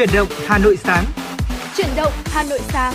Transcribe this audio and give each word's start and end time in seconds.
Chuyển 0.00 0.14
động 0.14 0.28
Hà 0.46 0.58
Nội 0.58 0.76
sáng. 0.76 1.04
Chuyển 1.76 1.88
động 1.96 2.12
Hà 2.24 2.42
Nội 2.42 2.58
sáng. 2.68 2.94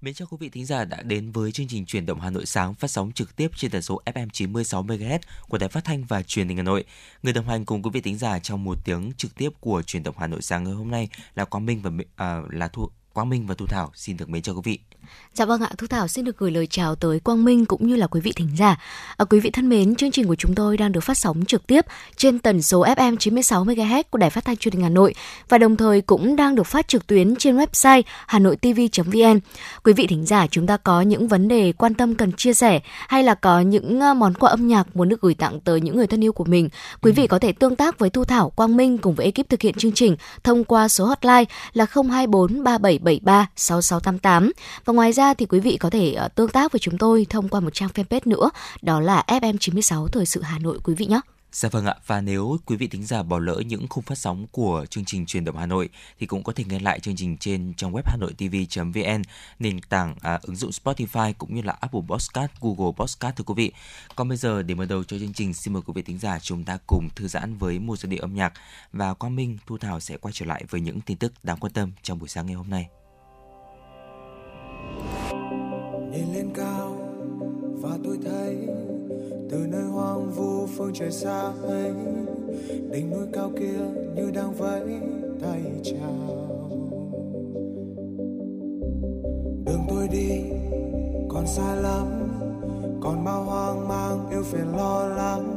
Mến 0.00 0.14
chào 0.14 0.28
quý 0.30 0.36
vị 0.40 0.48
thính 0.48 0.66
giả 0.66 0.84
đã 0.84 1.02
đến 1.02 1.32
với 1.32 1.52
chương 1.52 1.68
trình 1.68 1.86
Chuyển 1.86 2.06
động 2.06 2.20
Hà 2.20 2.30
Nội 2.30 2.46
sáng 2.46 2.74
phát 2.74 2.88
sóng 2.88 3.12
trực 3.12 3.36
tiếp 3.36 3.50
trên 3.56 3.70
tần 3.70 3.82
số 3.82 4.00
FM 4.06 4.28
96 4.32 4.82
MHz 4.82 5.18
của 5.48 5.58
Đài 5.58 5.68
Phát 5.68 5.84
thanh 5.84 6.04
và 6.04 6.22
Truyền 6.22 6.48
hình 6.48 6.56
Hà 6.56 6.62
Nội. 6.62 6.84
Người 7.22 7.32
đồng 7.32 7.48
hành 7.48 7.64
cùng 7.64 7.82
quý 7.82 7.90
vị 7.92 8.00
thính 8.00 8.18
giả 8.18 8.38
trong 8.38 8.64
một 8.64 8.78
tiếng 8.84 9.12
trực 9.16 9.34
tiếp 9.34 9.50
của 9.60 9.82
Chuyển 9.82 10.02
động 10.02 10.14
Hà 10.18 10.26
Nội 10.26 10.42
sáng 10.42 10.64
ngày 10.64 10.72
hôm 10.72 10.90
nay 10.90 11.08
là 11.34 11.44
Quang 11.44 11.66
Minh 11.66 11.80
và 11.82 11.90
à, 12.16 12.40
là 12.50 12.68
Thu 12.68 12.88
Quang 13.12 13.28
Minh 13.28 13.46
và 13.46 13.54
Thu 13.54 13.66
Thảo 13.66 13.90
xin 13.94 14.16
được 14.16 14.28
mến 14.28 14.42
chào 14.42 14.54
quý 14.54 14.60
vị. 14.64 14.78
Dạ 15.34 15.44
vâng 15.44 15.60
ạ, 15.60 15.70
Thu 15.78 15.86
Thảo 15.86 16.08
xin 16.08 16.24
được 16.24 16.38
gửi 16.38 16.50
lời 16.50 16.66
chào 16.66 16.94
tới 16.94 17.20
Quang 17.20 17.44
Minh 17.44 17.66
cũng 17.66 17.86
như 17.86 17.96
là 17.96 18.06
quý 18.06 18.20
vị 18.20 18.32
thính 18.36 18.48
giả. 18.58 18.76
À, 19.16 19.24
quý 19.24 19.40
vị 19.40 19.50
thân 19.50 19.68
mến, 19.68 19.94
chương 19.94 20.10
trình 20.10 20.26
của 20.26 20.34
chúng 20.34 20.54
tôi 20.54 20.76
đang 20.76 20.92
được 20.92 21.00
phát 21.00 21.18
sóng 21.18 21.44
trực 21.44 21.66
tiếp 21.66 21.86
trên 22.16 22.38
tần 22.38 22.62
số 22.62 22.84
FM 22.84 23.16
96 23.16 23.64
MHz 23.64 24.02
của 24.10 24.18
Đài 24.18 24.30
Phát 24.30 24.44
thanh 24.44 24.56
Truyền 24.56 24.74
hình 24.74 24.82
Hà 24.82 24.88
Nội 24.88 25.14
và 25.48 25.58
đồng 25.58 25.76
thời 25.76 26.00
cũng 26.00 26.36
đang 26.36 26.54
được 26.54 26.66
phát 26.66 26.88
trực 26.88 27.06
tuyến 27.06 27.36
trên 27.36 27.56
website 27.56 28.02
hanoitv.vn. 28.26 29.40
Quý 29.84 29.92
vị 29.92 30.06
thính 30.06 30.26
giả 30.26 30.46
chúng 30.46 30.66
ta 30.66 30.76
có 30.76 31.00
những 31.00 31.28
vấn 31.28 31.48
đề 31.48 31.72
quan 31.72 31.94
tâm 31.94 32.14
cần 32.14 32.32
chia 32.32 32.54
sẻ 32.54 32.80
hay 33.08 33.22
là 33.22 33.34
có 33.34 33.60
những 33.60 34.00
ờ, 34.00 34.14
món 34.14 34.34
quà 34.34 34.50
âm 34.50 34.68
nhạc 34.68 34.96
muốn 34.96 35.08
được 35.08 35.20
gửi 35.20 35.34
tặng 35.34 35.60
tới 35.60 35.80
những 35.80 35.96
người 35.96 36.06
thân 36.06 36.24
yêu 36.24 36.32
của 36.32 36.44
mình, 36.44 36.68
quý 37.02 37.12
vị 37.12 37.26
có 37.26 37.38
thể 37.38 37.52
tương 37.52 37.76
tác 37.76 37.98
với 37.98 38.10
Thu 38.10 38.24
Thảo, 38.24 38.50
Quang 38.50 38.76
Minh 38.76 38.98
cùng 38.98 39.14
với 39.14 39.26
ekip 39.26 39.48
thực 39.48 39.62
hiện 39.62 39.74
chương 39.74 39.92
trình 39.92 40.16
thông 40.44 40.64
qua 40.64 40.88
số 40.88 41.06
hotline 41.06 41.44
là 41.72 41.86
024 41.90 42.64
3773 42.64 43.46
6688 43.56 44.52
và 44.84 44.92
ngoài 44.94 45.12
ra 45.12 45.34
thì 45.34 45.46
quý 45.46 45.60
vị 45.60 45.76
có 45.76 45.90
thể 45.90 46.16
uh, 46.24 46.34
tương 46.34 46.48
tác 46.48 46.72
với 46.72 46.78
chúng 46.78 46.98
tôi 46.98 47.26
thông 47.30 47.48
qua 47.48 47.60
một 47.60 47.74
trang 47.74 47.90
fanpage 47.94 48.20
nữa, 48.24 48.50
đó 48.82 49.00
là 49.00 49.24
FM96 49.26 50.08
Thời 50.08 50.26
sự 50.26 50.42
Hà 50.42 50.58
Nội 50.58 50.78
quý 50.84 50.94
vị 50.94 51.06
nhé. 51.06 51.20
Dạ 51.52 51.68
vâng 51.68 51.86
ạ, 51.86 51.94
và 52.06 52.20
nếu 52.20 52.58
quý 52.66 52.76
vị 52.76 52.86
thính 52.86 53.06
giả 53.06 53.22
bỏ 53.22 53.38
lỡ 53.38 53.62
những 53.66 53.88
khung 53.88 54.04
phát 54.04 54.18
sóng 54.18 54.46
của 54.52 54.86
chương 54.90 55.04
trình 55.04 55.26
truyền 55.26 55.44
động 55.44 55.56
Hà 55.56 55.66
Nội 55.66 55.88
thì 56.20 56.26
cũng 56.26 56.42
có 56.42 56.52
thể 56.52 56.64
nghe 56.64 56.78
lại 56.78 57.00
chương 57.00 57.16
trình 57.16 57.36
trên 57.36 57.74
trang 57.76 57.92
web 57.92 58.02
hanoitv.vn, 58.04 59.22
nền 59.58 59.80
tảng 59.80 60.14
à, 60.20 60.38
ứng 60.42 60.56
dụng 60.56 60.70
Spotify 60.70 61.32
cũng 61.38 61.54
như 61.54 61.62
là 61.62 61.76
Apple 61.80 62.00
Podcast, 62.08 62.50
Google 62.60 62.92
Podcast 62.96 63.36
thưa 63.36 63.44
quý 63.46 63.54
vị. 63.56 63.72
Còn 64.16 64.28
bây 64.28 64.36
giờ 64.36 64.62
để 64.62 64.74
mở 64.74 64.84
đầu 64.84 65.04
cho 65.04 65.18
chương 65.18 65.32
trình 65.32 65.54
xin 65.54 65.74
mời 65.74 65.82
quý 65.86 65.92
vị 65.96 66.02
thính 66.02 66.18
giả 66.18 66.38
chúng 66.38 66.64
ta 66.64 66.78
cùng 66.86 67.08
thư 67.16 67.28
giãn 67.28 67.56
với 67.56 67.78
một 67.78 67.98
giai 67.98 68.10
điệu 68.10 68.20
âm 68.20 68.34
nhạc 68.34 68.52
và 68.92 69.14
Quang 69.14 69.36
Minh, 69.36 69.58
Thu 69.66 69.78
Thảo 69.78 70.00
sẽ 70.00 70.16
quay 70.16 70.32
trở 70.32 70.46
lại 70.46 70.64
với 70.70 70.80
những 70.80 71.00
tin 71.00 71.16
tức 71.16 71.32
đáng 71.42 71.58
quan 71.60 71.72
tâm 71.72 71.92
trong 72.02 72.18
buổi 72.18 72.28
sáng 72.28 72.46
ngày 72.46 72.54
hôm 72.54 72.70
nay 72.70 73.03
nhìn 76.12 76.34
lên 76.34 76.48
cao 76.54 76.96
và 77.82 77.98
tôi 78.04 78.18
thấy 78.24 78.56
từ 79.50 79.66
nơi 79.70 79.82
hoang 79.82 80.30
vu 80.30 80.66
phương 80.66 80.92
trời 80.94 81.10
xa 81.10 81.52
ấy, 81.62 81.92
đỉnh 82.90 83.10
núi 83.10 83.26
cao 83.32 83.50
kia 83.58 83.80
như 84.14 84.30
đang 84.34 84.54
vẫy 84.54 84.82
tay 85.42 85.62
chào. 85.82 86.48
Đường 89.66 89.84
tôi 89.88 90.08
đi 90.08 90.42
còn 91.28 91.46
xa 91.46 91.74
lắm, 91.74 92.06
còn 93.00 93.24
bao 93.24 93.44
hoang 93.44 93.88
mang 93.88 94.30
yêu 94.30 94.42
phiền 94.42 94.76
lo 94.76 95.06
lắng 95.06 95.54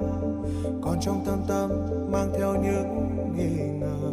còn 0.82 0.98
trong 1.02 1.22
tâm 1.26 1.40
tâm 1.48 1.72
mang 2.12 2.30
theo 2.38 2.56
những 2.56 3.08
nghi 3.38 3.64
ngờ. 3.80 4.12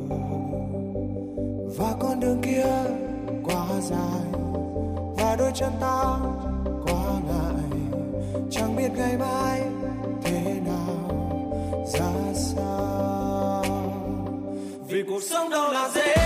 Và 1.79 1.95
con 2.01 2.21
đường 2.21 2.39
kia 2.43 2.67
quá 3.45 3.67
dài 3.83 4.34
chân 5.55 5.73
ta 5.81 6.17
quá 6.87 7.21
ngại 7.29 7.81
chẳng 8.51 8.77
biết 8.77 8.89
ngày 8.97 9.17
mai 9.19 9.63
thế 10.23 10.61
nào, 10.67 11.31
ra 11.87 12.33
sao. 12.35 13.65
Vì 14.89 15.03
cuộc 15.09 15.23
sống 15.23 15.51
đâu 15.51 15.73
là 15.73 15.89
dễ 15.95 16.24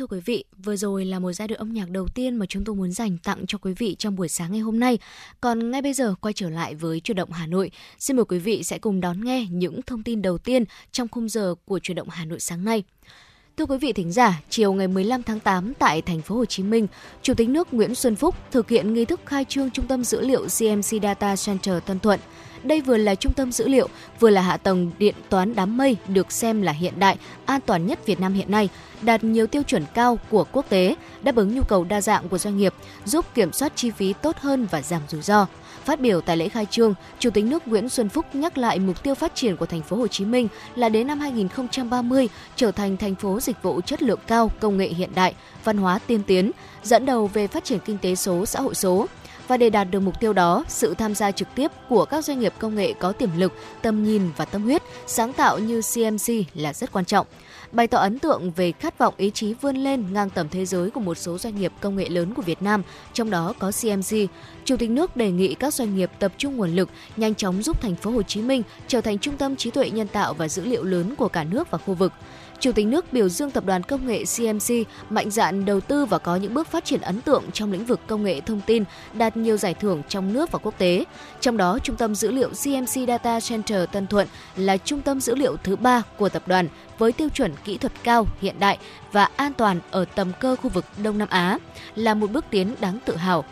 thưa 0.00 0.06
quý 0.06 0.20
vị, 0.24 0.44
vừa 0.64 0.76
rồi 0.76 1.04
là 1.04 1.18
một 1.18 1.32
giai 1.32 1.48
đoạn 1.48 1.58
âm 1.58 1.72
nhạc 1.72 1.90
đầu 1.90 2.08
tiên 2.08 2.36
mà 2.36 2.46
chúng 2.46 2.64
tôi 2.64 2.76
muốn 2.76 2.92
dành 2.92 3.18
tặng 3.18 3.46
cho 3.46 3.58
quý 3.58 3.72
vị 3.78 3.96
trong 3.98 4.16
buổi 4.16 4.28
sáng 4.28 4.52
ngày 4.52 4.60
hôm 4.60 4.80
nay. 4.80 4.98
Còn 5.40 5.70
ngay 5.70 5.82
bây 5.82 5.92
giờ 5.92 6.14
quay 6.20 6.32
trở 6.32 6.50
lại 6.50 6.74
với 6.74 7.00
chuyển 7.00 7.16
động 7.16 7.32
Hà 7.32 7.46
Nội, 7.46 7.70
xin 7.98 8.16
mời 8.16 8.24
quý 8.24 8.38
vị 8.38 8.62
sẽ 8.62 8.78
cùng 8.78 9.00
đón 9.00 9.24
nghe 9.24 9.46
những 9.50 9.82
thông 9.82 10.02
tin 10.02 10.22
đầu 10.22 10.38
tiên 10.38 10.64
trong 10.92 11.08
khung 11.08 11.28
giờ 11.28 11.54
của 11.64 11.78
chuyển 11.78 11.94
động 11.94 12.08
Hà 12.10 12.24
Nội 12.24 12.40
sáng 12.40 12.64
nay. 12.64 12.82
Thưa 13.56 13.66
quý 13.66 13.78
vị 13.78 13.92
thính 13.92 14.12
giả, 14.12 14.40
chiều 14.50 14.72
ngày 14.72 14.88
15 14.88 15.22
tháng 15.22 15.40
8 15.40 15.74
tại 15.74 16.02
thành 16.02 16.22
phố 16.22 16.34
Hồ 16.36 16.44
Chí 16.44 16.62
Minh, 16.62 16.86
Chủ 17.22 17.34
tịch 17.34 17.48
nước 17.48 17.74
Nguyễn 17.74 17.94
Xuân 17.94 18.16
Phúc 18.16 18.34
thực 18.50 18.68
hiện 18.68 18.94
nghi 18.94 19.04
thức 19.04 19.20
khai 19.26 19.44
trương 19.48 19.70
Trung 19.70 19.86
tâm 19.86 20.04
dữ 20.04 20.20
liệu 20.20 20.42
CMC 20.42 21.02
Data 21.02 21.34
Center 21.46 21.74
Tân 21.86 22.00
Thuận. 22.00 22.20
Đây 22.64 22.80
vừa 22.80 22.96
là 22.96 23.14
trung 23.14 23.32
tâm 23.32 23.52
dữ 23.52 23.68
liệu, 23.68 23.88
vừa 24.20 24.30
là 24.30 24.42
hạ 24.42 24.56
tầng 24.56 24.90
điện 24.98 25.14
toán 25.28 25.54
đám 25.54 25.76
mây 25.76 25.96
được 26.08 26.32
xem 26.32 26.62
là 26.62 26.72
hiện 26.72 26.94
đại, 26.98 27.16
an 27.44 27.60
toàn 27.66 27.86
nhất 27.86 28.06
Việt 28.06 28.20
Nam 28.20 28.34
hiện 28.34 28.50
nay, 28.50 28.68
đạt 29.02 29.24
nhiều 29.24 29.46
tiêu 29.46 29.62
chuẩn 29.62 29.84
cao 29.94 30.18
của 30.30 30.44
quốc 30.52 30.66
tế, 30.68 30.94
đáp 31.22 31.36
ứng 31.36 31.54
nhu 31.54 31.62
cầu 31.62 31.84
đa 31.84 32.00
dạng 32.00 32.28
của 32.28 32.38
doanh 32.38 32.56
nghiệp, 32.56 32.74
giúp 33.04 33.26
kiểm 33.34 33.52
soát 33.52 33.72
chi 33.76 33.90
phí 33.90 34.12
tốt 34.12 34.36
hơn 34.36 34.66
và 34.70 34.82
giảm 34.82 35.02
rủi 35.08 35.22
ro. 35.22 35.46
Phát 35.84 36.00
biểu 36.00 36.20
tại 36.20 36.36
lễ 36.36 36.48
khai 36.48 36.66
trương, 36.70 36.94
Chủ 37.18 37.30
tịch 37.30 37.44
nước 37.44 37.68
Nguyễn 37.68 37.88
Xuân 37.88 38.08
Phúc 38.08 38.26
nhắc 38.32 38.58
lại 38.58 38.78
mục 38.78 39.02
tiêu 39.02 39.14
phát 39.14 39.34
triển 39.34 39.56
của 39.56 39.66
thành 39.66 39.82
phố 39.82 39.96
Hồ 39.96 40.06
Chí 40.06 40.24
Minh 40.24 40.48
là 40.76 40.88
đến 40.88 41.06
năm 41.06 41.20
2030 41.20 42.28
trở 42.56 42.72
thành 42.72 42.96
thành 42.96 43.14
phố 43.14 43.40
dịch 43.40 43.62
vụ 43.62 43.80
chất 43.80 44.02
lượng 44.02 44.20
cao, 44.26 44.50
công 44.60 44.76
nghệ 44.76 44.88
hiện 44.88 45.10
đại, 45.14 45.34
văn 45.64 45.76
hóa 45.76 45.98
tiên 46.06 46.22
tiến, 46.26 46.50
dẫn 46.82 47.06
đầu 47.06 47.26
về 47.26 47.46
phát 47.46 47.64
triển 47.64 47.78
kinh 47.78 47.98
tế 47.98 48.14
số, 48.14 48.46
xã 48.46 48.60
hội 48.60 48.74
số. 48.74 49.06
Và 49.50 49.56
để 49.56 49.70
đạt 49.70 49.90
được 49.90 50.00
mục 50.00 50.20
tiêu 50.20 50.32
đó, 50.32 50.64
sự 50.68 50.94
tham 50.94 51.14
gia 51.14 51.30
trực 51.30 51.48
tiếp 51.54 51.70
của 51.88 52.04
các 52.04 52.24
doanh 52.24 52.40
nghiệp 52.40 52.52
công 52.58 52.74
nghệ 52.74 52.92
có 52.92 53.12
tiềm 53.12 53.28
lực, 53.36 53.52
tầm 53.82 54.04
nhìn 54.04 54.22
và 54.36 54.44
tâm 54.44 54.62
huyết, 54.62 54.82
sáng 55.06 55.32
tạo 55.32 55.58
như 55.58 55.80
CMC 55.94 56.34
là 56.54 56.72
rất 56.72 56.92
quan 56.92 57.04
trọng 57.04 57.26
bày 57.72 57.86
tỏ 57.86 57.98
ấn 57.98 58.18
tượng 58.18 58.50
về 58.50 58.72
khát 58.72 58.98
vọng 58.98 59.14
ý 59.16 59.30
chí 59.30 59.54
vươn 59.54 59.76
lên 59.76 60.12
ngang 60.12 60.30
tầm 60.30 60.48
thế 60.48 60.66
giới 60.66 60.90
của 60.90 61.00
một 61.00 61.18
số 61.18 61.38
doanh 61.38 61.60
nghiệp 61.60 61.72
công 61.80 61.96
nghệ 61.96 62.08
lớn 62.08 62.34
của 62.34 62.42
Việt 62.42 62.62
Nam, 62.62 62.82
trong 63.12 63.30
đó 63.30 63.54
có 63.58 63.72
CMC. 63.82 64.30
Chủ 64.64 64.76
tịch 64.76 64.90
nước 64.90 65.16
đề 65.16 65.30
nghị 65.30 65.54
các 65.54 65.74
doanh 65.74 65.96
nghiệp 65.96 66.10
tập 66.18 66.32
trung 66.38 66.56
nguồn 66.56 66.70
lực, 66.70 66.88
nhanh 67.16 67.34
chóng 67.34 67.62
giúp 67.62 67.80
thành 67.80 67.96
phố 67.96 68.10
Hồ 68.10 68.22
Chí 68.22 68.42
Minh 68.42 68.62
trở 68.88 69.00
thành 69.00 69.18
trung 69.18 69.36
tâm 69.36 69.56
trí 69.56 69.70
tuệ 69.70 69.90
nhân 69.90 70.08
tạo 70.08 70.34
và 70.34 70.48
dữ 70.48 70.64
liệu 70.64 70.84
lớn 70.84 71.14
của 71.18 71.28
cả 71.28 71.44
nước 71.44 71.70
và 71.70 71.78
khu 71.78 71.94
vực. 71.94 72.12
Chủ 72.60 72.72
tịch 72.72 72.86
nước 72.86 73.12
biểu 73.12 73.28
dương 73.28 73.50
tập 73.50 73.64
đoàn 73.66 73.82
công 73.82 74.06
nghệ 74.06 74.24
CMC 74.36 74.74
mạnh 75.10 75.30
dạn 75.30 75.64
đầu 75.64 75.80
tư 75.80 76.04
và 76.04 76.18
có 76.18 76.36
những 76.36 76.54
bước 76.54 76.66
phát 76.66 76.84
triển 76.84 77.00
ấn 77.00 77.20
tượng 77.20 77.44
trong 77.52 77.72
lĩnh 77.72 77.84
vực 77.84 78.00
công 78.06 78.24
nghệ 78.24 78.40
thông 78.40 78.60
tin, 78.66 78.84
đạt 79.14 79.36
nhiều 79.36 79.56
giải 79.56 79.74
thưởng 79.74 80.02
trong 80.08 80.32
nước 80.32 80.52
và 80.52 80.58
quốc 80.62 80.74
tế. 80.78 81.04
Trong 81.40 81.56
đó, 81.56 81.78
Trung 81.82 81.96
tâm 81.96 82.14
dữ 82.14 82.30
liệu 82.30 82.48
CMC 82.48 83.08
Data 83.08 83.40
Center 83.48 83.84
Tân 83.92 84.06
Thuận 84.06 84.28
là 84.56 84.76
trung 84.76 85.00
tâm 85.00 85.20
dữ 85.20 85.34
liệu 85.34 85.56
thứ 85.56 85.76
ba 85.76 86.02
của 86.16 86.28
tập 86.28 86.42
đoàn 86.46 86.68
với 86.98 87.12
tiêu 87.12 87.28
chuẩn 87.28 87.52
kỹ 87.64 87.78
thuật 87.78 87.92
cao, 88.02 88.26
hiện 88.40 88.54
đại 88.58 88.78
và 89.12 89.28
an 89.36 89.52
toàn 89.52 89.80
ở 89.90 90.04
tầm 90.04 90.32
cơ 90.40 90.56
khu 90.56 90.70
vực 90.70 90.84
Đông 91.02 91.18
Nam 91.18 91.28
Á, 91.30 91.58
là 91.94 92.14
một 92.14 92.30
bước 92.30 92.44
tiến 92.50 92.74
đáng 92.80 92.98
tự 93.04 93.16
hào. 93.16 93.44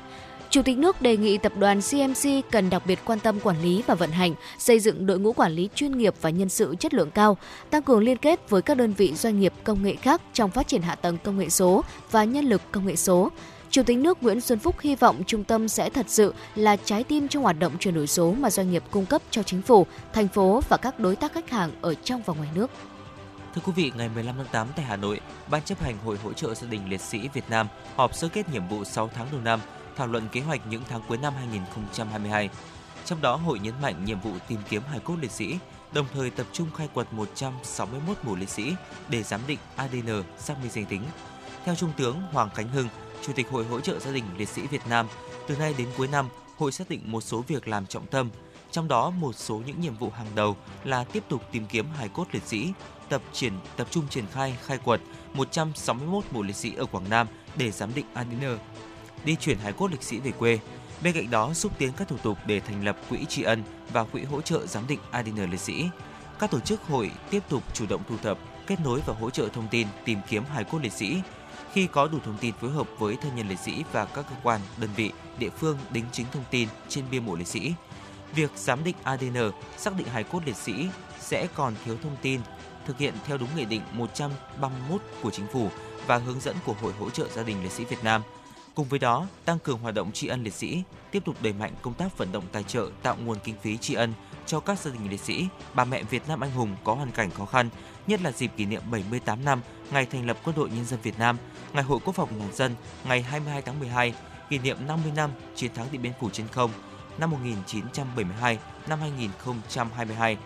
Chủ 0.51 0.63
tịch 0.63 0.79
nước 0.79 1.03
đề 1.03 1.17
nghị 1.17 1.39
tập 1.39 1.53
đoàn 1.59 1.81
CMC 1.91 2.51
cần 2.51 2.71
đặc 2.71 2.83
biệt 2.87 2.99
quan 3.05 3.21
tâm 3.21 3.41
quản 3.41 3.63
lý 3.63 3.83
và 3.87 3.95
vận 3.95 4.11
hành, 4.11 4.35
xây 4.59 4.81
dựng 4.81 5.07
đội 5.07 5.19
ngũ 5.19 5.33
quản 5.33 5.53
lý 5.53 5.69
chuyên 5.75 5.99
nghiệp 5.99 6.15
và 6.21 6.31
nhân 6.31 6.49
sự 6.49 6.75
chất 6.81 6.95
lượng 6.95 7.11
cao, 7.11 7.37
tăng 7.71 7.83
cường 7.83 8.01
liên 8.01 8.17
kết 8.17 8.51
với 8.51 8.63
các 8.63 8.77
đơn 8.77 8.93
vị 8.93 9.15
doanh 9.15 9.41
nghiệp 9.41 9.53
công 9.65 9.83
nghệ 9.83 9.97
khác 9.97 10.23
trong 10.33 10.51
phát 10.51 10.69
triển 10.69 10.83
hạ 10.83 10.95
tầng 10.95 11.19
công 11.25 11.39
nghệ 11.39 11.49
số 11.49 11.85
và 12.11 12.25
nhân 12.25 12.45
lực 12.45 12.63
công 12.73 12.87
nghệ 12.87 12.97
số. 12.97 13.31
Chủ 13.71 13.83
tịch 13.83 13.99
nước 13.99 14.23
Nguyễn 14.23 14.41
Xuân 14.41 14.59
Phúc 14.59 14.77
hy 14.81 14.95
vọng 14.95 15.23
trung 15.27 15.45
tâm 15.45 15.69
sẽ 15.69 15.91
thật 15.91 16.07
sự 16.09 16.35
là 16.55 16.77
trái 16.77 17.05
tim 17.05 17.29
trong 17.29 17.43
hoạt 17.43 17.59
động 17.59 17.73
chuyển 17.79 17.95
đổi 17.95 18.07
số 18.07 18.33
mà 18.33 18.51
doanh 18.51 18.71
nghiệp 18.71 18.83
cung 18.91 19.07
cấp 19.07 19.23
cho 19.31 19.43
chính 19.43 19.63
phủ, 19.63 19.87
thành 20.13 20.29
phố 20.29 20.61
và 20.69 20.77
các 20.77 21.01
đối 21.01 21.17
tác 21.17 21.33
khách 21.33 21.51
hàng 21.51 21.71
ở 21.81 21.95
trong 21.95 22.23
và 22.27 22.35
ngoài 22.35 22.49
nước. 22.55 22.71
Thưa 23.55 23.63
quý 23.65 23.73
vị, 23.77 23.93
ngày 23.97 24.11
15 24.15 24.35
tháng 24.37 24.47
8 24.53 24.67
tại 24.77 24.85
Hà 24.85 24.97
Nội, 24.97 25.21
Ban 25.51 25.63
chấp 25.63 25.81
hành 25.81 25.99
Hội 26.05 26.17
hỗ 26.25 26.33
trợ 26.33 26.55
gia 26.55 26.67
đình 26.69 26.81
liệt 26.89 27.01
sĩ 27.01 27.19
Việt 27.35 27.45
Nam 27.51 27.67
họp 27.97 28.15
sơ 28.15 28.29
kết 28.29 28.49
nhiệm 28.53 28.69
vụ 28.69 28.85
6 28.85 29.11
tháng 29.15 29.27
đầu 29.33 29.41
năm, 29.41 29.61
thảo 29.99 30.07
luận 30.07 30.29
kế 30.33 30.41
hoạch 30.41 30.67
những 30.67 30.83
tháng 30.89 31.01
cuối 31.09 31.19
năm 31.19 31.35
2022. 31.37 32.49
Trong 33.05 33.21
đó, 33.21 33.37
hội 33.37 33.59
nhấn 33.59 33.75
mạnh 33.83 34.05
nhiệm 34.05 34.21
vụ 34.21 34.31
tìm 34.49 34.59
kiếm 34.69 34.83
hài 34.91 35.01
cốt 35.01 35.15
liệt 35.21 35.31
sĩ, 35.31 35.59
đồng 35.93 36.07
thời 36.13 36.31
tập 36.31 36.47
trung 36.53 36.69
khai 36.77 36.89
quật 36.95 37.13
161 37.13 38.17
mộ 38.23 38.35
liệt 38.35 38.49
sĩ 38.49 38.75
để 39.09 39.23
giám 39.23 39.41
định 39.47 39.59
ADN 39.77 40.23
xác 40.39 40.61
minh 40.63 40.71
danh 40.71 40.87
tính. 40.87 41.03
Theo 41.65 41.75
Trung 41.75 41.93
tướng 41.97 42.23
Hoàng 42.33 42.51
Khánh 42.55 42.69
Hưng, 42.69 42.89
Chủ 43.23 43.33
tịch 43.33 43.51
Hội 43.51 43.65
hỗ 43.65 43.81
trợ 43.81 43.99
gia 43.99 44.13
đình 44.13 44.25
liệt 44.37 44.49
sĩ 44.49 44.67
Việt 44.67 44.87
Nam, 44.89 45.07
từ 45.47 45.57
nay 45.57 45.75
đến 45.79 45.89
cuối 45.97 46.09
năm, 46.09 46.29
hội 46.57 46.73
xác 46.73 46.91
định 46.91 47.01
một 47.05 47.21
số 47.21 47.45
việc 47.49 47.69
làm 47.69 47.87
trọng 47.87 48.07
tâm, 48.07 48.31
trong 48.71 48.89
đó 48.89 49.11
một 49.11 49.33
số 49.37 49.63
những 49.67 49.81
nhiệm 49.81 49.97
vụ 49.97 50.11
hàng 50.11 50.27
đầu 50.35 50.57
là 50.85 51.05
tiếp 51.05 51.25
tục 51.29 51.43
tìm 51.53 51.67
kiếm 51.67 51.87
hài 51.97 52.09
cốt 52.09 52.27
liệt 52.33 52.43
sĩ, 52.47 52.73
tập 53.09 53.23
triển 53.33 53.53
tập 53.77 53.87
trung 53.91 54.09
triển 54.09 54.25
khai 54.33 54.57
khai 54.67 54.79
quật 54.79 55.01
161 55.35 56.25
mộ 56.31 56.43
liệt 56.43 56.57
sĩ 56.57 56.75
ở 56.75 56.87
Quảng 56.87 57.11
Nam 57.11 57.27
để 57.57 57.71
giám 57.71 57.95
định 57.95 58.07
ADN, 58.15 58.59
đi 59.25 59.37
chuyển 59.37 59.59
hài 59.59 59.73
cốt 59.73 59.91
liệt 59.91 60.03
sĩ 60.03 60.21
về 60.21 60.31
quê. 60.31 60.59
Bên 61.03 61.15
cạnh 61.15 61.31
đó, 61.31 61.55
xúc 61.55 61.73
tiến 61.79 61.93
các 61.97 62.09
thủ 62.09 62.17
tục 62.23 62.39
để 62.47 62.61
thành 62.61 62.85
lập 62.85 62.97
quỹ 63.09 63.25
tri 63.25 63.43
ân 63.43 63.63
và 63.93 64.05
quỹ 64.05 64.25
hỗ 64.25 64.41
trợ 64.41 64.67
giám 64.67 64.87
định 64.87 64.99
ADN 65.11 65.51
liệt 65.51 65.61
sĩ. 65.61 65.89
Các 66.39 66.51
tổ 66.51 66.61
chức 66.61 66.83
hội 66.83 67.11
tiếp 67.31 67.43
tục 67.49 67.63
chủ 67.75 67.87
động 67.89 68.03
thu 68.09 68.17
thập, 68.23 68.39
kết 68.67 68.77
nối 68.85 69.01
và 69.07 69.15
hỗ 69.15 69.31
trợ 69.31 69.49
thông 69.49 69.69
tin 69.69 69.87
tìm 70.05 70.19
kiếm 70.29 70.45
hài 70.45 70.65
cốt 70.65 70.79
liệt 70.83 70.93
sĩ. 70.93 71.21
Khi 71.73 71.87
có 71.87 72.09
đủ 72.09 72.19
thông 72.25 72.39
tin 72.41 72.55
phối 72.61 72.71
hợp 72.71 72.87
với 72.99 73.17
thân 73.17 73.37
nhân 73.37 73.49
liệt 73.49 73.59
sĩ 73.59 73.85
và 73.93 74.05
các 74.05 74.25
cơ 74.31 74.37
quan, 74.43 74.61
đơn 74.77 74.91
vị, 74.97 75.13
địa 75.39 75.51
phương 75.51 75.79
đính 75.91 76.05
chính 76.13 76.27
thông 76.33 76.45
tin 76.51 76.69
trên 76.89 77.05
bia 77.11 77.21
mộ 77.21 77.37
liệt 77.37 77.47
sĩ. 77.47 77.73
Việc 78.35 78.51
giám 78.57 78.85
định 78.85 78.97
ADN, 79.03 79.51
xác 79.77 79.97
định 79.97 80.07
hài 80.07 80.25
cốt 80.25 80.41
liệt 80.47 80.57
sĩ 80.57 80.89
sẽ 81.21 81.47
còn 81.55 81.75
thiếu 81.85 81.97
thông 82.03 82.17
tin 82.23 82.41
thực 82.89 82.99
hiện 82.99 83.15
theo 83.25 83.39
đúng 83.39 83.49
Nghị 83.57 83.65
định 83.65 83.83
131 83.93 85.03
của 85.23 85.31
Chính 85.31 85.47
phủ 85.53 85.71
và 86.07 86.17
hướng 86.17 86.41
dẫn 86.41 86.57
của 86.67 86.75
Hội 86.83 86.93
hỗ 86.93 87.11
trợ 87.11 87.29
gia 87.29 87.43
đình 87.43 87.63
liệt 87.63 87.73
sĩ 87.73 87.85
Việt 87.85 88.05
Nam. 88.05 88.23
Cùng 88.79 88.89
với 88.89 88.99
đó, 88.99 89.27
tăng 89.45 89.59
cường 89.59 89.79
hoạt 89.79 89.95
động 89.95 90.13
tri 90.13 90.27
ân 90.27 90.45
liệt 90.45 90.55
sĩ, 90.55 90.83
tiếp 91.11 91.23
tục 91.25 91.37
đẩy 91.43 91.53
mạnh 91.53 91.73
công 91.83 91.95
tác 91.95 92.19
vận 92.19 92.33
động 92.33 92.45
tài 92.53 92.63
trợ 92.63 92.91
tạo 93.03 93.17
nguồn 93.25 93.39
kinh 93.45 93.55
phí 93.63 93.77
tri 93.77 93.95
ân 93.95 94.13
cho 94.47 94.61
các 94.61 94.79
gia 94.79 94.91
đình 94.91 95.11
liệt 95.11 95.21
sĩ, 95.21 95.49
bà 95.75 95.85
mẹ 95.85 96.03
Việt 96.03 96.29
Nam 96.29 96.41
anh 96.41 96.51
hùng 96.51 96.77
có 96.85 96.95
hoàn 96.95 97.11
cảnh 97.11 97.31
khó 97.31 97.47
khăn, 97.47 97.69
nhất 98.07 98.21
là 98.23 98.33
dịp 98.33 98.51
kỷ 98.57 98.65
niệm 98.65 98.83
78 98.91 99.45
năm 99.45 99.61
ngày 99.91 100.07
thành 100.07 100.27
lập 100.27 100.39
Quân 100.45 100.57
đội 100.57 100.69
Nhân 100.71 100.85
dân 100.85 101.01
Việt 101.03 101.19
Nam, 101.19 101.37
Ngày 101.73 101.83
hội 101.83 101.99
Quốc 102.05 102.15
phòng 102.15 102.29
toàn 102.39 102.55
dân 102.55 102.75
ngày 103.05 103.23
22 103.23 103.63
tháng 103.63 103.81
12, 103.81 104.15
kỷ 104.51 104.59
niệm 104.59 104.77
50 104.87 105.13
năm 105.17 105.31
chiến 105.55 105.75
thắng 105.75 105.87
Điện 105.93 106.03
Biên 106.03 106.13
Phủ 106.21 106.31
trên 106.31 106.49
không 106.49 106.71
năm 107.19 107.31
1972 107.31 108.59
năm 108.89 109.01
2022 109.01 110.37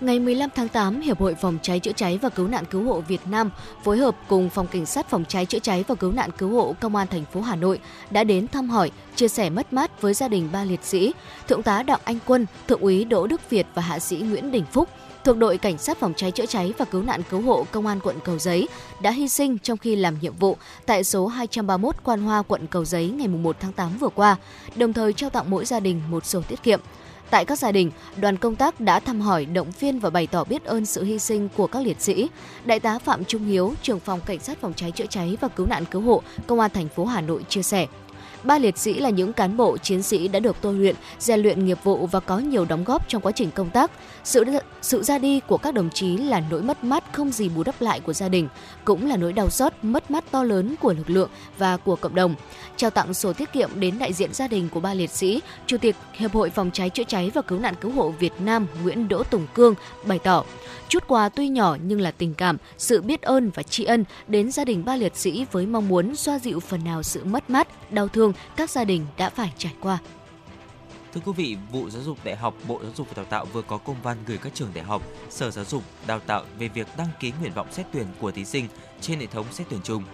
Ngày 0.00 0.18
15 0.18 0.50
tháng 0.54 0.68
8, 0.68 1.00
Hiệp 1.00 1.20
hội 1.20 1.34
Phòng 1.34 1.58
cháy 1.62 1.80
chữa 1.80 1.92
cháy 1.92 2.18
và 2.22 2.28
Cứu 2.28 2.48
nạn 2.48 2.64
Cứu 2.70 2.84
hộ 2.84 3.00
Việt 3.00 3.20
Nam 3.26 3.50
phối 3.84 3.98
hợp 3.98 4.16
cùng 4.28 4.50
Phòng 4.50 4.66
Cảnh 4.66 4.86
sát 4.86 5.10
Phòng 5.10 5.24
cháy 5.28 5.46
chữa 5.46 5.58
cháy 5.58 5.84
và 5.88 5.94
Cứu 5.94 6.12
nạn 6.12 6.30
Cứu 6.38 6.48
hộ 6.48 6.74
Công 6.80 6.96
an 6.96 7.06
thành 7.06 7.24
phố 7.32 7.40
Hà 7.40 7.56
Nội 7.56 7.78
đã 8.10 8.24
đến 8.24 8.48
thăm 8.48 8.70
hỏi, 8.70 8.90
chia 9.16 9.28
sẻ 9.28 9.50
mất 9.50 9.72
mát 9.72 10.00
với 10.00 10.14
gia 10.14 10.28
đình 10.28 10.48
ba 10.52 10.64
liệt 10.64 10.84
sĩ, 10.84 11.12
Thượng 11.48 11.62
tá 11.62 11.82
Đặng 11.82 12.00
Anh 12.04 12.18
Quân, 12.26 12.46
Thượng 12.68 12.80
úy 12.80 13.04
Đỗ 13.04 13.26
Đức 13.26 13.50
Việt 13.50 13.66
và 13.74 13.82
Hạ 13.82 13.98
sĩ 13.98 14.16
Nguyễn 14.16 14.50
Đình 14.50 14.64
Phúc 14.72 14.88
thuộc 15.24 15.36
đội 15.36 15.58
Cảnh 15.58 15.78
sát 15.78 15.98
Phòng 15.98 16.12
cháy 16.16 16.30
chữa 16.30 16.46
cháy 16.46 16.72
và 16.78 16.84
Cứu 16.84 17.02
nạn 17.02 17.22
Cứu 17.30 17.40
hộ 17.40 17.66
Công 17.70 17.86
an 17.86 18.00
quận 18.00 18.16
Cầu 18.24 18.38
Giấy 18.38 18.68
đã 19.00 19.10
hy 19.10 19.28
sinh 19.28 19.58
trong 19.58 19.78
khi 19.78 19.96
làm 19.96 20.16
nhiệm 20.20 20.36
vụ 20.36 20.56
tại 20.86 21.04
số 21.04 21.26
231 21.26 21.96
Quan 22.04 22.22
Hoa 22.22 22.42
quận 22.42 22.66
Cầu 22.66 22.84
Giấy 22.84 23.10
ngày 23.10 23.28
1 23.28 23.56
tháng 23.60 23.72
8 23.72 23.98
vừa 23.98 24.08
qua, 24.08 24.36
đồng 24.76 24.92
thời 24.92 25.12
trao 25.12 25.30
tặng 25.30 25.50
mỗi 25.50 25.64
gia 25.64 25.80
đình 25.80 26.00
một 26.10 26.26
sổ 26.26 26.42
tiết 26.48 26.62
kiệm. 26.62 26.80
Tại 27.32 27.44
các 27.44 27.58
gia 27.58 27.72
đình, 27.72 27.90
đoàn 28.20 28.36
công 28.36 28.56
tác 28.56 28.80
đã 28.80 29.00
thăm 29.00 29.20
hỏi, 29.20 29.44
động 29.44 29.70
viên 29.80 29.98
và 29.98 30.10
bày 30.10 30.26
tỏ 30.26 30.44
biết 30.44 30.64
ơn 30.64 30.86
sự 30.86 31.04
hy 31.04 31.18
sinh 31.18 31.48
của 31.56 31.66
các 31.66 31.82
liệt 31.82 32.00
sĩ. 32.00 32.28
Đại 32.64 32.80
tá 32.80 32.98
Phạm 32.98 33.24
Trung 33.24 33.44
Hiếu, 33.44 33.74
trưởng 33.82 34.00
phòng 34.00 34.20
cảnh 34.26 34.38
sát 34.40 34.60
phòng 34.60 34.72
cháy 34.76 34.90
chữa 34.90 35.06
cháy 35.06 35.36
và 35.40 35.48
cứu 35.48 35.66
nạn 35.66 35.84
cứu 35.90 36.02
hộ, 36.02 36.22
công 36.46 36.60
an 36.60 36.70
thành 36.74 36.88
phố 36.88 37.04
Hà 37.04 37.20
Nội 37.20 37.44
chia 37.48 37.62
sẻ. 37.62 37.86
Ba 38.44 38.58
liệt 38.58 38.78
sĩ 38.78 38.94
là 38.94 39.10
những 39.10 39.32
cán 39.32 39.56
bộ 39.56 39.78
chiến 39.78 40.02
sĩ 40.02 40.28
đã 40.28 40.40
được 40.40 40.56
tôi 40.60 40.74
luyện, 40.74 40.96
rèn 41.18 41.40
luyện 41.40 41.64
nghiệp 41.64 41.78
vụ 41.84 42.06
và 42.06 42.20
có 42.20 42.38
nhiều 42.38 42.64
đóng 42.64 42.84
góp 42.84 43.08
trong 43.08 43.22
quá 43.22 43.32
trình 43.32 43.50
công 43.50 43.70
tác. 43.70 43.90
Sự 44.24 44.44
sự 44.82 45.02
ra 45.02 45.18
đi 45.18 45.40
của 45.40 45.56
các 45.56 45.74
đồng 45.74 45.90
chí 45.90 46.16
là 46.16 46.42
nỗi 46.50 46.62
mất 46.62 46.84
mát 46.84 47.04
không 47.12 47.30
gì 47.30 47.48
bù 47.48 47.62
đắp 47.62 47.82
lại 47.82 48.00
của 48.00 48.12
gia 48.12 48.28
đình, 48.28 48.48
cũng 48.84 49.08
là 49.08 49.16
nỗi 49.16 49.32
đau 49.32 49.50
xót, 49.50 49.72
mất 49.82 50.10
mát 50.10 50.24
to 50.30 50.44
lớn 50.44 50.74
của 50.80 50.92
lực 50.92 51.10
lượng 51.10 51.30
và 51.58 51.76
của 51.76 51.96
cộng 51.96 52.14
đồng. 52.14 52.34
Trao 52.76 52.90
tặng 52.90 53.14
sổ 53.14 53.32
tiết 53.32 53.52
kiệm 53.52 53.70
đến 53.74 53.98
đại 53.98 54.12
diện 54.12 54.34
gia 54.34 54.48
đình 54.48 54.68
của 54.68 54.80
ba 54.80 54.94
liệt 54.94 55.10
sĩ, 55.10 55.40
Chủ 55.66 55.76
tịch 55.78 55.96
Hiệp 56.12 56.32
hội 56.32 56.50
Phòng 56.50 56.70
cháy 56.72 56.90
chữa 56.90 57.04
cháy 57.04 57.30
và 57.34 57.42
Cứu 57.42 57.58
nạn 57.58 57.74
cứu 57.80 57.90
hộ 57.90 58.10
Việt 58.18 58.32
Nam 58.38 58.66
Nguyễn 58.82 59.08
Đỗ 59.08 59.22
Tùng 59.22 59.46
Cương 59.54 59.74
bày 60.06 60.18
tỏ 60.18 60.44
Chút 60.92 61.04
quà 61.08 61.28
tuy 61.28 61.48
nhỏ 61.48 61.76
nhưng 61.84 62.00
là 62.00 62.10
tình 62.10 62.34
cảm, 62.34 62.56
sự 62.78 63.02
biết 63.02 63.22
ơn 63.22 63.50
và 63.54 63.62
tri 63.62 63.84
ân 63.84 64.04
đến 64.26 64.52
gia 64.52 64.64
đình 64.64 64.84
ba 64.84 64.96
liệt 64.96 65.16
sĩ 65.16 65.46
với 65.52 65.66
mong 65.66 65.88
muốn 65.88 66.16
xoa 66.16 66.38
dịu 66.38 66.60
phần 66.60 66.84
nào 66.84 67.02
sự 67.02 67.24
mất 67.24 67.50
mát, 67.50 67.92
đau 67.92 68.08
thương 68.08 68.32
các 68.56 68.70
gia 68.70 68.84
đình 68.84 69.06
đã 69.16 69.30
phải 69.30 69.52
trải 69.58 69.74
qua. 69.80 69.98
Thưa 71.14 71.20
quý 71.24 71.32
vị, 71.36 71.56
Vụ 71.72 71.90
Giáo 71.90 72.02
dục 72.02 72.18
Đại 72.24 72.36
học, 72.36 72.54
Bộ 72.68 72.80
Giáo 72.82 72.92
dục 72.96 73.06
và 73.08 73.14
Đào 73.16 73.24
tạo 73.24 73.44
vừa 73.44 73.62
có 73.62 73.78
công 73.78 73.96
văn 74.02 74.16
gửi 74.26 74.38
các 74.38 74.54
trường 74.54 74.70
đại 74.74 74.84
học, 74.84 75.02
Sở 75.30 75.50
Giáo 75.50 75.64
dục, 75.64 75.82
Đào 76.06 76.20
tạo 76.20 76.44
về 76.58 76.68
việc 76.68 76.86
đăng 76.96 77.08
ký 77.20 77.32
nguyện 77.40 77.52
vọng 77.52 77.72
xét 77.72 77.86
tuyển 77.92 78.06
của 78.20 78.30
thí 78.30 78.44
sinh 78.44 78.68
trên 79.00 79.20
hệ 79.20 79.26
thống 79.26 79.46
xét 79.52 79.66
tuyển 79.70 79.80
chung. 79.84 80.04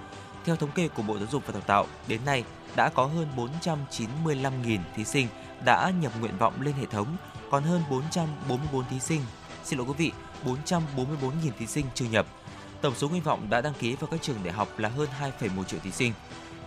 Theo 0.44 0.56
thống 0.56 0.70
kê 0.74 0.88
của 0.88 1.02
Bộ 1.02 1.18
Giáo 1.18 1.28
dục 1.32 1.42
và 1.46 1.52
Đào 1.52 1.62
tạo, 1.62 1.86
đến 2.08 2.20
nay 2.26 2.44
đã 2.76 2.88
có 2.88 3.04
hơn 3.04 3.26
495.000 3.62 4.78
thí 4.96 5.04
sinh 5.04 5.26
đã 5.64 5.92
nhập 6.00 6.12
nguyện 6.20 6.38
vọng 6.38 6.62
lên 6.62 6.74
hệ 6.74 6.86
thống, 6.86 7.16
còn 7.50 7.62
hơn 7.62 7.82
444 7.90 8.84
thí 8.90 9.00
sinh, 9.00 9.20
xin 9.64 9.78
lỗi 9.78 9.86
quý 9.88 9.94
vị, 9.98 10.12
444.000 10.44 11.50
thí 11.58 11.66
sinh 11.66 11.86
chưa 11.94 12.06
nhập. 12.10 12.26
Tổng 12.80 12.94
số 12.94 13.08
nguyện 13.08 13.22
vọng 13.22 13.50
đã 13.50 13.60
đăng 13.60 13.74
ký 13.74 13.94
vào 13.94 14.08
các 14.10 14.22
trường 14.22 14.36
đại 14.44 14.52
học 14.52 14.78
là 14.78 14.88
hơn 14.88 15.08
2,1 15.40 15.64
triệu 15.64 15.80
thí 15.80 15.90
sinh. 15.90 16.12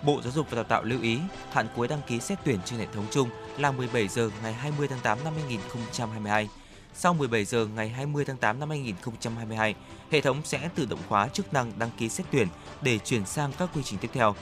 Bộ 0.04 0.22
Giáo 0.24 0.32
dục 0.32 0.48
và 0.50 0.56
Đào 0.56 0.64
tạo 0.64 0.84
lưu 0.84 1.02
ý, 1.02 1.20
hạn 1.52 1.68
cuối 1.76 1.88
đăng 1.88 2.02
ký 2.08 2.20
xét 2.20 2.40
tuyển 2.46 2.60
trên 2.66 2.80
hệ 2.80 2.88
thống 2.94 3.06
chung 3.12 3.30
là 3.58 3.72
17 3.72 4.08
giờ 4.08 4.30
ngày 4.44 4.54
20 4.54 4.88
tháng 4.88 5.00
8 5.00 5.24
năm 5.24 5.34
2022. 5.36 6.50
Sau 6.94 7.14
17 7.14 7.46
giờ 7.46 7.68
ngày 7.76 7.90
20 7.90 8.26
tháng 8.26 8.38
8 8.38 8.60
năm 8.60 8.70
2022, 8.70 9.76
hệ 10.12 10.22
thống 10.22 10.42
sẽ 10.44 10.70
tự 10.76 10.86
động 10.86 11.00
khóa 11.10 11.28
chức 11.28 11.54
năng 11.54 11.72
đăng 11.80 11.90
ký 11.98 12.10
xét 12.10 12.26
tuyển 12.32 12.48
để 12.82 13.00
chuyển 13.00 13.26
sang 13.26 13.52
các 13.58 13.70
quy 13.76 13.84
trình 13.84 14.00
tiếp 14.00 14.10
theo. 14.14 14.36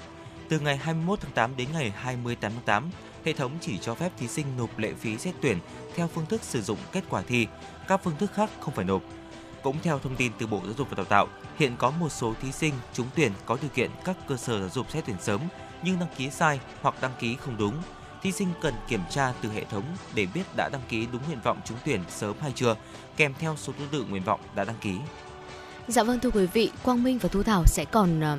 Từ 0.49 0.59
ngày 0.59 0.77
21 0.77 1.19
tháng 1.21 1.31
8 1.31 1.57
đến 1.57 1.67
ngày 1.73 1.93
28 1.95 2.51
tháng 2.51 2.63
8, 2.65 2.89
hệ 3.25 3.33
thống 3.33 3.51
chỉ 3.61 3.77
cho 3.81 3.95
phép 3.95 4.11
thí 4.17 4.27
sinh 4.27 4.45
nộp 4.57 4.77
lệ 4.77 4.93
phí 4.99 5.17
xét 5.17 5.35
tuyển 5.41 5.59
theo 5.95 6.07
phương 6.07 6.25
thức 6.25 6.43
sử 6.43 6.61
dụng 6.61 6.77
kết 6.91 7.03
quả 7.09 7.21
thi, 7.21 7.47
các 7.87 8.01
phương 8.03 8.17
thức 8.19 8.31
khác 8.33 8.49
không 8.59 8.73
phải 8.73 8.85
nộp. 8.85 9.01
Cũng 9.63 9.75
theo 9.83 9.99
thông 9.99 10.15
tin 10.15 10.31
từ 10.39 10.47
Bộ 10.47 10.61
Giáo 10.65 10.73
dục 10.77 10.87
và 10.89 10.95
Đào 10.95 11.05
tạo, 11.05 11.27
hiện 11.57 11.75
có 11.77 11.91
một 11.91 12.09
số 12.09 12.33
thí 12.41 12.51
sinh 12.51 12.73
trúng 12.93 13.07
tuyển 13.15 13.31
có 13.45 13.57
điều 13.61 13.69
kiện 13.69 13.91
các 14.05 14.17
cơ 14.27 14.37
sở 14.37 14.59
giáo 14.59 14.69
dục 14.69 14.91
xét 14.91 15.05
tuyển 15.05 15.17
sớm 15.21 15.41
nhưng 15.83 15.99
đăng 15.99 16.09
ký 16.17 16.29
sai 16.29 16.59
hoặc 16.81 16.95
đăng 17.01 17.11
ký 17.19 17.35
không 17.35 17.57
đúng. 17.57 17.73
Thí 18.21 18.31
sinh 18.31 18.47
cần 18.61 18.73
kiểm 18.87 19.01
tra 19.09 19.33
từ 19.41 19.49
hệ 19.49 19.63
thống 19.63 19.83
để 20.15 20.27
biết 20.33 20.43
đã 20.57 20.69
đăng 20.71 20.81
ký 20.89 21.07
đúng 21.11 21.21
nguyện 21.27 21.39
vọng 21.43 21.59
trúng 21.65 21.77
tuyển 21.85 22.01
sớm 22.09 22.35
hay 22.41 22.51
chưa, 22.55 22.75
kèm 23.17 23.33
theo 23.39 23.55
số 23.57 23.73
thứ 23.77 23.85
tự 23.91 24.05
nguyện 24.09 24.23
vọng 24.23 24.39
đã 24.55 24.63
đăng 24.63 24.75
ký. 24.81 24.95
Dạ 25.87 26.03
vâng 26.03 26.19
thưa 26.19 26.29
quý 26.29 26.45
vị, 26.45 26.71
Quang 26.83 27.03
Minh 27.03 27.17
và 27.17 27.29
Thu 27.29 27.43
Thảo 27.43 27.63
sẽ 27.65 27.85
còn 27.85 28.21
ờ, 28.21 28.37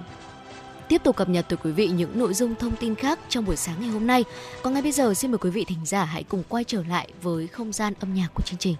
tiếp 0.88 1.00
tục 1.04 1.16
cập 1.16 1.28
nhật 1.28 1.46
tới 1.48 1.58
quý 1.62 1.72
vị 1.72 1.88
những 1.88 2.18
nội 2.18 2.34
dung 2.34 2.54
thông 2.54 2.76
tin 2.76 2.94
khác 2.94 3.18
trong 3.28 3.44
buổi 3.44 3.56
sáng 3.56 3.80
ngày 3.80 3.90
hôm 3.90 4.06
nay. 4.06 4.24
Còn 4.62 4.72
ngay 4.72 4.82
bây 4.82 4.92
giờ 4.92 5.14
xin 5.14 5.30
mời 5.30 5.38
quý 5.38 5.50
vị 5.50 5.64
thính 5.64 5.86
giả 5.86 6.04
hãy 6.04 6.22
cùng 6.22 6.42
quay 6.48 6.64
trở 6.64 6.82
lại 6.82 7.08
với 7.22 7.46
không 7.46 7.72
gian 7.72 7.92
âm 8.00 8.14
nhạc 8.14 8.28
của 8.34 8.42
chương 8.42 8.58
trình. 8.58 8.76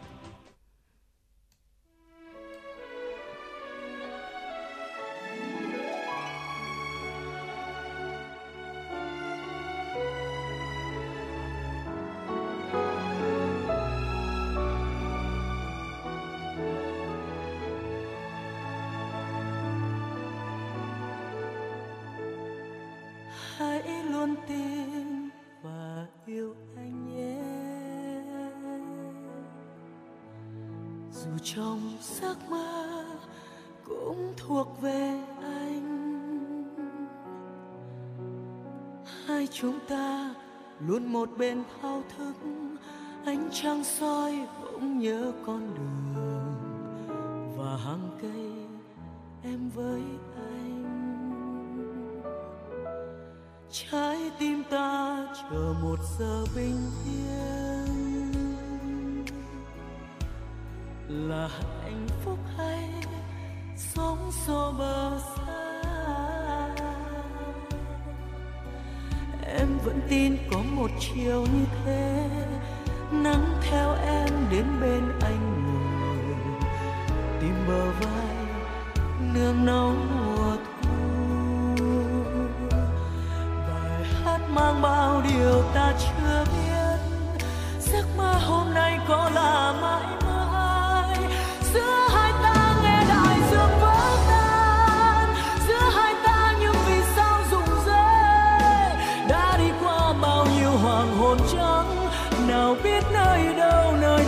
Biết 102.85 103.05
nơi 103.13 103.55
đâu 103.57 103.97
nơi 104.01 104.20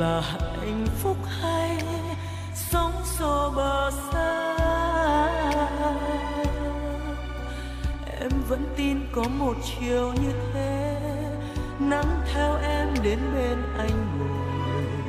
là 0.00 0.20
hạnh 0.20 0.86
phúc 1.02 1.16
hay 1.40 1.78
sống 2.54 2.92
xô 3.04 3.52
bờ 3.56 3.90
xa? 4.12 4.46
Em 8.20 8.30
vẫn 8.48 8.64
tin 8.76 9.00
có 9.12 9.22
một 9.22 9.54
chiều 9.62 10.12
như 10.22 10.32
thế, 10.54 10.96
nắng 11.78 12.20
theo 12.32 12.56
em 12.62 12.88
đến 13.02 13.18
bên 13.34 13.58
anh 13.78 14.18
ngồi, 14.18 15.04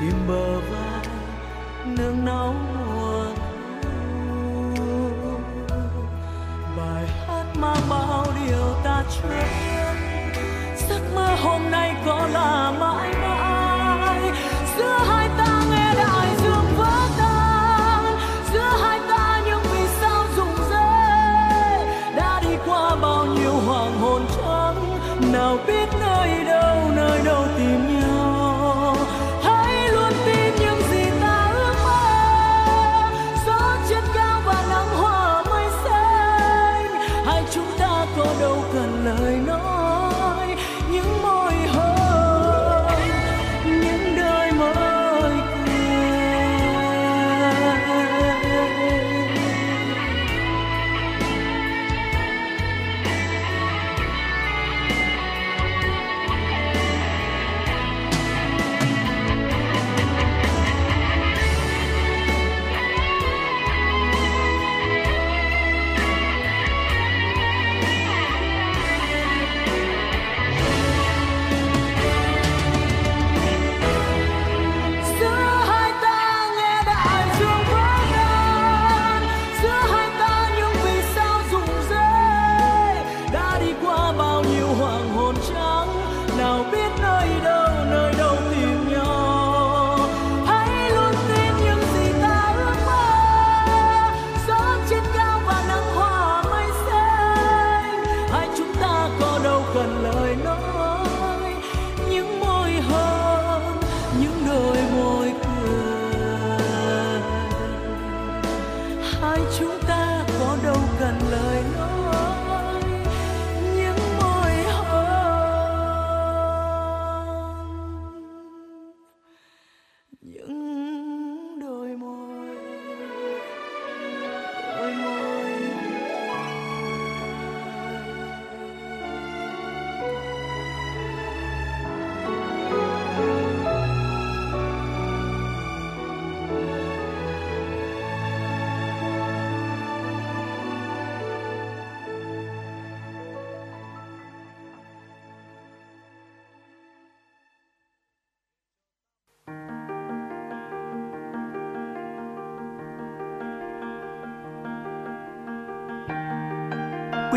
tìm 0.00 0.14
bờ 0.28 0.60
vai 0.60 1.06
nương 1.86 2.24
náu 2.24 2.54
mùa 2.54 3.24
thu. 3.82 5.08
Bài 6.76 7.06
hát 7.26 7.44
mang 7.58 7.82
bao 7.90 8.26
điều 8.44 8.74
ta 8.84 9.04
chưa 9.10 9.28
biết 9.28 10.40
giấc 10.88 11.00
mơ 11.14 11.36
hôm 11.42 11.70
nay 11.70 11.94
có 12.06 12.26
là 12.26 12.72
mãi 12.80 13.12
mãi. 13.12 13.25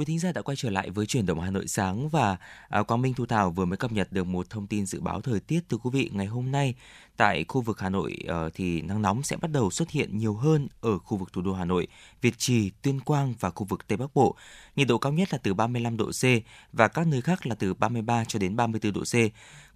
Quý 0.00 0.04
thính 0.04 0.18
giả 0.18 0.32
đã 0.32 0.42
quay 0.42 0.56
trở 0.56 0.70
lại 0.70 0.90
với 0.90 1.06
chuyển 1.06 1.26
động 1.26 1.40
Hà 1.40 1.50
Nội 1.50 1.68
sáng 1.68 2.08
và 2.08 2.36
à, 2.68 2.82
Quang 2.82 3.02
Minh 3.02 3.14
Thu 3.14 3.26
Thảo 3.26 3.50
vừa 3.50 3.64
mới 3.64 3.76
cập 3.76 3.92
nhật 3.92 4.12
được 4.12 4.26
một 4.26 4.50
thông 4.50 4.66
tin 4.66 4.86
dự 4.86 5.00
báo 5.00 5.20
thời 5.20 5.40
tiết 5.40 5.60
từ 5.68 5.78
quý 5.78 5.90
vị 5.92 6.10
ngày 6.12 6.26
hôm 6.26 6.52
nay 6.52 6.74
tại 7.16 7.44
khu 7.48 7.60
vực 7.60 7.80
Hà 7.80 7.88
Nội 7.88 8.16
ờ, 8.26 8.50
thì 8.54 8.82
nắng 8.82 9.02
nóng 9.02 9.22
sẽ 9.22 9.36
bắt 9.36 9.50
đầu 9.50 9.70
xuất 9.70 9.90
hiện 9.90 10.18
nhiều 10.18 10.34
hơn 10.34 10.68
ở 10.80 10.98
khu 10.98 11.16
vực 11.16 11.32
thủ 11.32 11.42
đô 11.42 11.52
Hà 11.52 11.64
Nội, 11.64 11.86
Việt 12.20 12.38
Trì, 12.38 12.70
Tuyên 12.82 13.00
Quang 13.00 13.34
và 13.40 13.50
khu 13.50 13.64
vực 13.64 13.88
Tây 13.88 13.96
Bắc 13.96 14.14
Bộ. 14.14 14.36
Nhiệt 14.76 14.88
độ 14.88 14.98
cao 14.98 15.12
nhất 15.12 15.28
là 15.32 15.38
từ 15.42 15.54
35 15.54 15.96
độ 15.96 16.10
C 16.10 16.24
và 16.72 16.88
các 16.88 17.06
nơi 17.06 17.20
khác 17.20 17.46
là 17.46 17.54
từ 17.54 17.74
33 17.74 18.24
cho 18.24 18.38
đến 18.38 18.56
34 18.56 18.92
độ 18.92 19.00
C. 19.00 19.14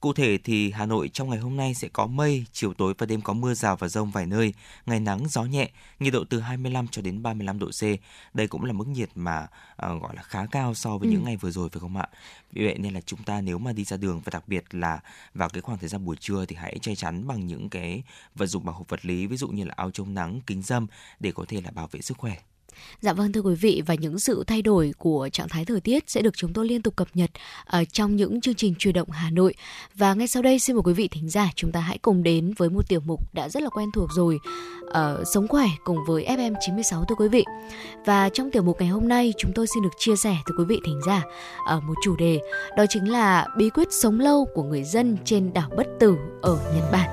Cụ 0.04 0.12
thể 0.12 0.38
thì 0.44 0.70
Hà 0.70 0.86
Nội 0.86 1.08
trong 1.08 1.30
ngày 1.30 1.38
hôm 1.38 1.56
nay 1.56 1.74
sẽ 1.74 1.88
có 1.88 2.06
mây, 2.06 2.44
chiều 2.52 2.74
tối 2.74 2.94
và 2.98 3.06
đêm 3.06 3.20
có 3.20 3.32
mưa 3.32 3.54
rào 3.54 3.76
và 3.76 3.88
rông 3.88 4.10
vài 4.10 4.26
nơi, 4.26 4.54
ngày 4.86 5.00
nắng 5.00 5.28
gió 5.28 5.42
nhẹ, 5.44 5.70
nhiệt 6.00 6.12
độ 6.12 6.24
từ 6.30 6.40
25 6.40 6.88
cho 6.88 7.02
đến 7.02 7.22
35 7.22 7.58
độ 7.58 7.66
C. 7.66 7.82
Đây 8.34 8.46
cũng 8.48 8.64
là 8.64 8.72
mức 8.72 8.88
nhiệt 8.88 9.08
mà 9.14 9.46
ờ, 9.76 9.98
gọi 9.98 10.16
là 10.16 10.22
khá 10.22 10.46
cao 10.46 10.74
so 10.74 10.98
với 10.98 11.08
Ừ. 11.08 11.12
những 11.12 11.24
ngày 11.24 11.36
vừa 11.36 11.50
rồi 11.50 11.68
phải 11.68 11.80
không 11.80 11.96
ạ? 11.96 12.08
Vì 12.52 12.64
vậy 12.64 12.78
nên 12.78 12.94
là 12.94 13.00
chúng 13.00 13.22
ta 13.22 13.40
nếu 13.40 13.58
mà 13.58 13.72
đi 13.72 13.84
ra 13.84 13.96
đường 13.96 14.20
và 14.24 14.30
đặc 14.32 14.48
biệt 14.48 14.64
là 14.70 15.00
vào 15.34 15.48
cái 15.48 15.62
khoảng 15.62 15.78
thời 15.78 15.88
gian 15.88 16.04
buổi 16.04 16.16
trưa 16.16 16.44
thì 16.46 16.56
hãy 16.56 16.78
che 16.82 16.94
chắn 16.94 17.26
bằng 17.26 17.46
những 17.46 17.68
cái 17.68 18.02
vật 18.34 18.46
dụng 18.46 18.64
bảo 18.64 18.74
hộ 18.74 18.84
vật 18.88 19.06
lý 19.06 19.26
ví 19.26 19.36
dụ 19.36 19.48
như 19.48 19.64
là 19.64 19.74
áo 19.76 19.90
chống 19.90 20.14
nắng, 20.14 20.40
kính 20.46 20.62
râm 20.62 20.86
để 21.20 21.32
có 21.32 21.44
thể 21.48 21.60
là 21.60 21.70
bảo 21.70 21.88
vệ 21.92 22.00
sức 22.00 22.18
khỏe. 22.18 22.36
Dạ 23.00 23.12
vâng 23.12 23.32
thưa 23.32 23.40
quý 23.40 23.54
vị 23.54 23.82
và 23.86 23.94
những 23.94 24.18
sự 24.18 24.44
thay 24.46 24.62
đổi 24.62 24.94
của 24.98 25.28
trạng 25.32 25.48
thái 25.48 25.64
thời 25.64 25.80
tiết 25.80 26.10
sẽ 26.10 26.22
được 26.22 26.36
chúng 26.36 26.52
tôi 26.52 26.68
liên 26.68 26.82
tục 26.82 26.96
cập 26.96 27.08
nhật 27.14 27.30
ở 27.64 27.84
trong 27.84 28.16
những 28.16 28.40
chương 28.40 28.54
trình 28.54 28.74
truyền 28.78 28.94
động 28.94 29.10
Hà 29.10 29.30
Nội. 29.30 29.54
Và 29.94 30.14
ngay 30.14 30.28
sau 30.28 30.42
đây 30.42 30.58
xin 30.58 30.76
mời 30.76 30.82
quý 30.82 30.92
vị 30.92 31.08
thính 31.08 31.28
giả 31.28 31.50
chúng 31.54 31.72
ta 31.72 31.80
hãy 31.80 31.98
cùng 31.98 32.22
đến 32.22 32.54
với 32.56 32.70
một 32.70 32.88
tiểu 32.88 33.00
mục 33.00 33.34
đã 33.34 33.48
rất 33.48 33.62
là 33.62 33.68
quen 33.68 33.90
thuộc 33.94 34.08
rồi. 34.12 34.38
Ờ, 34.86 35.24
sống 35.34 35.48
khỏe 35.48 35.66
cùng 35.84 35.98
với 36.06 36.24
FM 36.24 36.54
96 36.60 37.04
thưa 37.08 37.14
quý 37.14 37.28
vị. 37.28 37.44
Và 38.06 38.28
trong 38.28 38.50
tiểu 38.50 38.62
mục 38.62 38.76
ngày 38.80 38.88
hôm 38.88 39.08
nay 39.08 39.32
chúng 39.38 39.52
tôi 39.54 39.66
xin 39.66 39.82
được 39.82 39.92
chia 39.98 40.16
sẻ 40.16 40.36
tới 40.46 40.54
quý 40.58 40.64
vị 40.68 40.80
thính 40.84 41.00
giả 41.06 41.22
ở 41.66 41.80
một 41.80 41.94
chủ 42.04 42.16
đề 42.16 42.40
đó 42.76 42.84
chính 42.88 43.12
là 43.12 43.46
bí 43.56 43.70
quyết 43.70 43.88
sống 43.90 44.20
lâu 44.20 44.46
của 44.54 44.62
người 44.62 44.84
dân 44.84 45.16
trên 45.24 45.52
đảo 45.52 45.70
Bất 45.76 45.86
Tử 46.00 46.16
ở 46.42 46.58
Nhật 46.74 46.92
Bản. 46.92 47.10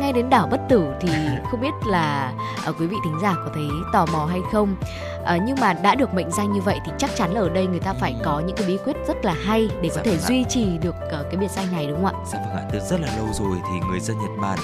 Ngay 0.00 0.12
đến 0.12 0.30
đảo 0.30 0.48
Bất 0.50 0.60
Tử 0.68 0.84
thì 1.00 1.08
không 1.50 1.60
biết 1.60 1.74
là 1.86 2.32
ờ, 2.64 2.72
quý 2.72 2.86
vị 2.86 2.96
thính 3.04 3.18
giả 3.22 3.34
có 3.44 3.50
thấy 3.54 3.68
tò 3.92 4.06
mò 4.12 4.24
hay 4.26 4.40
không 4.52 4.76
Ờ, 5.24 5.38
nhưng 5.46 5.56
mà 5.60 5.72
đã 5.72 5.94
được 5.94 6.14
mệnh 6.14 6.30
danh 6.30 6.52
như 6.52 6.60
vậy 6.60 6.80
thì 6.86 6.92
chắc 6.98 7.10
chắn 7.16 7.32
là 7.32 7.40
ở 7.40 7.48
đây 7.48 7.66
người 7.66 7.80
ta 7.80 7.92
phải 7.92 8.16
có 8.24 8.40
những 8.40 8.56
cái 8.56 8.66
bí 8.66 8.78
quyết 8.84 8.96
rất 9.08 9.24
là 9.24 9.34
hay 9.44 9.68
để 9.82 9.88
có 9.88 9.94
Dạ 9.96 10.02
thể 10.04 10.10
vâng 10.10 10.20
duy 10.20 10.44
trì 10.48 10.78
được 10.78 10.94
ờ, 11.10 11.22
cái 11.22 11.36
biệt 11.36 11.50
danh 11.50 11.72
này 11.72 11.86
đúng 11.86 11.96
không 12.04 12.14
ạ? 12.14 12.24
Dạ 12.32 12.38
vâng 12.38 12.56
ạ, 12.56 12.62
từ 12.72 12.80
rất 12.80 13.00
là 13.00 13.08
lâu 13.16 13.26
rồi 13.32 13.56
thì 13.72 13.88
người 13.88 14.00
dân 14.00 14.16
Nhật 14.18 14.30
Bản 14.42 14.58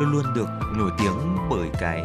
luôn 0.00 0.12
luôn 0.12 0.34
được 0.34 0.48
nổi 0.76 0.90
tiếng 0.98 1.36
bởi 1.50 1.68
cái 1.80 2.02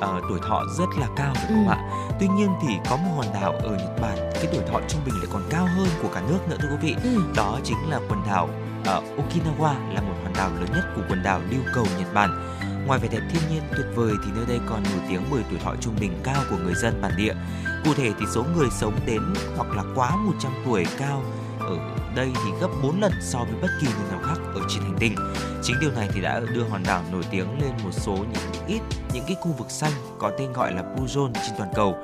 ờ, 0.00 0.20
tuổi 0.28 0.38
thọ 0.48 0.62
rất 0.78 0.88
là 1.00 1.06
cao 1.16 1.32
phải 1.34 1.44
không 1.48 1.66
Ừ. 1.68 1.72
ạ? 1.72 1.78
Tuy 2.20 2.28
nhiên 2.28 2.48
thì 2.62 2.74
có 2.90 2.96
một 2.96 3.10
hòn 3.16 3.26
đảo 3.40 3.52
ở 3.52 3.70
Nhật 3.70 4.00
Bản 4.02 4.16
cái 4.34 4.46
tuổi 4.52 4.62
thọ 4.72 4.80
trung 4.88 5.00
bình 5.06 5.14
lại 5.18 5.26
còn 5.32 5.42
cao 5.50 5.66
hơn 5.76 5.88
của 6.02 6.08
cả 6.14 6.20
nước 6.28 6.38
nữa 6.50 6.56
thưa 6.62 6.68
quý 6.70 6.76
vị. 6.80 6.96
Ừ. 7.02 7.20
Đó 7.36 7.58
chính 7.64 7.90
là 7.90 8.00
quần 8.08 8.20
đảo 8.26 8.48
ờ, 8.86 9.02
Okinawa 9.16 9.72
là 9.94 10.00
một 10.00 10.14
đảo 10.38 10.50
lớn 10.60 10.68
nhất 10.74 10.84
của 10.96 11.02
quần 11.08 11.22
đảo 11.22 11.40
lưu 11.50 11.60
cầu, 11.74 11.86
Nhật 11.98 12.14
Bản. 12.14 12.58
Ngoài 12.86 13.00
vẻ 13.00 13.08
đẹp 13.08 13.20
thiên 13.30 13.42
nhiên 13.50 13.62
tuyệt 13.76 13.86
vời 13.94 14.12
thì 14.24 14.30
nơi 14.36 14.44
đây 14.48 14.60
còn 14.68 14.82
nổi 14.82 15.00
tiếng 15.08 15.22
bởi 15.30 15.42
tuổi 15.50 15.58
thọ 15.58 15.74
trung 15.80 15.94
bình 16.00 16.20
cao 16.24 16.42
của 16.50 16.56
người 16.56 16.74
dân 16.74 17.00
bản 17.00 17.12
địa. 17.16 17.34
Cụ 17.84 17.94
thể 17.94 18.10
thì 18.20 18.26
số 18.34 18.44
người 18.56 18.68
sống 18.70 18.98
đến 19.06 19.22
hoặc 19.56 19.68
là 19.76 19.82
quá 19.94 20.16
100 20.16 20.52
tuổi 20.64 20.86
cao 20.98 21.22
ở 21.60 21.76
đây 22.14 22.30
thì 22.34 22.50
gấp 22.60 22.68
4 22.82 23.00
lần 23.00 23.12
so 23.20 23.38
với 23.38 23.54
bất 23.62 23.68
kỳ 23.80 23.86
nơi 23.86 24.10
nào 24.10 24.20
khác 24.22 24.40
ở 24.54 24.60
trên 24.68 24.82
hành 24.82 24.96
tinh. 24.98 25.14
Chính 25.62 25.76
điều 25.80 25.90
này 25.90 26.08
thì 26.12 26.20
đã 26.20 26.40
đưa 26.54 26.62
hòn 26.62 26.82
đảo 26.86 27.02
nổi 27.12 27.22
tiếng 27.30 27.60
lên 27.60 27.70
một 27.84 27.90
số 27.92 28.12
những 28.12 28.66
ít, 28.66 28.80
những 29.12 29.24
cái 29.26 29.36
khu 29.40 29.52
vực 29.52 29.70
xanh 29.70 29.92
có 30.18 30.30
tên 30.38 30.52
gọi 30.52 30.72
là 30.72 30.82
Blue 30.82 31.06
Zone 31.06 31.32
trên 31.32 31.54
toàn 31.58 31.70
cầu. 31.74 31.98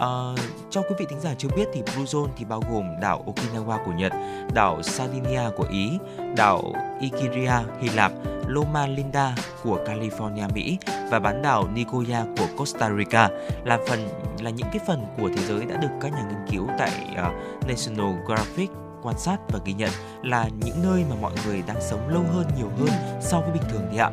À, 0.00 0.34
cho 0.70 0.82
quý 0.82 0.94
vị 0.98 1.06
thính 1.08 1.20
giả 1.20 1.34
chưa 1.38 1.48
biết 1.56 1.68
thì 1.72 1.82
Blue 1.82 2.04
Zone 2.04 2.28
thì 2.36 2.44
bao 2.44 2.62
gồm 2.70 3.00
đảo 3.00 3.24
Okinawa 3.26 3.84
của 3.84 3.92
Nhật, 3.92 4.12
đảo 4.54 4.82
Sardinia 4.82 5.42
của 5.56 5.66
Ý, 5.70 5.98
đảo 6.36 6.62
Ikiria 7.00 7.52
Hy 7.80 7.88
Lạp, 7.88 8.12
Loma 8.46 8.86
Linda 8.86 9.34
của 9.62 9.78
California 9.86 10.52
Mỹ 10.54 10.78
và 11.10 11.18
bán 11.18 11.42
đảo 11.42 11.68
Nicoya 11.74 12.24
của 12.38 12.46
Costa 12.56 12.90
Rica 12.98 13.28
là 13.64 13.78
phần 13.88 14.08
là 14.40 14.50
những 14.50 14.66
cái 14.72 14.80
phần 14.86 15.06
của 15.20 15.28
thế 15.36 15.44
giới 15.44 15.64
đã 15.64 15.76
được 15.76 15.88
các 16.00 16.12
nhà 16.12 16.22
nghiên 16.28 16.50
cứu 16.50 16.68
tại 16.78 16.92
uh, 17.12 17.68
National 17.68 18.16
Geographic 18.16 18.70
quan 19.02 19.18
sát 19.18 19.36
và 19.48 19.58
ghi 19.64 19.72
nhận 19.72 19.90
là 20.22 20.48
những 20.64 20.82
nơi 20.82 21.04
mà 21.10 21.16
mọi 21.20 21.32
người 21.46 21.62
đang 21.66 21.80
sống 21.80 22.08
lâu 22.08 22.22
hơn 22.32 22.46
nhiều 22.56 22.70
hơn 22.78 23.20
so 23.20 23.40
với 23.40 23.50
bình 23.52 23.62
thường 23.72 23.88
thì 23.92 23.98
ạ. 23.98 24.10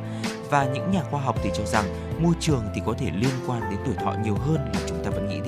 Và 0.50 0.66
những 0.74 0.92
nhà 0.92 1.02
khoa 1.12 1.22
học 1.22 1.36
thì 1.44 1.50
cho 1.54 1.66
rằng 1.66 1.86
môi 2.20 2.34
trường 2.40 2.64
thì 2.76 2.82
có 2.86 2.94
thể 2.98 3.12
liên 3.14 3.34
quan 3.48 3.62
đến 3.62 3.80
tuổi 3.86 3.96
thọ 3.96 4.14
nhiều 4.24 4.36
hơn 4.36 4.58
là 4.74 4.80
chúng 4.88 4.97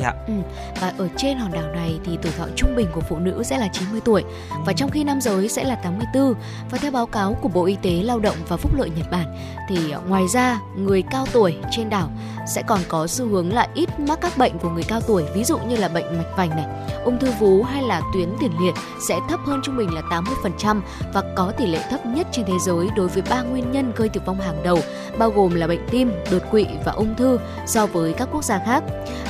ta 0.01 0.11
vẫn 0.11 0.19
Ừ. 0.29 0.33
Và 0.81 0.93
ở 0.97 1.07
trên 1.17 1.37
hòn 1.37 1.51
đảo 1.51 1.63
này 1.75 1.99
thì 2.05 2.17
tuổi 2.21 2.31
thọ 2.37 2.45
trung 2.55 2.75
bình 2.75 2.87
của 2.93 3.01
phụ 3.01 3.19
nữ 3.19 3.43
sẽ 3.43 3.57
là 3.57 3.67
90 3.67 4.01
tuổi 4.05 4.23
và 4.65 4.73
trong 4.73 4.89
khi 4.89 5.03
nam 5.03 5.21
giới 5.21 5.49
sẽ 5.49 5.63
là 5.63 5.75
84. 5.75 6.33
Và 6.71 6.77
theo 6.77 6.91
báo 6.91 7.05
cáo 7.05 7.33
của 7.33 7.49
Bộ 7.49 7.65
Y 7.65 7.75
tế 7.81 7.91
Lao 7.91 8.19
động 8.19 8.35
và 8.47 8.57
Phúc 8.57 8.71
lợi 8.77 8.89
Nhật 8.97 9.11
Bản 9.11 9.35
thì 9.69 9.91
ờ, 9.91 10.01
ngoài 10.07 10.27
ra 10.33 10.59
người 10.75 11.03
cao 11.11 11.25
tuổi 11.33 11.55
trên 11.71 11.89
đảo 11.89 12.09
sẽ 12.47 12.63
còn 12.67 12.79
có 12.87 13.07
xu 13.07 13.27
hướng 13.27 13.53
là 13.53 13.67
ít 13.73 13.99
mắc 13.99 14.19
các 14.21 14.37
bệnh 14.37 14.59
của 14.59 14.69
người 14.69 14.83
cao 14.83 15.01
tuổi 15.01 15.23
ví 15.35 15.43
dụ 15.43 15.57
như 15.57 15.75
là 15.77 15.87
bệnh 15.87 16.17
mạch 16.17 16.37
vành 16.37 16.49
này, 16.49 16.65
ung 17.03 17.19
thư 17.19 17.31
vú 17.39 17.63
hay 17.63 17.83
là 17.83 18.01
tuyến 18.13 18.29
tiền 18.39 18.51
liệt 18.61 18.73
sẽ 19.09 19.19
thấp 19.29 19.39
hơn 19.45 19.61
trung 19.63 19.77
bình 19.77 19.93
là 19.93 20.01
80% 20.01 20.81
và 21.13 21.23
có 21.35 21.51
tỷ 21.57 21.65
lệ 21.65 21.79
thấp 21.89 22.05
nhất 22.05 22.27
trên 22.31 22.45
thế 22.45 22.53
giới 22.65 22.87
đối 22.95 23.07
với 23.07 23.23
ba 23.29 23.41
nguyên 23.41 23.71
nhân 23.71 23.91
gây 23.95 24.09
tử 24.09 24.21
vong 24.25 24.39
hàng 24.39 24.63
đầu 24.63 24.79
bao 25.17 25.29
gồm 25.29 25.55
là 25.55 25.67
bệnh 25.67 25.87
tim, 25.91 26.11
đột 26.31 26.41
quỵ 26.51 26.65
và 26.85 26.91
ung 26.91 27.15
thư 27.15 27.39
so 27.65 27.85
với 27.85 28.13
các 28.13 28.27
quốc 28.31 28.43
gia 28.43 28.59
khác. 28.65 28.83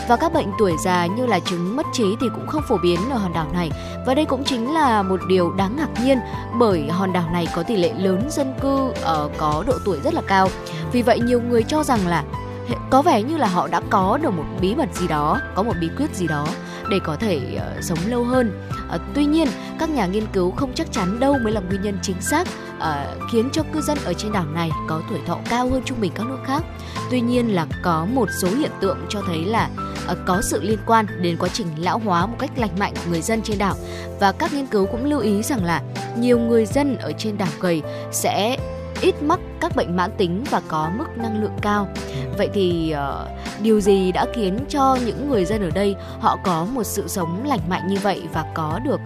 Và 0.08 0.16
các 0.16 0.34
bệnh 0.34 0.52
tuổi 0.60 0.76
già 0.80 1.06
như 1.06 1.26
là 1.26 1.40
chứng 1.40 1.76
mất 1.76 1.86
trí 1.94 2.16
thì 2.22 2.28
cũng 2.36 2.48
không 2.48 2.64
phổ 2.68 2.78
biến 2.78 3.00
ở 3.12 3.18
hòn 3.18 3.34
đảo 3.34 3.48
này. 3.54 3.72
Và 4.06 4.14
đây 4.14 4.26
cũng 4.26 4.44
chính 4.44 4.74
là 4.74 5.02
một 5.02 5.20
điều 5.28 5.52
đáng 5.52 5.76
ngạc 5.78 6.04
nhiên 6.04 6.20
bởi 6.60 6.90
hòn 6.90 7.14
đảo 7.14 7.30
này 7.34 7.48
có 7.56 7.64
tỷ 7.64 7.78
lệ 7.78 7.94
lớn 7.98 8.28
dân 8.32 8.54
cư 8.62 8.92
ở 9.02 9.30
có 9.38 9.64
độ 9.68 9.74
tuổi 9.86 10.00
rất 10.04 10.14
là 10.14 10.22
cao. 10.28 10.50
Vì 10.92 11.02
vậy 11.02 11.20
nhiều 11.20 11.42
người 11.42 11.64
cho 11.64 11.84
rằng 11.84 12.08
là 12.08 12.24
có 12.90 13.02
vẻ 13.02 13.24
như 13.24 13.38
là 13.38 13.48
họ 13.48 13.68
đã 13.68 13.82
có 13.90 14.18
được 14.22 14.30
một 14.30 14.44
bí 14.62 14.76
mật 14.76 14.94
gì 14.94 15.08
đó, 15.08 15.40
có 15.56 15.64
một 15.64 15.74
bí 15.82 15.90
quyết 15.98 16.16
gì 16.16 16.28
đó 16.28 16.48
để 16.90 17.00
có 17.04 17.16
thể 17.16 17.40
uh, 17.56 17.84
sống 17.84 18.00
lâu 18.08 18.24
hơn. 18.24 18.62
À, 18.90 18.98
tuy 19.16 19.26
nhiên, 19.26 19.48
các 19.80 19.90
nhà 19.90 20.06
nghiên 20.06 20.26
cứu 20.34 20.52
không 20.52 20.72
chắc 20.76 20.92
chắn 20.92 21.20
đâu 21.20 21.36
mới 21.44 21.54
là 21.54 21.62
nguyên 21.62 21.82
nhân 21.82 22.00
chính 22.02 22.22
xác 22.22 22.48
à, 22.80 23.16
khiến 23.32 23.50
cho 23.54 23.64
cư 23.74 23.82
dân 23.82 23.98
ở 24.06 24.14
trên 24.14 24.32
đảo 24.32 24.46
này 24.46 24.70
có 24.88 25.02
tuổi 25.10 25.20
thọ 25.26 25.38
cao 25.50 25.70
hơn 25.70 25.82
trung 25.86 26.02
bình 26.02 26.12
các 26.16 26.28
nước 26.28 26.40
khác. 26.46 26.64
Tuy 27.12 27.22
nhiên 27.22 27.56
là 27.56 27.68
có 27.84 28.06
một 28.14 28.30
số 28.42 28.48
hiện 28.48 28.72
tượng 28.82 28.98
cho 29.10 29.22
thấy 29.28 29.46
là 29.46 29.70
à, 30.08 30.16
có 30.28 30.42
sự 30.42 30.62
liên 30.62 30.80
quan 30.86 31.06
đến 31.22 31.38
quá 31.40 31.50
trình 31.54 31.68
lão 31.78 32.00
hóa 32.00 32.26
một 32.26 32.36
cách 32.40 32.52
lành 32.58 32.80
mạnh 32.80 32.94
của 32.96 33.12
người 33.12 33.22
dân 33.22 33.42
trên 33.42 33.58
đảo 33.58 33.76
và 34.20 34.32
các 34.32 34.54
nghiên 34.54 34.68
cứu 34.68 34.86
cũng 34.86 35.06
lưu 35.06 35.20
ý 35.20 35.44
rằng 35.44 35.66
là 35.66 35.82
nhiều 36.18 36.40
người 36.40 36.66
dân 36.66 36.98
ở 36.98 37.12
trên 37.18 37.38
đảo 37.38 37.50
gầy 37.60 37.82
sẽ 38.12 38.58
ít 39.02 39.24
mắc 39.24 39.40
các 39.62 39.76
bệnh 39.76 39.96
mãn 39.96 40.12
tính 40.18 40.44
và 40.50 40.62
có 40.68 40.92
mức 40.98 41.06
năng 41.16 41.42
lượng 41.42 41.58
cao. 41.62 41.88
Vậy 42.38 42.50
thì 42.54 42.96
uh, 42.96 43.62
điều 43.62 43.82
gì 43.82 44.12
đã 44.12 44.26
khiến 44.34 44.60
cho 44.70 44.98
những 45.06 45.30
người 45.30 45.46
dân 45.46 45.62
ở 45.62 45.70
đây 45.70 45.96
họ 46.20 46.38
có 46.44 46.66
một 46.66 46.84
sự 46.84 47.08
sống 47.08 47.44
lành 47.48 47.70
mạnh 47.70 47.88
như 47.88 47.98
vậy 48.02 48.22
và 48.34 48.46
có 48.56 48.80
được 48.84 49.00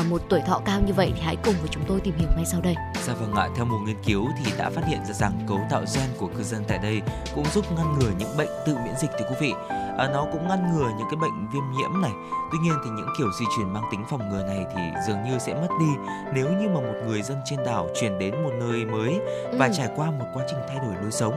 uh, 0.00 0.06
một 0.10 0.22
tuổi 0.28 0.40
thọ 0.40 0.60
cao 0.64 0.80
như 0.86 0.92
vậy 0.92 1.12
thì 1.14 1.20
hãy 1.20 1.36
cùng 1.36 1.54
với 1.60 1.68
chúng 1.70 1.82
tôi 1.88 2.00
tìm 2.00 2.14
hiểu 2.18 2.28
ngay 2.36 2.44
sau 2.46 2.60
đây. 2.60 2.74
Dạ 3.06 3.14
vâng 3.14 3.32
ạ, 3.32 3.48
theo 3.56 3.64
một 3.64 3.78
nghiên 3.86 3.96
cứu 4.04 4.28
thì 4.44 4.52
đã 4.58 4.70
phát 4.70 4.82
hiện 4.86 4.98
ra 5.04 5.14
rằng 5.14 5.32
cấu 5.48 5.60
tạo 5.70 5.84
gen 5.94 6.08
của 6.18 6.26
cư 6.26 6.42
dân 6.42 6.64
tại 6.68 6.78
đây 6.78 7.00
cũng 7.34 7.44
giúp 7.54 7.64
ngăn 7.76 7.98
ngừa 7.98 8.10
những 8.18 8.36
bệnh 8.36 8.48
tự 8.66 8.76
miễn 8.84 8.94
dịch 9.00 9.10
thưa 9.18 9.26
quý 9.30 9.36
vị 9.40 9.52
à, 9.98 10.08
nó 10.12 10.26
cũng 10.32 10.48
ngăn 10.48 10.72
ngừa 10.72 10.88
những 10.98 11.06
cái 11.10 11.16
bệnh 11.20 11.48
viêm 11.52 11.62
nhiễm 11.70 12.00
này. 12.02 12.12
Tuy 12.52 12.58
nhiên 12.58 12.74
thì 12.84 12.90
những 12.90 13.08
kiểu 13.18 13.28
di 13.38 13.44
truyền 13.56 13.72
mang 13.72 13.82
tính 13.90 14.04
phòng 14.10 14.28
ngừa 14.28 14.42
này 14.42 14.66
thì 14.74 14.82
dường 15.06 15.24
như 15.24 15.38
sẽ 15.38 15.54
mất 15.54 15.68
đi 15.80 16.12
nếu 16.34 16.48
như 16.60 16.68
mà 16.68 16.80
một 16.80 16.94
người 17.06 17.22
dân 17.22 17.38
trên 17.44 17.64
đảo 17.66 17.88
chuyển 18.00 18.18
đến 18.18 18.42
một 18.42 18.50
nơi 18.60 18.84
mới 18.84 19.20
và 19.58 19.66
ừ. 19.66 19.72
trải 19.76 19.88
qua 19.96 20.10
một 20.10 20.26
quá 20.34 20.44
trình 20.48 20.58
thay 20.68 20.78
đổi 20.78 20.94
lối 21.02 21.10
sống. 21.10 21.34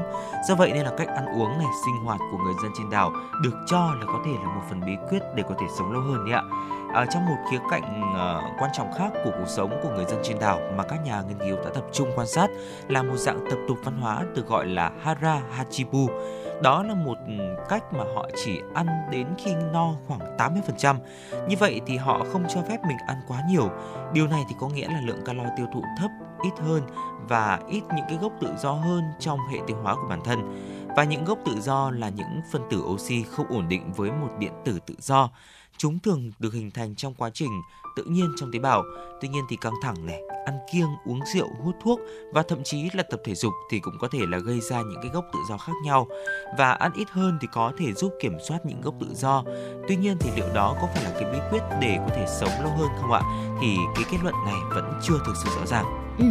Do 0.48 0.56
vậy 0.56 0.72
nên 0.74 0.86
là 0.86 0.92
cách 0.98 1.08
ăn 1.08 1.26
uống 1.26 1.58
này 1.58 1.68
sinh 1.86 1.96
hoạt 2.06 2.20
của 2.32 2.38
người 2.38 2.54
dân 2.64 2.72
trên 2.78 2.90
đảo 2.90 3.12
được 3.44 3.54
cho 3.68 3.94
là 4.00 4.06
có 4.06 4.20
thể 4.26 4.32
là 4.32 4.56
một 4.56 4.62
phần 4.70 4.82
bí 4.86 4.92
quyết 5.10 5.20
để 5.36 5.44
có 5.50 5.56
thể 5.60 5.66
sống 5.78 5.92
lâu 5.92 6.02
hơn 6.02 6.26
đấy 6.26 6.34
ạ. 6.34 6.44
À, 6.94 7.06
trong 7.14 7.26
một 7.26 7.36
khía 7.52 7.60
cạnh 7.72 8.12
uh, 8.12 8.62
quan 8.62 8.72
trọng 8.74 8.94
khác 8.98 9.10
của 9.24 9.32
cuộc 9.40 9.48
sống 9.48 9.80
của 9.84 9.90
người 9.90 10.06
dân 10.06 10.20
trên 10.24 10.40
đảo 10.40 10.60
mà 10.78 10.84
các 10.84 11.06
nhà 11.06 11.22
nghiên 11.22 11.38
cứu 11.40 11.58
đã 11.58 11.70
tập 11.74 11.84
trung 11.92 12.12
quan 12.16 12.28
sát 12.28 12.50
là 12.88 13.04
một 13.04 13.16
dạng 13.16 13.46
tập 13.50 13.58
tục 13.68 13.78
văn 13.84 13.98
hóa 14.02 14.24
được 14.36 14.48
gọi 14.48 14.66
là 14.66 14.92
Hara 15.02 15.42
Hachibu 15.52 16.08
đó 16.62 16.84
là 16.84 16.94
một 16.94 17.18
cách 17.70 17.84
mà 17.94 18.04
họ 18.16 18.30
chỉ 18.44 18.62
ăn 18.74 18.88
đến 19.12 19.28
khi 19.38 19.54
no 19.74 19.94
khoảng 20.08 20.38
80%. 20.38 20.96
Như 21.48 21.56
vậy 21.60 21.82
thì 21.86 21.98
họ 21.98 22.26
không 22.32 22.44
cho 22.50 22.62
phép 22.62 22.78
mình 22.88 22.98
ăn 23.08 23.18
quá 23.28 23.42
nhiều. 23.50 23.70
Điều 24.14 24.28
này 24.28 24.44
thì 24.50 24.56
có 24.60 24.70
nghĩa 24.70 24.88
là 24.88 25.02
lượng 25.06 25.22
calo 25.26 25.44
tiêu 25.58 25.66
thụ 25.74 25.84
thấp, 25.98 26.12
ít 26.44 26.64
hơn 26.64 26.82
và 27.30 27.60
ít 27.70 27.82
những 27.96 28.06
cái 28.10 28.18
gốc 28.22 28.32
tự 28.42 28.54
do 28.60 28.72
hơn 28.72 29.04
trong 29.20 29.40
hệ 29.52 29.58
tiêu 29.68 29.78
hóa 29.84 29.96
của 29.96 30.08
bản 30.10 30.22
thân. 30.24 30.40
Và 30.96 31.04
những 31.04 31.26
gốc 31.26 31.40
tự 31.46 31.62
do 31.62 31.92
là 31.92 32.10
những 32.10 32.42
phân 32.52 32.62
tử 32.70 32.84
oxy 32.86 33.24
không 33.24 33.48
ổn 33.50 33.70
định 33.70 33.94
với 33.94 34.12
một 34.12 34.30
điện 34.40 34.54
tử 34.66 34.80
tự 34.86 34.96
do. 35.00 35.30
Chúng 35.78 36.00
thường 36.00 36.32
được 36.40 36.54
hình 36.54 36.72
thành 36.72 36.96
trong 36.96 37.14
quá 37.14 37.30
trình 37.34 37.52
tự 37.96 38.04
nhiên 38.04 38.34
trong 38.38 38.52
tế 38.52 38.60
bào. 38.60 38.84
Tuy 39.22 39.28
nhiên 39.28 39.44
thì 39.50 39.56
căng 39.62 39.74
thẳng 39.82 40.06
này, 40.06 40.22
ăn 40.46 40.58
kiêng, 40.74 40.90
uống 41.06 41.20
rượu, 41.34 41.48
hút 41.64 41.76
thuốc 41.84 42.00
và 42.32 42.44
thậm 42.44 42.64
chí 42.64 42.90
là 42.94 43.04
tập 43.04 43.22
thể 43.24 43.36
dục 43.36 43.54
thì 43.72 43.80
cũng 43.80 43.98
có 44.00 44.08
thể 44.12 44.20
là 44.28 44.38
gây 44.38 44.60
ra 44.60 44.82
những 44.82 45.00
cái 45.02 45.12
gốc 45.14 45.26
tự 45.34 45.40
do 45.50 45.58
khác 45.58 45.74
nhau. 45.84 46.08
Và 46.58 46.72
ăn 46.72 46.92
ít 46.96 47.10
hơn 47.10 47.38
thì 47.42 47.48
có 47.54 47.72
thể 47.78 47.94
giúp 47.94 48.14
kiểm 48.22 48.38
soát 48.48 48.66
những 48.66 48.82
gốc 48.82 48.96
tự 49.00 49.08
do. 49.16 49.44
Tuy 49.88 49.96
nhiên 49.96 50.18
thì 50.20 50.30
liệu 50.36 50.48
đó 50.54 50.76
có 50.82 50.88
phải 50.94 51.04
là 51.04 51.12
cái 51.14 51.32
bí 51.34 51.40
quyết 51.52 51.64
để 51.82 51.98
có 52.00 52.16
thể 52.16 52.26
sống 52.28 52.64
lâu 52.64 52.72
hơn 52.78 52.90
không 53.02 53.12
ạ? 53.12 53.22
Thì 53.62 53.78
cái 53.96 54.04
kết 54.12 54.18
luận 54.24 54.36
này 54.46 54.56
vẫn 54.70 55.00
chưa 55.04 55.20
thực 55.26 55.34
sự 55.44 55.50
rõ 55.60 55.66
ràng. 55.66 55.86
Ừ. 56.20 56.26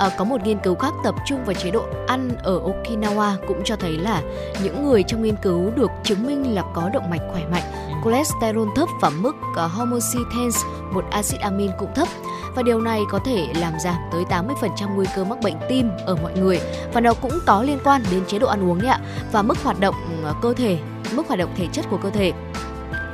À, 0.00 0.10
có 0.18 0.24
một 0.24 0.42
nghiên 0.44 0.58
cứu 0.58 0.74
khác 0.74 0.94
tập 1.04 1.14
trung 1.26 1.44
vào 1.44 1.54
chế 1.54 1.70
độ 1.70 1.84
ăn 2.06 2.30
ở 2.42 2.60
Okinawa 2.60 3.36
cũng 3.48 3.60
cho 3.64 3.76
thấy 3.76 3.92
là 3.92 4.22
những 4.62 4.84
người 4.84 5.02
trong 5.02 5.22
nghiên 5.22 5.36
cứu 5.42 5.70
được 5.76 5.90
chứng 6.04 6.26
minh 6.26 6.54
là 6.54 6.62
có 6.74 6.90
động 6.92 7.10
mạch 7.10 7.20
khỏe 7.32 7.42
mạnh, 7.50 7.62
ừ. 7.72 7.94
cholesterol 8.04 8.68
thấp 8.76 8.88
và 9.00 9.10
mức 9.10 9.36
uh, 9.64 9.70
homocysteine, 9.72 10.58
một 10.92 11.04
axit 11.10 11.40
amin 11.40 11.70
cũng 11.78 11.94
thấp 11.94 12.08
và 12.56 12.62
điều 12.62 12.80
này 12.80 13.00
có 13.10 13.18
thể 13.24 13.46
làm 13.56 13.72
giảm 13.84 13.96
tới 14.12 14.24
80% 14.24 14.94
nguy 14.94 15.06
cơ 15.16 15.24
mắc 15.24 15.38
bệnh 15.42 15.56
tim 15.68 15.90
ở 16.06 16.16
mọi 16.22 16.32
người 16.32 16.60
và 16.92 17.00
nó 17.00 17.14
cũng 17.14 17.38
có 17.46 17.62
liên 17.62 17.78
quan 17.84 18.02
đến 18.10 18.24
chế 18.26 18.38
độ 18.38 18.48
ăn 18.48 18.70
uống 18.70 18.80
ạ 18.80 19.00
và 19.32 19.42
mức 19.42 19.58
hoạt 19.62 19.80
động 19.80 19.94
uh, 20.30 20.36
cơ 20.42 20.54
thể, 20.54 20.78
mức 21.12 21.28
hoạt 21.28 21.38
động 21.38 21.50
thể 21.56 21.66
chất 21.72 21.84
của 21.90 21.98
cơ 22.02 22.10
thể. 22.10 22.32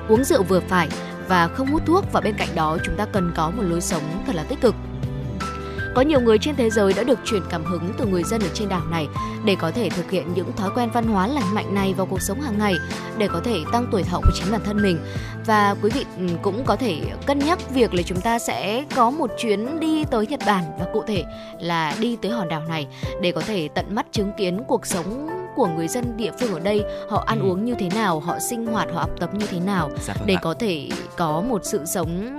Uống 0.08 0.24
rượu 0.24 0.42
vừa 0.42 0.60
phải 0.60 0.88
và 1.28 1.48
không 1.48 1.66
hút 1.66 1.82
thuốc 1.86 2.04
và 2.12 2.20
bên 2.20 2.34
cạnh 2.38 2.48
đó 2.54 2.78
chúng 2.84 2.96
ta 2.96 3.06
cần 3.12 3.32
có 3.36 3.50
một 3.50 3.62
lối 3.62 3.80
sống 3.80 4.02
thật 4.26 4.34
là 4.34 4.42
tích 4.42 4.60
cực 4.60 4.74
có 5.96 6.02
nhiều 6.02 6.20
người 6.20 6.38
trên 6.38 6.56
thế 6.56 6.70
giới 6.70 6.92
đã 6.92 7.02
được 7.02 7.18
truyền 7.24 7.42
cảm 7.50 7.64
hứng 7.64 7.92
từ 7.98 8.06
người 8.06 8.22
dân 8.24 8.40
ở 8.40 8.48
trên 8.54 8.68
đảo 8.68 8.82
này 8.90 9.08
để 9.44 9.56
có 9.58 9.70
thể 9.70 9.90
thực 9.90 10.10
hiện 10.10 10.34
những 10.34 10.52
thói 10.52 10.70
quen 10.74 10.90
văn 10.90 11.06
hóa 11.06 11.26
lành 11.26 11.54
mạnh 11.54 11.74
này 11.74 11.94
vào 11.94 12.06
cuộc 12.06 12.22
sống 12.22 12.40
hàng 12.40 12.58
ngày 12.58 12.74
để 13.18 13.28
có 13.28 13.40
thể 13.44 13.56
tăng 13.72 13.86
tuổi 13.92 14.02
thọ 14.02 14.20
của 14.20 14.30
chính 14.34 14.52
bản 14.52 14.60
thân 14.64 14.82
mình. 14.82 14.98
Và 15.46 15.74
quý 15.82 15.90
vị 15.94 16.04
ừ, 16.18 16.26
cũng 16.42 16.64
có 16.64 16.76
thể 16.76 17.00
cân 17.26 17.38
nhắc 17.38 17.70
việc 17.70 17.94
là 17.94 18.02
chúng 18.02 18.20
ta 18.20 18.38
sẽ 18.38 18.84
có 18.94 19.10
một 19.10 19.30
chuyến 19.38 19.80
đi 19.80 20.04
tới 20.04 20.26
Nhật 20.26 20.40
Bản 20.46 20.64
và 20.78 20.86
cụ 20.92 21.02
thể 21.06 21.24
là 21.60 21.94
đi 22.00 22.16
tới 22.22 22.30
hòn 22.32 22.48
đảo 22.48 22.62
này 22.68 22.86
để 23.22 23.32
có 23.32 23.40
thể 23.40 23.68
tận 23.74 23.94
mắt 23.94 24.06
chứng 24.12 24.32
kiến 24.38 24.62
cuộc 24.68 24.86
sống 24.86 25.28
của 25.56 25.66
người 25.66 25.88
dân 25.88 26.16
địa 26.16 26.30
phương 26.40 26.52
ở 26.52 26.60
đây 26.60 26.84
họ 27.08 27.24
ăn 27.26 27.40
ừ. 27.40 27.48
uống 27.50 27.64
như 27.64 27.74
thế 27.78 27.88
nào 27.94 28.20
họ 28.20 28.38
sinh 28.38 28.66
hoạt 28.66 28.88
họ 28.92 29.00
học 29.00 29.10
tập 29.20 29.34
như 29.34 29.46
thế 29.46 29.60
nào 29.60 29.90
dạ 30.00 30.14
vâng 30.14 30.26
để 30.26 30.34
ạ. 30.34 30.40
có 30.42 30.54
thể 30.54 30.88
có 31.16 31.40
một 31.40 31.60
sự 31.64 31.84
sống 31.86 32.38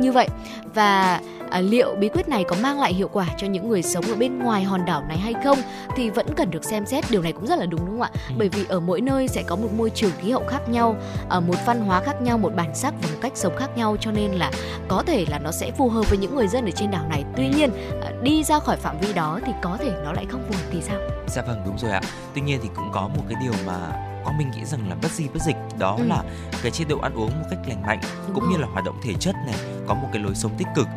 như 0.00 0.12
vậy. 0.12 0.28
Và 0.74 1.20
à, 1.50 1.60
liệu 1.60 1.94
bí 1.94 2.08
quyết 2.08 2.28
này 2.28 2.44
có 2.48 2.56
mang 2.62 2.80
lại 2.80 2.94
hiệu 2.94 3.08
quả 3.12 3.26
cho 3.38 3.46
những 3.46 3.68
người 3.68 3.82
sống 3.82 4.04
ở 4.04 4.14
bên 4.14 4.38
ngoài 4.38 4.64
hòn 4.64 4.84
đảo 4.84 5.02
này 5.08 5.18
hay 5.18 5.34
không 5.44 5.58
thì 5.96 6.10
vẫn 6.10 6.26
cần 6.36 6.50
được 6.50 6.64
xem 6.64 6.86
xét. 6.86 7.04
Điều 7.10 7.22
này 7.22 7.32
cũng 7.32 7.46
rất 7.46 7.58
là 7.58 7.66
đúng 7.66 7.80
đúng 7.80 7.90
không 7.90 8.02
ạ? 8.02 8.10
Ừ. 8.28 8.34
bởi 8.38 8.48
vì 8.48 8.64
ở 8.68 8.80
mỗi 8.80 9.00
nơi 9.00 9.28
sẽ 9.28 9.42
có 9.42 9.56
một 9.56 9.68
môi 9.76 9.90
trường 9.90 10.10
khí 10.20 10.30
hậu 10.30 10.44
khác 10.48 10.68
nhau 10.68 10.96
ở 11.28 11.40
một 11.40 11.54
văn 11.66 11.80
hóa 11.80 12.00
khác 12.00 12.22
nhau 12.22 12.38
một 12.38 12.52
bản 12.56 12.74
sắc 12.74 12.94
và 13.02 13.08
một 13.12 13.18
cách 13.20 13.32
sống 13.34 13.56
khác 13.56 13.70
nhau. 13.76 13.96
Cho 14.00 14.10
nên 14.10 14.30
là 14.32 14.50
có 14.88 15.02
thể 15.06 15.24
là 15.30 15.38
nó 15.38 15.50
sẽ 15.52 15.70
phù 15.70 15.88
hợp 15.88 16.10
với 16.10 16.18
những 16.18 16.34
người 16.34 16.48
dân 16.48 16.64
ở 16.64 16.70
trên 16.70 16.90
đảo 16.90 17.04
này. 17.08 17.24
Tuy 17.36 17.48
nhiên 17.48 17.70
à, 18.02 18.10
đi 18.22 18.44
ra 18.44 18.58
khỏi 18.58 18.76
phạm 18.76 19.00
vi 19.00 19.12
đó 19.12 19.40
thì 19.46 19.52
có 19.62 19.76
thể 19.80 19.90
nó 20.04 20.12
lại 20.12 20.26
không 20.28 20.42
phù 20.48 20.54
hợp 20.54 20.64
thì 20.70 20.82
sao? 20.82 20.98
Dạ 21.26 21.42
vâng 21.42 21.62
đúng 21.66 21.78
rồi 21.78 21.90
ạ. 21.90 22.00
Tuy 22.34 22.40
nhiên 22.40 22.60
thì 22.62 22.68
cũng 22.76 22.90
có 22.92 23.00
một 23.00 23.22
cái 23.28 23.38
điều 23.42 23.52
mà 23.66 24.07
con 24.28 24.38
mình 24.38 24.50
nghĩ 24.50 24.64
rằng 24.64 24.88
là 24.88 24.96
bất 25.02 25.10
di 25.12 25.28
bất 25.28 25.42
dịch 25.42 25.56
đó 25.78 25.94
ừ. 25.98 26.04
là 26.06 26.22
cái 26.62 26.70
chế 26.70 26.84
độ 26.84 26.98
ăn 26.98 27.14
uống 27.14 27.30
một 27.40 27.46
cách 27.50 27.58
lành 27.66 27.82
mạnh 27.82 28.00
Đúng 28.26 28.34
cũng 28.34 28.44
rồi. 28.44 28.52
như 28.52 28.58
là 28.58 28.68
hoạt 28.72 28.84
động 28.84 29.00
thể 29.02 29.14
chất 29.20 29.34
này 29.46 29.56
có 29.86 29.94
một 29.94 30.08
cái 30.12 30.22
lối 30.22 30.34
sống 30.34 30.52
tích 30.58 30.68
cực 30.74 30.88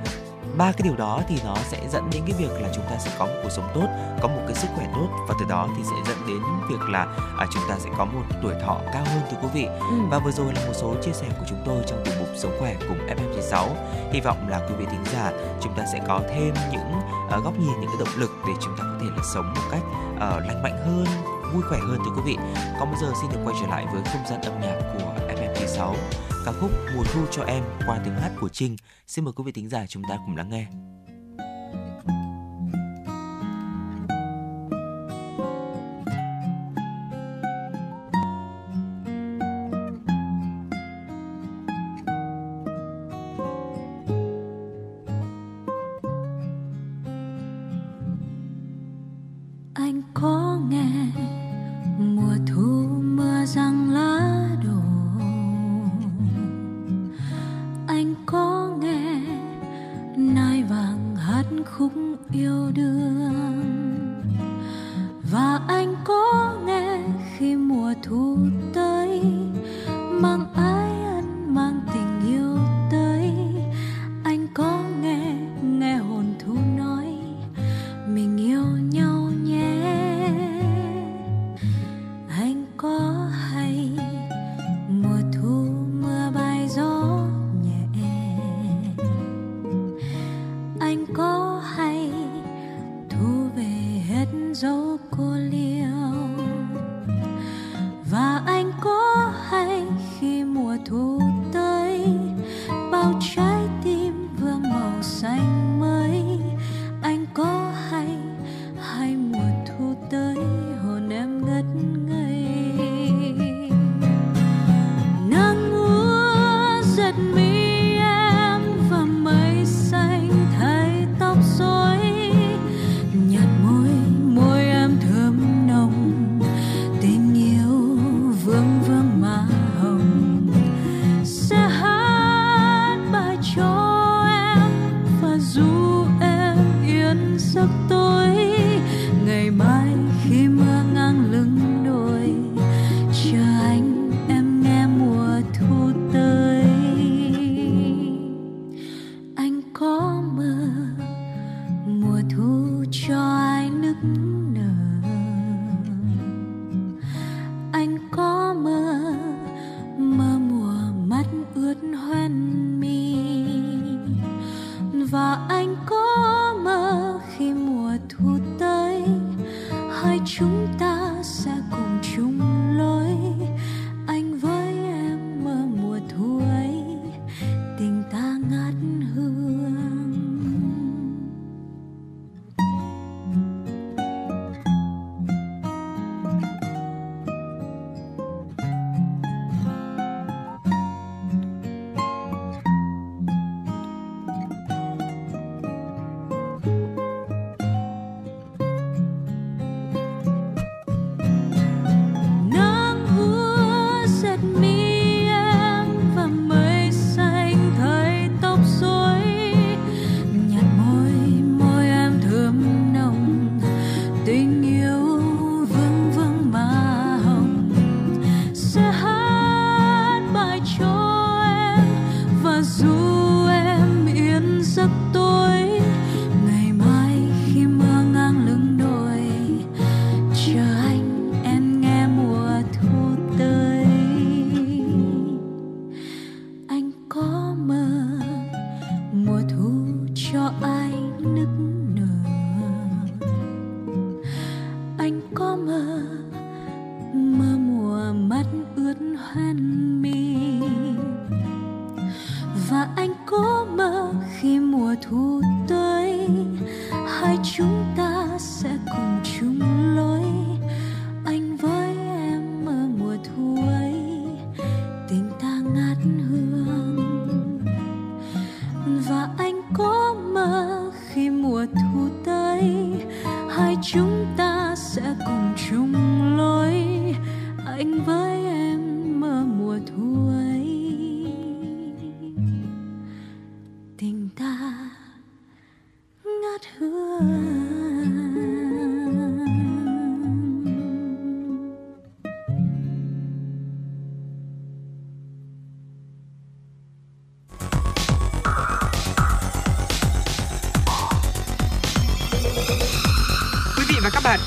ba 0.58 0.72
cái 0.72 0.82
điều 0.84 0.96
đó 0.96 1.22
thì 1.28 1.36
nó 1.46 1.56
sẽ 1.70 1.88
dẫn 1.89 2.10
đến 2.12 2.24
cái 2.28 2.36
việc 2.39 2.62
là 2.62 2.70
chúng 2.76 2.84
ta 2.89 2.98
sẽ 3.00 3.12
có 3.20 3.26
một 3.26 3.34
cuộc 3.44 3.50
sống 3.50 3.72
tốt 3.74 3.88
có 4.22 4.28
một 4.28 4.41
cái 4.48 4.56
sức 4.56 4.67
khỏe 4.76 4.88
tốt 4.94 5.08
và 5.28 5.36
từ 5.39 5.46
đó 5.50 5.67
thì 5.78 5.84
sẽ 5.84 5.96
dẫn 6.08 6.28
đến 6.28 6.38
việc 6.70 6.89
là 6.89 7.08
à, 7.38 7.46
chúng 7.54 7.63
ta 7.70 7.76
sẽ 7.80 7.89
có 7.98 8.06
một 8.06 8.22
tuổi 8.41 8.54
thọ 8.65 8.78
cao 8.94 9.04
hơn 9.06 9.22
thưa 9.32 9.38
quý 9.41 9.48
vị 9.54 9.65
ừ. 9.65 9.96
và 10.10 10.20
vừa 10.20 10.32
rồi 10.32 10.54
là 10.56 10.65
một 10.65 10.74
số 10.74 10.96
chia 11.02 11.12
sẻ 11.13 11.28
của 11.39 11.46
chúng 11.50 11.62
tôi 11.65 11.84
trong 11.88 12.02
tiểu 12.06 12.13
mục 12.20 12.30
sống 12.38 12.56
khỏe 12.60 12.76
cùng 12.88 12.98
FM96 13.08 13.67
hy 14.12 14.22
vọng 14.22 14.50
là 14.50 14.67
quý 14.70 14.76
vị 14.78 14.86
thính 14.91 15.06
giả 15.13 15.32
chúng 15.62 15.74
ta 15.78 15.86
sẽ 15.94 16.00
có 16.08 16.22
thêm 16.30 16.54
những 16.72 17.00
uh, 17.38 17.44
góc 17.44 17.54
nhìn 17.60 17.80
những 17.82 17.89
cái 17.89 17.98
động 18.00 18.15
lực 18.17 18.32
để 18.48 18.54
chúng 18.62 18.78
ta 18.78 18.84
có 18.84 18.98
thể 19.02 19.08
là 19.17 19.24
sống 19.34 19.54
một 19.56 19.62
cách 19.72 19.82
uh, 20.15 20.48
lành 20.48 20.63
mạnh 20.63 20.78
hơn 20.86 21.06
vui 21.54 21.62
khỏe 21.62 21.80
hơn 21.80 22.00
thưa 22.06 22.12
quý 22.16 22.22
vị 22.26 22.36
còn 22.80 22.92
bây 22.92 23.00
giờ 23.02 23.14
xin 23.22 23.32
được 23.32 23.40
quay 23.46 23.56
trở 23.62 23.68
lại 23.68 23.86
với 23.94 24.02
không 24.06 24.28
gian 24.30 24.42
âm 24.42 24.62
nhạc 24.62 24.80
của 24.94 25.14
FM96 25.36 25.96
ca 26.46 26.52
khúc 26.52 26.72
Mùa 26.96 27.04
thu 27.14 27.26
cho 27.32 27.44
em 27.44 27.64
qua 27.88 28.02
tiếng 28.06 28.16
hát 28.16 28.32
của 28.42 28.50
Trinh. 28.50 28.76
Xin 29.08 29.26
mời 29.26 29.34
quý 29.34 29.44
vị 29.44 29.52
thính 29.52 29.70
giả 29.70 29.86
chúng 29.88 30.04
ta 30.10 30.18
cùng 30.26 30.38
lắng 30.38 30.50
nghe. 30.50 30.68
khúc 61.66 61.92
yêu 62.34 62.72
đương. 62.76 64.22
Và 65.32 65.60
anh 65.68 65.90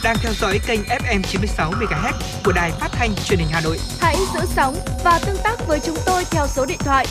đang 0.05 0.17
theo 0.21 0.33
dõi 0.33 0.61
kênh 0.67 0.81
FM 0.81 1.23
96 1.23 1.71
MHz 1.71 2.13
của 2.45 2.53
đài 2.53 2.73
phát 2.73 2.89
thanh 2.93 3.15
truyền 3.25 3.39
hình 3.39 3.49
Hà 3.51 3.61
Nội. 3.61 3.79
Hãy 4.01 4.17
giữ 4.35 4.41
sóng 4.47 4.77
và 5.05 5.19
tương 5.27 5.37
tác 5.45 5.67
với 5.67 5.81
chúng 5.81 5.97
tôi 6.07 6.25
theo 6.31 6.47
số 6.47 6.67
điện 6.67 6.79
thoại 6.79 7.07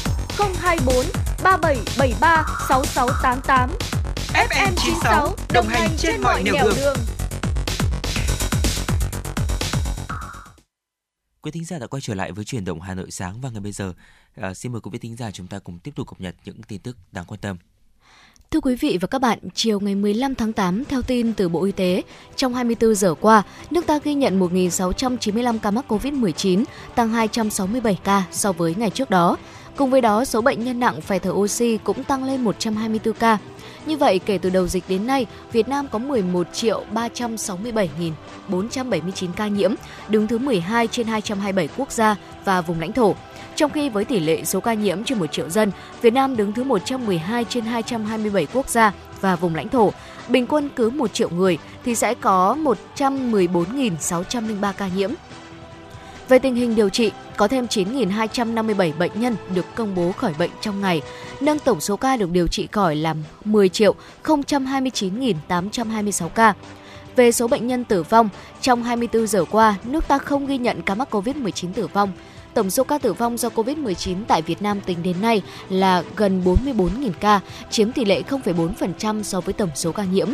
024 0.60 1.06
3773 1.44 2.46
6688. 2.70 3.70
FM 4.34 4.74
96 4.76 5.36
đồng 5.54 5.68
hành 5.68 5.90
trên 5.98 6.22
mọi 6.22 6.44
nẻo 6.44 6.66
đường. 6.76 6.98
Quý 11.42 11.52
thính 11.52 11.66
giả 11.66 11.80
đã 11.80 11.88
quay 11.88 12.02
trở 12.02 12.14
lại 12.14 12.32
với 12.32 12.46
chuyển 12.46 12.66
động 12.66 12.82
Hà 12.82 12.94
Nội 12.94 13.12
sáng 13.12 13.42
và 13.42 13.50
ngay 13.50 13.62
bây 13.62 13.72
giờ 13.72 13.94
à, 14.36 14.54
xin 14.54 14.72
mời 14.72 14.82
quý 14.82 14.90
vị 14.94 15.00
thính 15.00 15.16
giả 15.16 15.32
chúng 15.32 15.48
ta 15.48 15.60
cùng 15.60 15.80
tiếp 15.80 15.92
tục 15.96 16.08
cập 16.08 16.22
nhật 16.22 16.36
những 16.46 16.64
tin 16.64 16.82
tức 16.82 16.98
đáng 17.12 17.26
quan 17.28 17.40
tâm. 17.40 17.58
Thưa 18.54 18.60
quý 18.60 18.76
vị 18.76 18.98
và 19.02 19.08
các 19.08 19.20
bạn, 19.20 19.40
chiều 19.54 19.80
ngày 19.80 19.96
15 19.96 20.36
tháng 20.36 20.54
8, 20.54 20.86
theo 20.86 21.02
tin 21.02 21.34
từ 21.34 21.50
Bộ 21.50 21.64
Y 21.64 21.72
tế, 21.72 22.02
trong 22.36 22.54
24 22.54 22.96
giờ 22.96 23.16
qua, 23.22 23.44
nước 23.72 23.88
ta 23.88 24.00
ghi 24.04 24.14
nhận 24.14 24.40
1.695 24.40 25.60
ca 25.60 25.72
mắc 25.72 25.86
COVID-19, 25.88 26.64
tăng 26.96 27.10
267 27.10 27.98
ca 28.04 28.24
so 28.32 28.52
với 28.52 28.76
ngày 28.78 28.90
trước 28.90 29.10
đó. 29.10 29.38
Cùng 29.78 29.90
với 29.90 30.02
đó, 30.02 30.26
số 30.26 30.42
bệnh 30.42 30.64
nhân 30.64 30.80
nặng 30.80 31.02
phải 31.02 31.20
thở 31.20 31.32
oxy 31.32 31.78
cũng 31.84 32.04
tăng 32.04 32.24
lên 32.24 32.44
124 32.44 33.14
ca. 33.14 33.38
Như 33.86 33.98
vậy, 33.98 34.20
kể 34.20 34.38
từ 34.38 34.50
đầu 34.50 34.68
dịch 34.68 34.84
đến 34.88 35.08
nay, 35.08 35.26
Việt 35.52 35.68
Nam 35.68 35.88
có 35.92 36.00
11 36.00 36.48
triệu 36.54 36.84
367.479 36.94 39.28
ca 39.36 39.48
nhiễm, 39.48 39.74
đứng 40.10 40.28
thứ 40.28 40.38
12 40.38 40.88
trên 40.88 41.08
227 41.08 41.70
quốc 41.78 41.92
gia 41.92 42.16
và 42.46 42.62
vùng 42.62 42.80
lãnh 42.80 42.94
thổ. 42.94 43.16
Trong 43.56 43.72
khi 43.72 43.90
với 43.90 44.06
tỷ 44.06 44.20
lệ 44.20 44.44
số 44.44 44.60
ca 44.60 44.74
nhiễm 44.74 45.04
trên 45.04 45.20
1 45.20 45.32
triệu 45.32 45.50
dân, 45.50 45.72
Việt 46.02 46.14
Nam 46.14 46.38
đứng 46.38 46.54
thứ 46.54 46.64
112 46.64 47.46
trên 47.50 47.66
227 47.66 48.48
quốc 48.54 48.70
gia 48.70 48.94
và 49.22 49.36
vùng 49.36 49.56
lãnh 49.56 49.70
thổ. 49.70 49.94
Bình 50.28 50.48
quân 50.48 50.70
cứ 50.76 50.90
1 50.90 51.14
triệu 51.14 51.30
người 51.30 51.58
thì 51.86 51.96
sẽ 51.96 52.14
có 52.14 52.58
114.603 52.96 54.74
ca 54.74 54.88
nhiễm. 54.96 55.12
Về 56.30 56.40
tình 56.40 56.56
hình 56.56 56.76
điều 56.76 56.90
trị, 56.90 57.12
có 57.38 57.48
thêm 57.48 57.66
9.257 57.66 58.98
bệnh 58.98 59.12
nhân 59.16 59.36
được 59.56 59.66
công 59.76 59.96
bố 59.96 60.12
khỏi 60.12 60.34
bệnh 60.40 60.52
trong 60.62 60.82
ngày, 60.82 61.02
nâng 61.42 61.60
tổng 61.60 61.82
số 61.82 61.98
ca 61.98 62.18
được 62.18 62.32
điều 62.32 62.48
trị 62.48 62.68
khỏi 62.72 62.96
là 62.96 63.16
10 63.46 63.70
triệu 63.70 63.96
029.826 64.24 66.30
ca. 66.30 66.54
Về 67.16 67.32
số 67.32 67.48
bệnh 67.48 67.68
nhân 67.68 67.84
tử 67.84 68.04
vong, 68.04 68.30
trong 68.62 68.84
24 68.84 69.28
giờ 69.28 69.46
qua, 69.52 69.76
nước 69.84 70.08
ta 70.08 70.18
không 70.18 70.48
ghi 70.48 70.58
nhận 70.58 70.82
ca 70.82 70.96
mắc 70.96 71.16
COVID-19 71.16 71.74
tử 71.74 71.88
vong. 71.88 72.12
Tổng 72.54 72.70
số 72.70 72.84
ca 72.84 72.98
tử 72.98 73.14
vong 73.14 73.38
do 73.38 73.50
COVID-19 73.50 74.18
tại 74.28 74.42
Việt 74.42 74.62
Nam 74.62 74.82
tính 74.82 75.04
đến 75.04 75.22
nay 75.22 75.42
là 75.70 76.04
gần 76.16 76.42
44.000 76.44 77.12
ca, 77.20 77.40
chiếm 77.70 77.92
tỷ 77.92 78.06
lệ 78.06 78.22
0,4% 78.30 79.24
so 79.24 79.42
với 79.42 79.54
tổng 79.54 79.70
số 79.76 79.92
ca 79.92 80.04
nhiễm. 80.04 80.30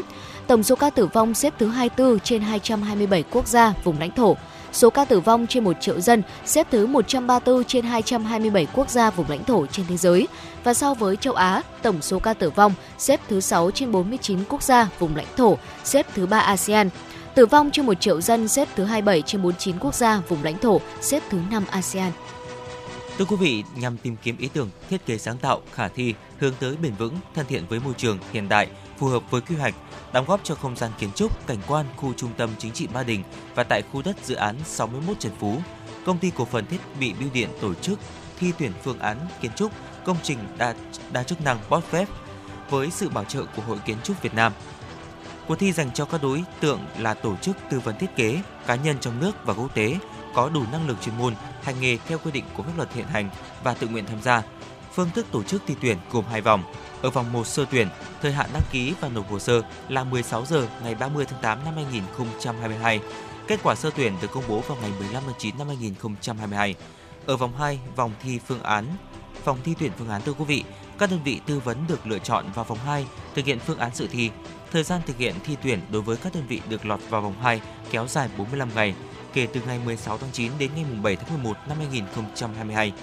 Tổng 0.48 0.64
số 0.64 0.76
ca 0.76 0.90
tử 0.90 1.06
vong 1.14 1.34
xếp 1.34 1.54
thứ 1.60 1.68
24 1.68 2.20
trên 2.20 2.42
227 2.42 3.24
quốc 3.32 3.48
gia, 3.48 3.74
vùng 3.84 4.00
lãnh 4.00 4.12
thổ. 4.12 4.36
Số 4.72 4.90
ca 4.90 5.06
tử 5.06 5.20
vong 5.20 5.48
trên 5.48 5.64
1 5.64 5.74
triệu 5.82 6.02
dân 6.02 6.24
xếp 6.46 6.68
thứ 6.72 6.88
134 6.88 7.64
trên 7.64 7.86
227 7.86 8.68
quốc 8.74 8.90
gia 8.90 9.10
vùng 9.10 9.30
lãnh 9.30 9.44
thổ 9.44 9.66
trên 9.66 9.86
thế 9.90 9.98
giới. 9.98 10.28
Và 10.64 10.74
so 10.74 10.94
với 10.94 11.16
châu 11.16 11.34
Á, 11.34 11.62
tổng 11.82 12.02
số 12.02 12.20
ca 12.20 12.34
tử 12.34 12.50
vong 12.50 12.74
xếp 12.98 13.20
thứ 13.28 13.40
6 13.40 13.72
trên 13.72 13.92
49 13.92 14.40
quốc 14.50 14.64
gia 14.64 14.90
vùng 15.00 15.16
lãnh 15.16 15.36
thổ, 15.38 15.58
xếp 15.84 16.06
thứ 16.16 16.26
3 16.26 16.40
ASEAN. 16.40 16.90
Tử 17.36 17.46
vong 17.46 17.72
trên 17.72 17.86
1 17.86 17.94
triệu 17.94 18.22
dân 18.22 18.48
xếp 18.48 18.68
thứ 18.76 18.84
27 18.84 19.22
trên 19.22 19.42
49 19.42 19.80
quốc 19.80 19.96
gia 19.96 20.22
vùng 20.28 20.44
lãnh 20.44 20.58
thổ, 20.58 20.82
xếp 21.02 21.24
thứ 21.30 21.40
5 21.52 21.64
ASEAN. 21.70 22.12
Thưa 23.18 23.26
quý 23.26 23.36
vị, 23.36 23.64
nhằm 23.76 23.98
tìm 23.98 24.16
kiếm 24.24 24.38
ý 24.38 24.50
tưởng 24.54 24.70
thiết 24.90 25.06
kế 25.06 25.18
sáng 25.18 25.38
tạo, 25.38 25.62
khả 25.74 25.88
thi, 25.88 26.14
hướng 26.40 26.54
tới 26.60 26.76
bền 26.82 26.94
vững, 26.96 27.14
thân 27.36 27.46
thiện 27.50 27.66
với 27.70 27.80
môi 27.80 27.94
trường, 27.98 28.18
hiện 28.32 28.50
đại, 28.50 28.68
phù 28.98 29.08
hợp 29.08 29.24
với 29.32 29.42
quy 29.42 29.56
hoạch, 29.56 29.76
đóng 30.14 30.26
góp 30.26 30.40
cho 30.44 30.56
không 30.56 30.76
gian 30.76 30.92
kiến 31.00 31.10
trúc, 31.16 31.48
cảnh 31.48 31.58
quan 31.68 31.86
khu 31.98 32.14
trung 32.14 32.32
tâm 32.38 32.50
chính 32.58 32.72
trị 32.72 32.88
Ba 32.94 33.04
Đình 33.04 33.24
và 33.56 33.64
tại 33.64 33.82
khu 33.92 34.02
đất 34.02 34.16
dự 34.26 34.36
án 34.36 34.56
61 34.66 35.20
Trần 35.20 35.32
Phú, 35.40 35.56
công 36.06 36.18
ty 36.18 36.32
cổ 36.36 36.46
phần 36.46 36.66
thiết 36.66 36.80
bị 37.00 37.14
bưu 37.20 37.30
điện 37.34 37.50
tổ 37.62 37.74
chức 37.74 38.00
thi 38.40 38.52
tuyển 38.60 38.72
phương 38.84 39.00
án 39.00 39.18
kiến 39.42 39.52
trúc 39.56 39.72
công 40.06 40.18
trình 40.24 40.38
đa, 40.58 40.76
đa 41.12 41.24
chức 41.24 41.42
năng 41.42 41.58
BOTFEP 41.70 42.06
với 42.70 42.92
sự 42.92 43.10
bảo 43.10 43.24
trợ 43.24 43.44
của 43.56 43.62
Hội 43.62 43.78
Kiến 43.86 43.98
trúc 44.04 44.22
Việt 44.22 44.34
Nam. 44.34 44.54
Cuộc 45.50 45.56
thi 45.56 45.72
dành 45.72 45.92
cho 45.94 46.06
các 46.06 46.24
đối 46.24 46.44
tượng 46.60 46.80
là 46.98 47.14
tổ 47.14 47.36
chức 47.36 47.58
tư 47.70 47.80
vấn 47.80 47.98
thiết 47.98 48.16
kế, 48.16 48.42
cá 48.68 48.76
nhân 48.76 48.98
trong 49.02 49.20
nước 49.20 49.32
và 49.46 49.54
quốc 49.54 49.76
tế 49.76 49.98
có 50.34 50.50
đủ 50.50 50.64
năng 50.72 50.88
lực 50.88 50.98
chuyên 51.02 51.18
môn, 51.18 51.34
hành 51.62 51.82
nghề 51.82 51.98
theo 51.98 52.18
quy 52.18 52.32
định 52.32 52.44
của 52.58 52.64
pháp 52.64 52.72
luật 52.78 52.94
hiện 52.94 53.08
hành 53.08 53.30
và 53.64 53.74
tự 53.74 53.88
nguyện 53.88 54.06
tham 54.06 54.22
gia. 54.22 54.44
Phương 54.94 55.10
thức 55.16 55.26
tổ 55.32 55.44
chức 55.44 55.64
thi 55.68 55.76
tuyển 55.82 55.98
gồm 56.12 56.26
hai 56.32 56.42
vòng. 56.42 56.64
Ở 57.02 57.10
vòng 57.10 57.34
1 57.34 57.48
sơ 57.48 57.66
tuyển, 57.72 57.88
thời 58.22 58.32
hạn 58.32 58.50
đăng 58.54 58.64
ký 58.72 58.94
và 59.02 59.10
nộp 59.10 59.32
hồ 59.32 59.40
sơ 59.40 59.62
là 59.90 60.04
16 60.04 60.46
giờ 60.46 60.68
ngày 60.84 60.96
30 60.96 61.26
tháng 61.26 61.42
8 61.42 61.66
năm 61.66 61.76
2022. 61.76 63.00
Kết 63.48 63.60
quả 63.64 63.76
sơ 63.76 63.90
tuyển 63.96 64.14
được 64.22 64.32
công 64.32 64.44
bố 64.48 64.60
vào 64.60 64.78
ngày 64.82 64.92
15 65.00 65.24
tháng 65.26 65.36
9 65.38 65.58
năm 65.58 65.68
2022. 65.68 66.76
Ở 67.26 67.38
vòng 67.38 67.56
2, 67.58 67.80
vòng 67.96 68.12
thi 68.24 68.40
phương 68.48 68.64
án, 68.64 68.86
phòng 69.44 69.58
thi 69.64 69.76
tuyển 69.80 69.92
phương 69.98 70.10
án 70.10 70.22
thưa 70.22 70.34
quý 70.34 70.46
vị, 70.46 70.64
các 71.00 71.12
đơn 71.12 71.20
vị 71.24 71.42
tư 71.46 71.60
vấn 71.60 71.88
được 71.88 72.08
lựa 72.08 72.20
chọn 72.20 72.46
vào 72.56 72.66
vòng 72.66 72.80
2 72.86 73.06
thực 73.36 73.46
hiện 73.46 73.60
phương 73.60 73.80
án 73.80 73.92
dự 73.96 74.08
thi. 74.08 74.32
Thời 74.72 74.84
gian 74.84 75.02
thực 75.06 75.18
hiện 75.18 75.36
thi 75.44 75.58
tuyển 75.64 75.80
đối 75.92 76.02
với 76.02 76.18
các 76.18 76.34
đơn 76.36 76.44
vị 76.48 76.62
được 76.70 76.86
lọt 76.86 77.00
vào 77.10 77.22
vòng 77.22 77.34
2 77.42 77.62
kéo 77.92 78.08
dài 78.08 78.30
45 78.38 78.70
ngày, 78.76 78.96
kể 79.34 79.48
từ 79.54 79.62
ngày 79.68 79.80
16 79.86 80.18
tháng 80.18 80.30
9 80.34 80.52
đến 80.60 80.72
ngày 80.76 80.86
7 81.04 81.16
tháng 81.16 81.44
11 81.44 81.58
năm 81.68 81.78
2022. 81.78 82.94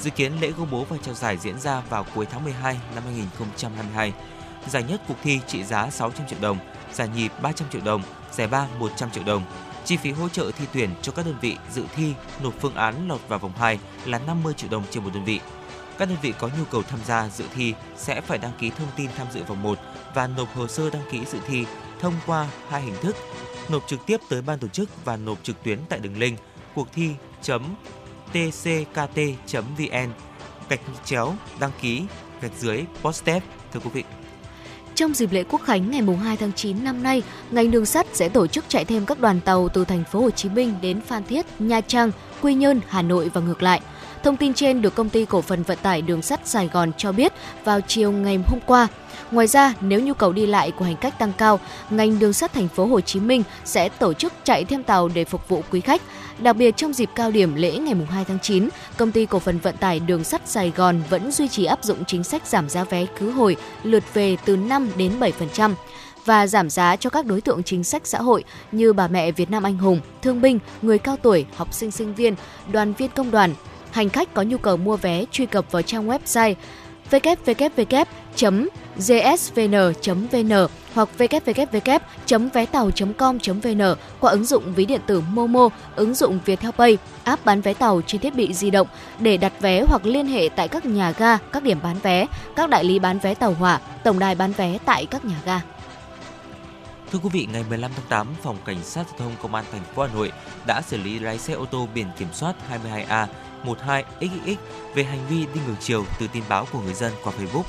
Dự 0.00 0.10
kiến 0.10 0.32
lễ 0.40 0.52
công 0.58 0.70
bố 0.70 0.84
và 0.84 0.96
trao 1.02 1.14
giải 1.14 1.36
diễn 1.36 1.60
ra 1.60 1.82
vào 1.90 2.06
cuối 2.14 2.26
tháng 2.26 2.44
12 2.44 2.78
năm 2.94 3.04
2022. 3.04 4.12
Giải 4.68 4.82
nhất 4.82 5.02
cuộc 5.08 5.14
thi 5.22 5.40
trị 5.46 5.64
giá 5.64 5.90
600 5.90 6.26
triệu 6.26 6.38
đồng, 6.40 6.58
giải 6.92 7.08
nhì 7.16 7.28
300 7.42 7.68
triệu 7.72 7.80
đồng, 7.84 8.02
giải 8.32 8.46
ba 8.46 8.68
100 8.78 9.10
triệu 9.10 9.24
đồng. 9.24 9.42
Chi 9.84 9.96
phí 9.96 10.10
hỗ 10.10 10.28
trợ 10.28 10.50
thi 10.58 10.64
tuyển 10.72 10.90
cho 11.02 11.12
các 11.12 11.26
đơn 11.26 11.36
vị 11.40 11.56
dự 11.72 11.84
thi 11.96 12.14
nộp 12.42 12.54
phương 12.60 12.74
án 12.74 13.08
lọt 13.08 13.20
vào 13.28 13.38
vòng 13.38 13.52
2 13.56 13.78
là 14.04 14.18
50 14.18 14.54
triệu 14.54 14.70
đồng 14.70 14.82
trên 14.90 15.04
một 15.04 15.10
đơn 15.14 15.24
vị. 15.24 15.40
Các 15.98 16.08
đơn 16.08 16.18
vị 16.22 16.32
có 16.38 16.48
nhu 16.58 16.64
cầu 16.70 16.82
tham 16.82 17.00
gia 17.06 17.28
dự 17.28 17.44
thi 17.54 17.74
sẽ 17.96 18.20
phải 18.20 18.38
đăng 18.38 18.52
ký 18.60 18.70
thông 18.70 18.88
tin 18.96 19.10
tham 19.16 19.26
dự 19.34 19.44
vòng 19.44 19.62
1 19.62 19.78
và 20.14 20.26
nộp 20.26 20.56
hồ 20.56 20.66
sơ 20.68 20.90
đăng 20.90 21.02
ký 21.10 21.20
dự 21.32 21.38
thi 21.46 21.64
thông 22.00 22.14
qua 22.26 22.46
hai 22.68 22.82
hình 22.82 22.96
thức: 23.02 23.16
nộp 23.68 23.88
trực 23.88 24.06
tiếp 24.06 24.20
tới 24.28 24.42
ban 24.42 24.58
tổ 24.58 24.68
chức 24.68 25.04
và 25.04 25.16
nộp 25.16 25.38
trực 25.42 25.62
tuyến 25.62 25.78
tại 25.88 25.98
đường 25.98 26.18
link 26.18 26.38
cuộc 26.74 26.88
thi 26.92 27.10
tckt.vn 28.32 30.10
gạch 30.68 30.80
chéo 31.04 31.34
đăng 31.60 31.70
ký 31.80 32.02
gạch 32.40 32.52
dưới 32.58 32.84
postep 33.02 33.42
thưa 33.72 33.80
quý 33.80 33.90
vị. 33.92 34.04
Trong 34.94 35.14
dịp 35.14 35.32
lễ 35.32 35.44
Quốc 35.50 35.62
khánh 35.64 35.90
ngày 35.90 36.02
2 36.22 36.36
tháng 36.36 36.52
9 36.52 36.84
năm 36.84 37.02
nay, 37.02 37.22
ngành 37.50 37.70
đường 37.70 37.86
sắt 37.86 38.06
sẽ 38.12 38.28
tổ 38.28 38.46
chức 38.46 38.64
chạy 38.68 38.84
thêm 38.84 39.06
các 39.06 39.20
đoàn 39.20 39.40
tàu 39.40 39.68
từ 39.68 39.84
thành 39.84 40.04
phố 40.04 40.20
Hồ 40.20 40.30
Chí 40.30 40.48
Minh 40.48 40.74
đến 40.82 41.00
Phan 41.00 41.24
Thiết, 41.24 41.46
Nha 41.58 41.80
Trang, 41.80 42.10
Quy 42.42 42.54
Nhơn, 42.54 42.80
Hà 42.88 43.02
Nội 43.02 43.30
và 43.34 43.40
ngược 43.40 43.62
lại. 43.62 43.80
Thông 44.24 44.36
tin 44.36 44.54
trên 44.54 44.82
được 44.82 44.94
công 44.94 45.08
ty 45.08 45.24
cổ 45.24 45.40
phần 45.40 45.62
vận 45.62 45.78
tải 45.82 46.02
đường 46.02 46.22
sắt 46.22 46.40
Sài 46.44 46.68
Gòn 46.68 46.92
cho 46.96 47.12
biết 47.12 47.32
vào 47.64 47.80
chiều 47.80 48.12
ngày 48.12 48.38
hôm 48.46 48.60
qua. 48.66 48.88
Ngoài 49.30 49.46
ra, 49.46 49.74
nếu 49.80 50.00
nhu 50.00 50.14
cầu 50.14 50.32
đi 50.32 50.46
lại 50.46 50.70
của 50.70 50.84
hành 50.84 50.96
khách 50.96 51.18
tăng 51.18 51.32
cao, 51.38 51.60
ngành 51.90 52.18
đường 52.18 52.32
sắt 52.32 52.52
thành 52.52 52.68
phố 52.68 52.86
Hồ 52.86 53.00
Chí 53.00 53.20
Minh 53.20 53.42
sẽ 53.64 53.88
tổ 53.88 54.12
chức 54.12 54.32
chạy 54.44 54.64
thêm 54.64 54.82
tàu 54.82 55.08
để 55.08 55.24
phục 55.24 55.48
vụ 55.48 55.62
quý 55.70 55.80
khách. 55.80 56.02
Đặc 56.38 56.56
biệt 56.56 56.76
trong 56.76 56.92
dịp 56.92 57.08
cao 57.14 57.30
điểm 57.30 57.54
lễ 57.54 57.78
ngày 57.78 57.94
2 58.10 58.24
tháng 58.24 58.38
9, 58.42 58.68
công 58.96 59.12
ty 59.12 59.26
cổ 59.26 59.38
phần 59.38 59.58
vận 59.58 59.76
tải 59.76 60.00
đường 60.00 60.24
sắt 60.24 60.48
Sài 60.48 60.72
Gòn 60.76 61.02
vẫn 61.10 61.32
duy 61.32 61.48
trì 61.48 61.64
áp 61.64 61.84
dụng 61.84 62.04
chính 62.04 62.24
sách 62.24 62.46
giảm 62.46 62.68
giá 62.68 62.84
vé 62.84 63.06
khứ 63.16 63.30
hồi 63.30 63.56
lượt 63.82 64.04
về 64.14 64.36
từ 64.44 64.56
5 64.56 64.90
đến 64.96 65.12
7% 65.20 65.74
và 66.24 66.46
giảm 66.46 66.70
giá 66.70 66.96
cho 66.96 67.10
các 67.10 67.26
đối 67.26 67.40
tượng 67.40 67.62
chính 67.62 67.84
sách 67.84 68.06
xã 68.06 68.18
hội 68.18 68.44
như 68.72 68.92
bà 68.92 69.08
mẹ 69.08 69.32
Việt 69.32 69.50
Nam 69.50 69.62
anh 69.62 69.78
hùng, 69.78 70.00
thương 70.22 70.40
binh, 70.40 70.58
người 70.82 70.98
cao 70.98 71.16
tuổi, 71.22 71.46
học 71.56 71.74
sinh 71.74 71.90
sinh 71.90 72.14
viên, 72.14 72.34
đoàn 72.72 72.92
viên 72.92 73.10
công 73.10 73.30
đoàn. 73.30 73.54
Hành 73.94 74.08
khách 74.08 74.34
có 74.34 74.42
nhu 74.42 74.58
cầu 74.58 74.76
mua 74.76 74.96
vé 74.96 75.24
truy 75.32 75.46
cập 75.46 75.72
vào 75.72 75.82
trang 75.82 76.08
website 76.08 76.54
www.gsvn.vn 77.10 78.06
hoặc 80.94 81.08
www.vétàu.com.vn 81.18 83.82
qua 84.20 84.30
ứng 84.30 84.44
dụng 84.44 84.74
ví 84.74 84.84
điện 84.84 85.00
tử 85.06 85.20
Momo, 85.20 85.68
ứng 85.96 86.14
dụng 86.14 86.38
Viettel 86.44 86.70
Pay, 86.70 86.98
app 87.24 87.44
bán 87.44 87.60
vé 87.60 87.74
tàu 87.74 88.00
trên 88.06 88.20
thiết 88.20 88.34
bị 88.34 88.54
di 88.54 88.70
động 88.70 88.86
để 89.18 89.36
đặt 89.36 89.52
vé 89.60 89.82
hoặc 89.82 90.06
liên 90.06 90.26
hệ 90.26 90.48
tại 90.56 90.68
các 90.68 90.86
nhà 90.86 91.12
ga, 91.18 91.36
các 91.36 91.62
điểm 91.62 91.78
bán 91.82 91.96
vé, 92.02 92.26
các 92.56 92.70
đại 92.70 92.84
lý 92.84 92.98
bán 92.98 93.18
vé 93.18 93.34
tàu 93.34 93.54
hỏa, 93.54 93.80
tổng 94.04 94.18
đài 94.18 94.34
bán 94.34 94.52
vé 94.52 94.78
tại 94.84 95.06
các 95.06 95.24
nhà 95.24 95.36
ga. 95.44 95.60
Thưa 97.12 97.18
quý 97.22 97.28
vị, 97.32 97.48
ngày 97.52 97.64
15 97.68 97.90
tháng 97.96 98.06
8, 98.08 98.26
Phòng 98.42 98.56
Cảnh 98.64 98.84
sát 98.84 99.06
Giao 99.08 99.18
thông 99.18 99.32
Công 99.42 99.54
an 99.54 99.64
thành 99.72 99.82
phố 99.94 100.02
Hà 100.02 100.08
Nội 100.14 100.32
đã 100.66 100.82
xử 100.82 100.96
lý 100.96 101.18
lái 101.18 101.38
xe 101.38 101.52
ô 101.52 101.64
tô 101.64 101.88
biển 101.94 102.06
kiểm 102.18 102.28
soát 102.32 102.54
22A 102.70 103.26
12XX 103.64 104.56
về 104.94 105.04
hành 105.04 105.26
vi 105.28 105.46
đi 105.54 105.60
ngược 105.66 105.74
chiều 105.80 106.04
từ 106.20 106.26
tin 106.32 106.42
báo 106.48 106.66
của 106.72 106.80
người 106.80 106.94
dân 106.94 107.12
qua 107.24 107.32
Facebook. 107.38 107.64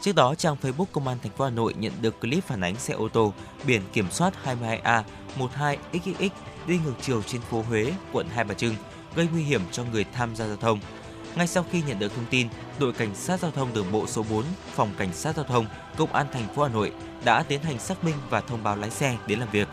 Trước 0.00 0.14
đó, 0.14 0.34
trang 0.34 0.56
Facebook 0.62 0.84
Công 0.92 1.08
an 1.08 1.18
thành 1.22 1.32
phố 1.32 1.44
Hà 1.44 1.50
Nội 1.50 1.74
nhận 1.78 1.92
được 2.00 2.20
clip 2.20 2.44
phản 2.44 2.60
ánh 2.60 2.76
xe 2.76 2.94
ô 2.94 3.08
tô 3.08 3.32
biển 3.64 3.82
kiểm 3.92 4.10
soát 4.10 4.34
22A 4.44 5.02
12XX 5.38 6.28
đi 6.66 6.78
ngược 6.84 6.94
chiều 7.00 7.22
trên 7.22 7.40
phố 7.40 7.62
Huế, 7.68 7.92
quận 8.12 8.28
Hai 8.28 8.44
Bà 8.44 8.54
Trưng, 8.54 8.74
gây 9.16 9.28
nguy 9.32 9.42
hiểm 9.42 9.60
cho 9.72 9.84
người 9.84 10.04
tham 10.04 10.36
gia 10.36 10.46
giao 10.46 10.56
thông. 10.56 10.80
Ngay 11.36 11.46
sau 11.46 11.64
khi 11.70 11.82
nhận 11.82 11.98
được 11.98 12.14
thông 12.14 12.26
tin, 12.30 12.48
đội 12.78 12.92
cảnh 12.92 13.14
sát 13.14 13.40
giao 13.40 13.50
thông 13.50 13.74
đường 13.74 13.92
bộ 13.92 14.06
số 14.06 14.24
4, 14.30 14.44
phòng 14.74 14.90
cảnh 14.98 15.12
sát 15.12 15.36
giao 15.36 15.44
thông, 15.44 15.66
công 15.96 16.12
an 16.12 16.26
thành 16.32 16.54
phố 16.54 16.62
Hà 16.62 16.68
Nội 16.68 16.92
đã 17.24 17.42
tiến 17.42 17.62
hành 17.62 17.78
xác 17.78 18.04
minh 18.04 18.14
và 18.30 18.40
thông 18.40 18.62
báo 18.62 18.76
lái 18.76 18.90
xe 18.90 19.16
đến 19.26 19.38
làm 19.38 19.50
việc. 19.50 19.68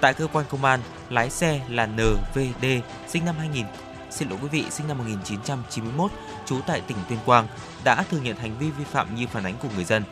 Tại 0.00 0.14
cơ 0.14 0.26
quan 0.32 0.46
công 0.48 0.64
an, 0.64 0.80
lái 1.10 1.30
xe 1.30 1.60
là 1.68 1.86
NVD, 1.86 2.66
sinh 3.08 3.24
năm 3.24 3.34
2000, 3.38 3.64
xin 4.10 4.28
lỗi 4.28 4.38
quý 4.42 4.48
vị, 4.48 4.64
sinh 4.70 4.88
năm 4.88 4.98
1991, 4.98 6.10
trú 6.46 6.60
tại 6.66 6.80
tỉnh 6.80 6.96
Tuyên 7.08 7.18
Quang, 7.26 7.46
đã 7.84 8.02
thừa 8.10 8.18
nhận 8.22 8.36
hành 8.36 8.58
vi 8.58 8.70
vi 8.70 8.84
phạm 8.84 9.14
như 9.14 9.26
phản 9.26 9.44
ánh 9.44 9.54
của 9.62 9.68
người 9.76 9.84
dân. 9.84 10.02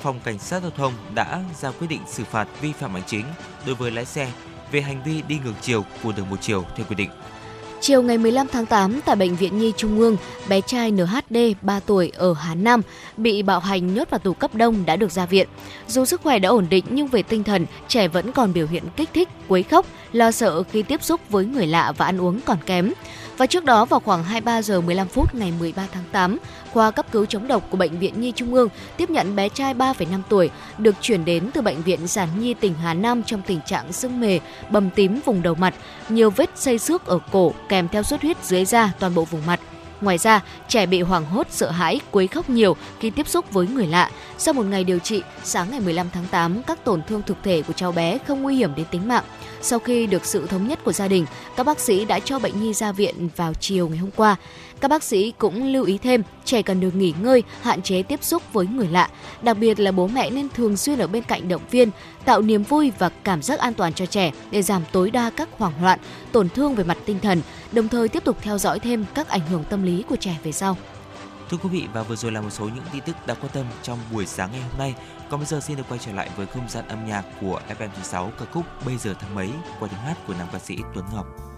Phòng 0.00 0.20
cảnh 0.24 0.38
sát 0.38 0.62
giao 0.62 0.70
thông 0.70 0.92
đã 1.14 1.42
ra 1.60 1.70
quyết 1.70 1.86
định 1.86 2.00
xử 2.06 2.24
phạt 2.24 2.48
vi 2.60 2.72
phạm 2.72 2.94
hành 2.94 3.02
chính 3.06 3.24
đối 3.66 3.74
với 3.74 3.90
lái 3.90 4.04
xe 4.04 4.30
về 4.72 4.80
hành 4.80 5.02
vi 5.04 5.22
đi 5.28 5.38
ngược 5.44 5.54
chiều 5.60 5.84
của 6.02 6.12
đường 6.12 6.30
một 6.30 6.36
chiều 6.40 6.64
theo 6.76 6.86
quy 6.88 6.94
định. 6.94 7.10
Chiều 7.80 8.02
ngày 8.02 8.18
15 8.18 8.46
tháng 8.52 8.66
8 8.66 9.00
tại 9.04 9.16
Bệnh 9.16 9.36
viện 9.36 9.58
Nhi 9.58 9.72
Trung 9.76 9.98
ương, 9.98 10.16
bé 10.48 10.60
trai 10.60 10.90
NHD 10.90 11.36
3 11.62 11.80
tuổi 11.80 12.12
ở 12.14 12.34
Hà 12.34 12.54
Nam 12.54 12.82
bị 13.16 13.42
bạo 13.42 13.60
hành 13.60 13.94
nhốt 13.94 14.10
vào 14.10 14.18
tủ 14.18 14.34
cấp 14.34 14.54
đông 14.54 14.86
đã 14.86 14.96
được 14.96 15.12
ra 15.12 15.26
viện. 15.26 15.48
Dù 15.88 16.04
sức 16.04 16.20
khỏe 16.22 16.38
đã 16.38 16.48
ổn 16.48 16.66
định 16.70 16.84
nhưng 16.90 17.06
về 17.06 17.22
tinh 17.22 17.44
thần, 17.44 17.66
trẻ 17.88 18.08
vẫn 18.08 18.32
còn 18.32 18.52
biểu 18.52 18.66
hiện 18.66 18.82
kích 18.96 19.08
thích, 19.14 19.28
quấy 19.48 19.62
khóc, 19.62 19.86
lo 20.12 20.30
sợ 20.30 20.62
khi 20.62 20.82
tiếp 20.82 21.02
xúc 21.02 21.20
với 21.30 21.44
người 21.44 21.66
lạ 21.66 21.92
và 21.96 22.06
ăn 22.06 22.20
uống 22.20 22.40
còn 22.40 22.58
kém. 22.66 22.92
Và 23.36 23.46
trước 23.46 23.64
đó 23.64 23.84
vào 23.84 24.00
khoảng 24.00 24.24
23 24.24 24.62
giờ 24.62 24.80
15 24.80 25.08
phút 25.08 25.34
ngày 25.34 25.52
13 25.58 25.86
tháng 25.92 26.04
8, 26.12 26.38
khoa 26.72 26.90
cấp 26.90 27.06
cứu 27.12 27.26
chống 27.26 27.48
độc 27.48 27.70
của 27.70 27.76
Bệnh 27.76 27.98
viện 27.98 28.20
Nhi 28.20 28.32
Trung 28.36 28.54
ương 28.54 28.68
tiếp 28.96 29.10
nhận 29.10 29.36
bé 29.36 29.48
trai 29.48 29.74
3,5 29.74 30.20
tuổi 30.28 30.50
được 30.78 30.94
chuyển 31.00 31.24
đến 31.24 31.50
từ 31.54 31.60
Bệnh 31.60 31.82
viện 31.82 32.06
Sản 32.08 32.28
Nhi 32.38 32.54
tỉnh 32.54 32.74
Hà 32.74 32.94
Nam 32.94 33.22
trong 33.22 33.42
tình 33.46 33.60
trạng 33.66 33.92
sưng 33.92 34.20
mề, 34.20 34.38
bầm 34.70 34.90
tím 34.90 35.20
vùng 35.24 35.42
đầu 35.42 35.54
mặt, 35.54 35.74
nhiều 36.08 36.30
vết 36.30 36.50
xây 36.54 36.78
xước 36.78 37.06
ở 37.06 37.18
cổ 37.32 37.54
kèm 37.68 37.88
theo 37.88 38.02
xuất 38.02 38.22
huyết 38.22 38.44
dưới 38.44 38.64
da 38.64 38.92
toàn 38.98 39.14
bộ 39.14 39.24
vùng 39.24 39.46
mặt. 39.46 39.60
Ngoài 40.04 40.18
ra, 40.18 40.40
trẻ 40.68 40.86
bị 40.86 41.00
hoảng 41.00 41.24
hốt, 41.24 41.46
sợ 41.50 41.70
hãi, 41.70 42.00
quấy 42.10 42.26
khóc 42.26 42.50
nhiều 42.50 42.76
khi 43.00 43.10
tiếp 43.10 43.28
xúc 43.28 43.52
với 43.52 43.66
người 43.66 43.86
lạ. 43.86 44.10
Sau 44.38 44.54
một 44.54 44.62
ngày 44.62 44.84
điều 44.84 44.98
trị, 44.98 45.22
sáng 45.44 45.70
ngày 45.70 45.80
15 45.80 46.06
tháng 46.12 46.26
8, 46.30 46.62
các 46.62 46.84
tổn 46.84 47.02
thương 47.08 47.22
thực 47.26 47.36
thể 47.42 47.62
của 47.62 47.72
cháu 47.72 47.92
bé 47.92 48.18
không 48.26 48.42
nguy 48.42 48.56
hiểm 48.56 48.74
đến 48.76 48.86
tính 48.90 49.08
mạng. 49.08 49.24
Sau 49.62 49.78
khi 49.78 50.06
được 50.06 50.24
sự 50.24 50.46
thống 50.46 50.68
nhất 50.68 50.78
của 50.84 50.92
gia 50.92 51.08
đình, 51.08 51.26
các 51.56 51.66
bác 51.66 51.80
sĩ 51.80 52.04
đã 52.04 52.18
cho 52.20 52.38
bệnh 52.38 52.60
nhi 52.60 52.72
ra 52.72 52.92
viện 52.92 53.28
vào 53.36 53.54
chiều 53.54 53.88
ngày 53.88 53.98
hôm 53.98 54.10
qua. 54.16 54.36
Các 54.80 54.88
bác 54.88 55.02
sĩ 55.02 55.32
cũng 55.38 55.72
lưu 55.72 55.84
ý 55.84 55.98
thêm, 55.98 56.22
trẻ 56.44 56.62
cần 56.62 56.80
được 56.80 56.94
nghỉ 56.94 57.14
ngơi, 57.22 57.42
hạn 57.62 57.82
chế 57.82 58.02
tiếp 58.02 58.24
xúc 58.24 58.42
với 58.52 58.66
người 58.66 58.88
lạ. 58.88 59.08
Đặc 59.42 59.58
biệt 59.58 59.80
là 59.80 59.92
bố 59.92 60.06
mẹ 60.06 60.30
nên 60.30 60.48
thường 60.48 60.76
xuyên 60.76 60.98
ở 60.98 61.06
bên 61.06 61.22
cạnh 61.22 61.48
động 61.48 61.62
viên, 61.70 61.90
tạo 62.24 62.42
niềm 62.42 62.62
vui 62.62 62.92
và 62.98 63.08
cảm 63.08 63.42
giác 63.42 63.58
an 63.58 63.74
toàn 63.74 63.92
cho 63.92 64.06
trẻ 64.06 64.32
để 64.50 64.62
giảm 64.62 64.82
tối 64.92 65.10
đa 65.10 65.30
các 65.30 65.48
hoảng 65.58 65.82
loạn, 65.82 65.98
tổn 66.32 66.48
thương 66.48 66.74
về 66.74 66.84
mặt 66.84 66.98
tinh 67.06 67.18
thần, 67.20 67.42
đồng 67.72 67.88
thời 67.88 68.08
tiếp 68.08 68.24
tục 68.24 68.36
theo 68.40 68.58
dõi 68.58 68.78
thêm 68.78 69.04
các 69.14 69.28
ảnh 69.28 69.46
hưởng 69.50 69.64
tâm 69.70 69.82
lý 69.82 70.04
của 70.08 70.16
trẻ 70.16 70.36
về 70.44 70.52
sau. 70.52 70.76
Thưa 71.50 71.56
quý 71.56 71.68
vị 71.68 71.88
và 71.92 72.02
vừa 72.02 72.16
rồi 72.16 72.32
là 72.32 72.40
một 72.40 72.50
số 72.50 72.64
những 72.64 72.84
tin 72.92 73.02
tức 73.06 73.16
đã 73.26 73.34
quan 73.34 73.52
tâm 73.52 73.66
trong 73.82 73.98
buổi 74.12 74.26
sáng 74.26 74.50
ngày 74.52 74.60
hôm 74.60 74.78
nay. 74.78 74.94
Còn 75.30 75.40
bây 75.40 75.46
giờ 75.46 75.60
xin 75.60 75.76
được 75.76 75.82
quay 75.88 76.00
trở 76.04 76.12
lại 76.12 76.30
với 76.36 76.46
không 76.46 76.68
gian 76.68 76.88
âm 76.88 77.06
nhạc 77.06 77.24
của 77.40 77.60
FM96 77.78 78.30
ca 78.38 78.44
khúc 78.52 78.64
Bây 78.86 78.96
giờ 78.96 79.14
tháng 79.20 79.34
mấy 79.34 79.50
qua 79.80 79.88
tiếng 79.88 80.00
hát 80.00 80.16
của 80.26 80.34
nam 80.38 80.48
ca 80.52 80.58
sĩ 80.58 80.76
Tuấn 80.94 81.04
Ngọc. 81.14 81.53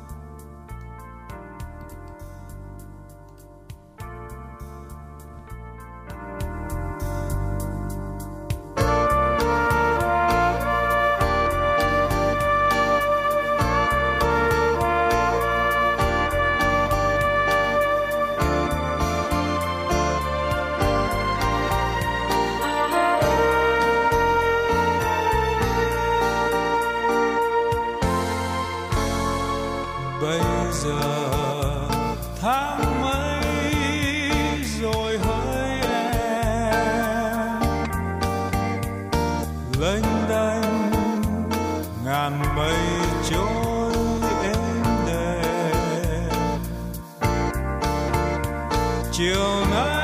Chiều 49.16 49.64
nay 49.70 49.95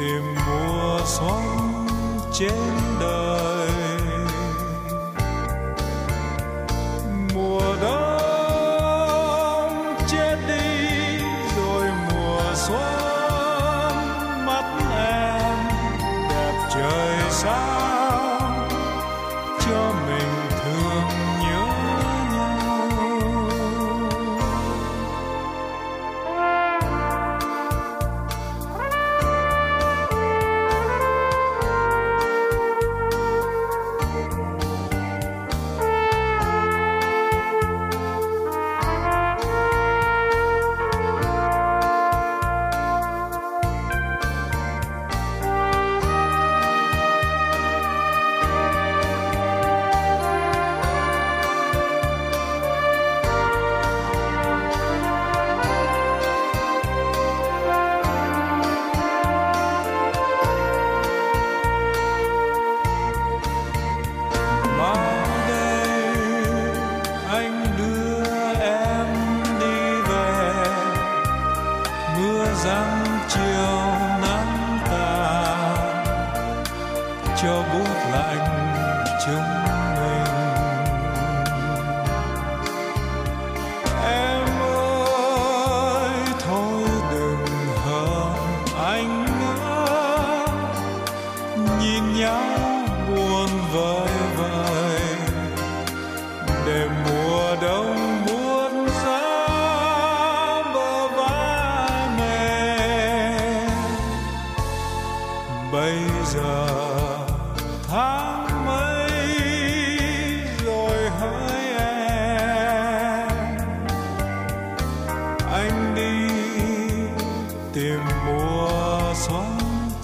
tìm 0.00 0.34
mùa 0.46 1.00
xuân 1.04 1.42
trên 2.32 2.52
đời. 3.00 3.49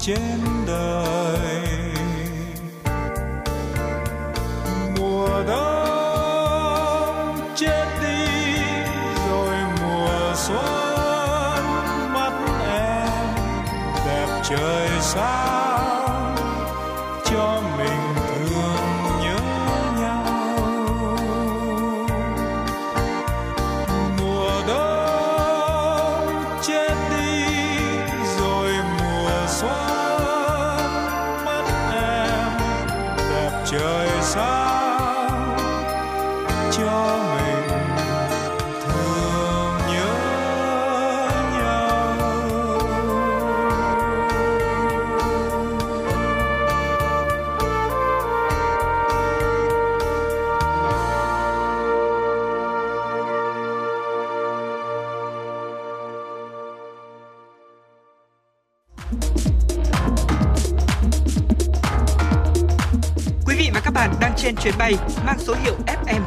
Trên 0.07 0.46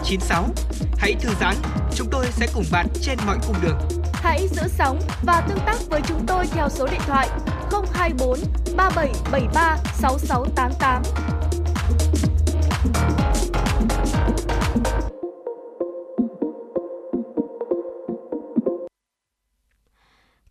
FM96. 0.09 0.43
Hãy 0.97 1.13
thư 1.13 1.29
giãn, 1.39 1.55
chúng 1.95 2.07
tôi 2.11 2.25
sẽ 2.31 2.47
cùng 2.53 2.63
bạn 2.71 2.87
trên 3.01 3.17
mọi 3.25 3.37
cung 3.47 3.55
đường. 3.61 3.77
Hãy 4.13 4.47
giữ 4.47 4.61
sóng 4.67 4.99
và 5.23 5.45
tương 5.49 5.59
tác 5.65 5.77
với 5.89 6.01
chúng 6.07 6.25
tôi 6.27 6.47
theo 6.47 6.69
số 6.69 6.87
điện 6.87 7.01
thoại 7.07 7.29
024 7.93 8.39
3773 8.77 9.77
6688. 9.93 11.03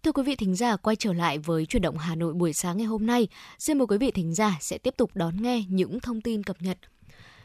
Thưa 0.03 0.13
quý 0.13 0.23
vị 0.23 0.37
thính 0.37 0.55
giả, 0.55 0.77
quay 0.77 0.97
trở 0.97 1.13
lại 1.13 1.39
với 1.39 1.67
chuyển 1.67 1.83
động 1.83 1.99
Hà 1.99 2.15
Nội 2.15 2.35
buổi 2.35 2.53
sáng 2.53 2.77
ngày 2.77 2.87
hôm 2.87 3.07
nay. 3.07 3.29
Xin 3.59 3.79
mời 3.79 3.87
quý 3.87 3.99
vị 3.99 4.11
thính 4.11 4.35
giả 4.35 4.57
sẽ 4.61 4.79
tiếp 4.79 4.95
tục 4.97 5.11
đón 5.15 5.43
nghe 5.43 5.65
những 5.69 6.01
thông 6.01 6.21
tin 6.21 6.43
cập 6.43 6.57
nhật. 6.61 6.79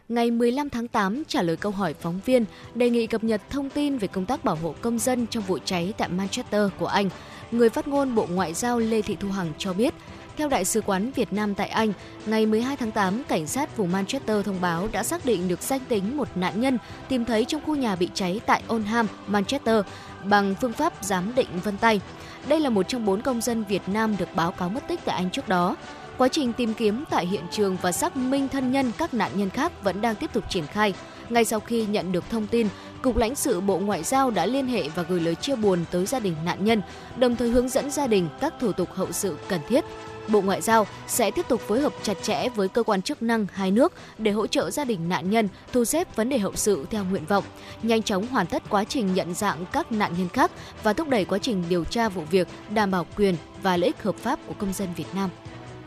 Ngày 0.09 0.31
15 0.31 0.69
tháng 0.69 0.87
8 0.87 1.23
trả 1.27 1.41
lời 1.41 1.55
câu 1.55 1.71
hỏi 1.71 1.93
phóng 1.93 2.19
viên 2.25 2.45
đề 2.75 2.89
nghị 2.89 3.07
cập 3.07 3.23
nhật 3.23 3.41
thông 3.49 3.69
tin 3.69 3.97
về 3.97 4.07
công 4.07 4.25
tác 4.25 4.43
bảo 4.43 4.55
hộ 4.55 4.75
công 4.81 4.99
dân 4.99 5.27
trong 5.27 5.43
vụ 5.43 5.57
cháy 5.65 5.93
tại 5.97 6.09
Manchester 6.09 6.69
của 6.79 6.87
Anh. 6.87 7.09
Người 7.51 7.69
phát 7.69 7.87
ngôn 7.87 8.15
Bộ 8.15 8.27
Ngoại 8.31 8.53
giao 8.53 8.79
Lê 8.79 9.01
Thị 9.01 9.17
Thu 9.19 9.29
Hằng 9.29 9.51
cho 9.57 9.73
biết, 9.73 9.93
theo 10.37 10.49
Đại 10.49 10.65
sứ 10.65 10.81
quán 10.81 11.11
Việt 11.11 11.33
Nam 11.33 11.55
tại 11.55 11.67
Anh, 11.67 11.93
ngày 12.25 12.45
12 12.45 12.77
tháng 12.77 12.91
8, 12.91 13.23
cảnh 13.23 13.47
sát 13.47 13.77
vùng 13.77 13.91
Manchester 13.91 14.45
thông 14.45 14.61
báo 14.61 14.87
đã 14.91 15.03
xác 15.03 15.25
định 15.25 15.47
được 15.47 15.61
danh 15.61 15.81
tính 15.89 16.17
một 16.17 16.27
nạn 16.35 16.61
nhân 16.61 16.77
tìm 17.09 17.25
thấy 17.25 17.45
trong 17.45 17.61
khu 17.65 17.75
nhà 17.75 17.95
bị 17.95 18.09
cháy 18.13 18.41
tại 18.45 18.63
Oldham, 18.73 19.07
Manchester 19.27 19.85
bằng 20.23 20.55
phương 20.61 20.73
pháp 20.73 20.93
giám 21.01 21.35
định 21.35 21.49
vân 21.63 21.77
tay. 21.77 22.01
Đây 22.47 22.59
là 22.59 22.69
một 22.69 22.87
trong 22.87 23.05
bốn 23.05 23.21
công 23.21 23.41
dân 23.41 23.63
Việt 23.63 23.81
Nam 23.87 24.17
được 24.17 24.35
báo 24.35 24.51
cáo 24.51 24.69
mất 24.69 24.87
tích 24.87 24.99
tại 25.05 25.15
Anh 25.15 25.29
trước 25.29 25.49
đó. 25.49 25.75
Quá 26.17 26.27
trình 26.27 26.53
tìm 26.53 26.73
kiếm 26.73 27.03
tại 27.09 27.25
hiện 27.25 27.43
trường 27.51 27.77
và 27.81 27.91
xác 27.91 28.17
minh 28.17 28.47
thân 28.47 28.71
nhân 28.71 28.91
các 28.97 29.13
nạn 29.13 29.31
nhân 29.35 29.49
khác 29.49 29.83
vẫn 29.83 30.01
đang 30.01 30.15
tiếp 30.15 30.33
tục 30.33 30.43
triển 30.49 30.67
khai. 30.67 30.93
Ngay 31.29 31.45
sau 31.45 31.59
khi 31.59 31.85
nhận 31.85 32.11
được 32.11 32.23
thông 32.29 32.47
tin, 32.47 32.67
Cục 33.01 33.17
lãnh 33.17 33.35
sự 33.35 33.61
Bộ 33.61 33.77
Ngoại 33.77 34.03
giao 34.03 34.31
đã 34.31 34.45
liên 34.45 34.67
hệ 34.67 34.89
và 34.95 35.03
gửi 35.03 35.19
lời 35.19 35.35
chia 35.35 35.55
buồn 35.55 35.85
tới 35.91 36.05
gia 36.05 36.19
đình 36.19 36.35
nạn 36.45 36.65
nhân, 36.65 36.81
đồng 37.17 37.35
thời 37.35 37.49
hướng 37.49 37.69
dẫn 37.69 37.91
gia 37.91 38.07
đình 38.07 38.29
các 38.39 38.53
thủ 38.59 38.71
tục 38.71 38.89
hậu 38.93 39.11
sự 39.11 39.37
cần 39.47 39.61
thiết. 39.69 39.85
Bộ 40.27 40.41
Ngoại 40.41 40.61
giao 40.61 40.87
sẽ 41.07 41.31
tiếp 41.31 41.45
tục 41.47 41.61
phối 41.61 41.81
hợp 41.81 41.93
chặt 42.03 42.17
chẽ 42.21 42.49
với 42.49 42.67
cơ 42.67 42.83
quan 42.83 43.01
chức 43.01 43.21
năng 43.21 43.47
hai 43.53 43.71
nước 43.71 43.93
để 44.17 44.31
hỗ 44.31 44.47
trợ 44.47 44.71
gia 44.71 44.85
đình 44.85 45.09
nạn 45.09 45.29
nhân 45.29 45.47
thu 45.73 45.85
xếp 45.85 46.15
vấn 46.15 46.29
đề 46.29 46.37
hậu 46.37 46.55
sự 46.55 46.85
theo 46.89 47.03
nguyện 47.03 47.25
vọng, 47.25 47.43
nhanh 47.83 48.03
chóng 48.03 48.27
hoàn 48.27 48.47
tất 48.47 48.63
quá 48.69 48.83
trình 48.83 49.13
nhận 49.13 49.33
dạng 49.33 49.65
các 49.71 49.91
nạn 49.91 50.13
nhân 50.17 50.29
khác 50.29 50.51
và 50.83 50.93
thúc 50.93 51.09
đẩy 51.09 51.25
quá 51.25 51.37
trình 51.37 51.63
điều 51.69 51.83
tra 51.83 52.09
vụ 52.09 52.21
việc 52.31 52.47
đảm 52.69 52.91
bảo 52.91 53.05
quyền 53.17 53.35
và 53.61 53.77
lợi 53.77 53.87
ích 53.87 54.03
hợp 54.03 54.15
pháp 54.15 54.39
của 54.47 54.53
công 54.57 54.73
dân 54.73 54.87
Việt 54.95 55.15
Nam. 55.15 55.29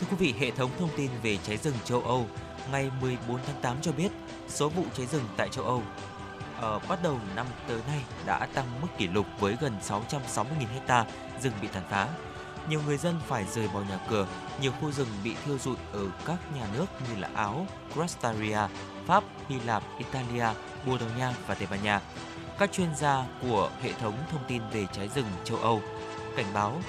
Thưa 0.00 0.06
quý 0.10 0.16
vị, 0.16 0.34
hệ 0.40 0.50
thống 0.50 0.70
thông 0.78 0.90
tin 0.96 1.10
về 1.22 1.38
cháy 1.46 1.56
rừng 1.56 1.74
châu 1.84 2.00
Âu 2.00 2.26
ngày 2.72 2.90
14 3.00 3.40
tháng 3.46 3.60
8 3.62 3.76
cho 3.82 3.92
biết 3.92 4.08
số 4.48 4.68
vụ 4.68 4.84
cháy 4.96 5.06
rừng 5.06 5.24
tại 5.36 5.48
châu 5.48 5.64
Âu 5.64 5.82
ở 6.60 6.78
bắt 6.78 7.02
đầu 7.02 7.20
năm 7.36 7.46
tới 7.68 7.80
nay 7.86 8.02
đã 8.26 8.46
tăng 8.54 8.80
mức 8.80 8.88
kỷ 8.98 9.08
lục 9.08 9.26
với 9.40 9.56
gần 9.60 9.72
660.000 9.88 10.44
hecta 10.74 11.04
rừng 11.42 11.52
bị 11.62 11.68
tàn 11.72 11.82
phá. 11.90 12.08
Nhiều 12.68 12.80
người 12.86 12.96
dân 12.96 13.20
phải 13.26 13.44
rời 13.54 13.68
bỏ 13.74 13.80
nhà 13.80 13.98
cửa, 14.10 14.26
nhiều 14.60 14.72
khu 14.80 14.92
rừng 14.92 15.08
bị 15.24 15.34
thiêu 15.44 15.58
rụi 15.58 15.76
ở 15.92 16.06
các 16.24 16.38
nhà 16.54 16.66
nước 16.74 16.86
như 17.08 17.20
là 17.20 17.30
Áo, 17.34 17.66
Croatia, 17.92 18.74
Pháp, 19.06 19.24
Hy 19.48 19.60
Lạp, 19.60 19.82
Italia, 19.98 20.46
Bồ 20.86 20.98
Đào 20.98 21.08
Nha 21.18 21.34
và 21.46 21.54
Tây 21.54 21.68
Ban 21.70 21.82
Nha. 21.82 22.00
Các 22.58 22.72
chuyên 22.72 22.94
gia 22.96 23.24
của 23.42 23.70
hệ 23.82 23.92
thống 23.92 24.14
thông 24.30 24.44
tin 24.48 24.62
về 24.72 24.86
cháy 24.92 25.08
rừng 25.14 25.26
châu 25.44 25.58
Âu 25.58 25.82
cảnh 26.36 26.46
báo 26.54 26.80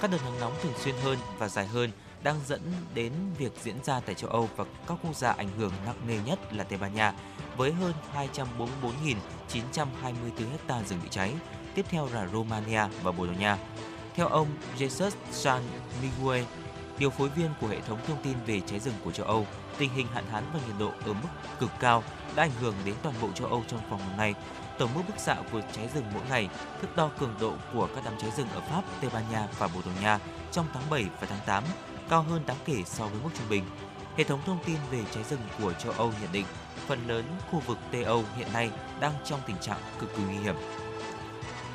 các 0.00 0.10
đợt 0.10 0.18
nắng 0.24 0.40
nóng 0.40 0.52
thường 0.62 0.72
xuyên 0.78 0.94
hơn 1.02 1.18
và 1.38 1.48
dài 1.48 1.66
hơn 1.66 1.90
đang 2.24 2.40
dẫn 2.46 2.60
đến 2.94 3.12
việc 3.38 3.52
diễn 3.62 3.76
ra 3.84 4.00
tại 4.00 4.14
châu 4.14 4.30
Âu 4.30 4.48
và 4.56 4.64
các 4.88 4.98
quốc 5.02 5.16
gia 5.16 5.32
ảnh 5.32 5.48
hưởng 5.58 5.72
nặng 5.86 5.96
nề 6.08 6.18
nhất 6.26 6.38
là 6.52 6.64
Tây 6.64 6.78
Ban 6.78 6.94
Nha 6.94 7.12
với 7.56 7.72
hơn 7.72 7.92
244.924 8.14 10.50
hecta 10.50 10.82
rừng 10.82 10.98
bị 11.02 11.08
cháy, 11.10 11.34
tiếp 11.74 11.86
theo 11.88 12.08
là 12.12 12.26
Romania 12.32 12.82
và 13.02 13.12
Bồ 13.12 13.26
Đào 13.26 13.34
Nha. 13.34 13.58
Theo 14.14 14.28
ông 14.28 14.48
Jesus 14.78 15.10
San 15.30 15.62
Miguel, 16.02 16.44
điều 16.98 17.10
phối 17.10 17.28
viên 17.28 17.50
của 17.60 17.66
hệ 17.66 17.80
thống 17.80 17.98
thông 18.06 18.22
tin 18.22 18.34
về 18.46 18.60
cháy 18.60 18.80
rừng 18.80 18.94
của 19.04 19.12
châu 19.12 19.26
Âu, 19.26 19.46
tình 19.78 19.90
hình 19.94 20.06
hạn 20.06 20.24
hán 20.30 20.44
và 20.54 20.60
nhiệt 20.66 20.76
độ 20.78 20.92
ở 21.06 21.12
mức 21.12 21.28
cực 21.60 21.70
cao 21.80 22.02
đã 22.34 22.42
ảnh 22.42 22.50
hưởng 22.60 22.74
đến 22.84 22.94
toàn 23.02 23.14
bộ 23.22 23.28
châu 23.34 23.48
Âu 23.48 23.62
trong 23.68 23.90
vòng 23.90 24.00
một 24.06 24.12
ngày. 24.16 24.34
Tổng 24.78 24.90
mức 24.94 25.02
bức 25.08 25.18
xạ 25.18 25.36
của 25.52 25.60
cháy 25.72 25.88
rừng 25.94 26.04
mỗi 26.14 26.22
ngày, 26.28 26.48
thước 26.82 26.96
đo 26.96 27.10
cường 27.18 27.34
độ 27.40 27.52
của 27.74 27.88
các 27.94 28.04
đám 28.04 28.14
cháy 28.20 28.30
rừng 28.36 28.48
ở 28.54 28.60
Pháp, 28.60 28.82
Tây 29.00 29.10
Ban 29.14 29.22
Nha 29.32 29.48
và 29.58 29.68
Bồ 29.68 29.80
Đào 29.86 29.94
Nha 30.02 30.18
trong 30.52 30.66
tháng 30.74 30.90
7 30.90 31.04
và 31.20 31.26
tháng 31.30 31.40
8 31.46 31.64
cao 32.08 32.22
hơn 32.22 32.42
đáng 32.46 32.56
kể 32.64 32.76
so 32.84 33.04
với 33.04 33.20
mức 33.24 33.30
trung 33.38 33.48
bình. 33.50 33.64
Hệ 34.16 34.24
thống 34.24 34.40
thông 34.46 34.58
tin 34.66 34.76
về 34.90 34.98
cháy 35.14 35.24
rừng 35.30 35.40
của 35.62 35.72
châu 35.72 35.92
Âu 35.92 36.12
nhận 36.20 36.32
định 36.32 36.46
phần 36.86 36.98
lớn 37.08 37.24
khu 37.50 37.62
vực 37.66 37.78
Tây 37.92 38.02
Âu 38.02 38.24
hiện 38.36 38.48
nay 38.52 38.70
đang 39.00 39.12
trong 39.24 39.40
tình 39.46 39.56
trạng 39.60 39.78
cực 40.00 40.16
kỳ 40.16 40.22
nguy 40.22 40.44
hiểm. 40.44 40.54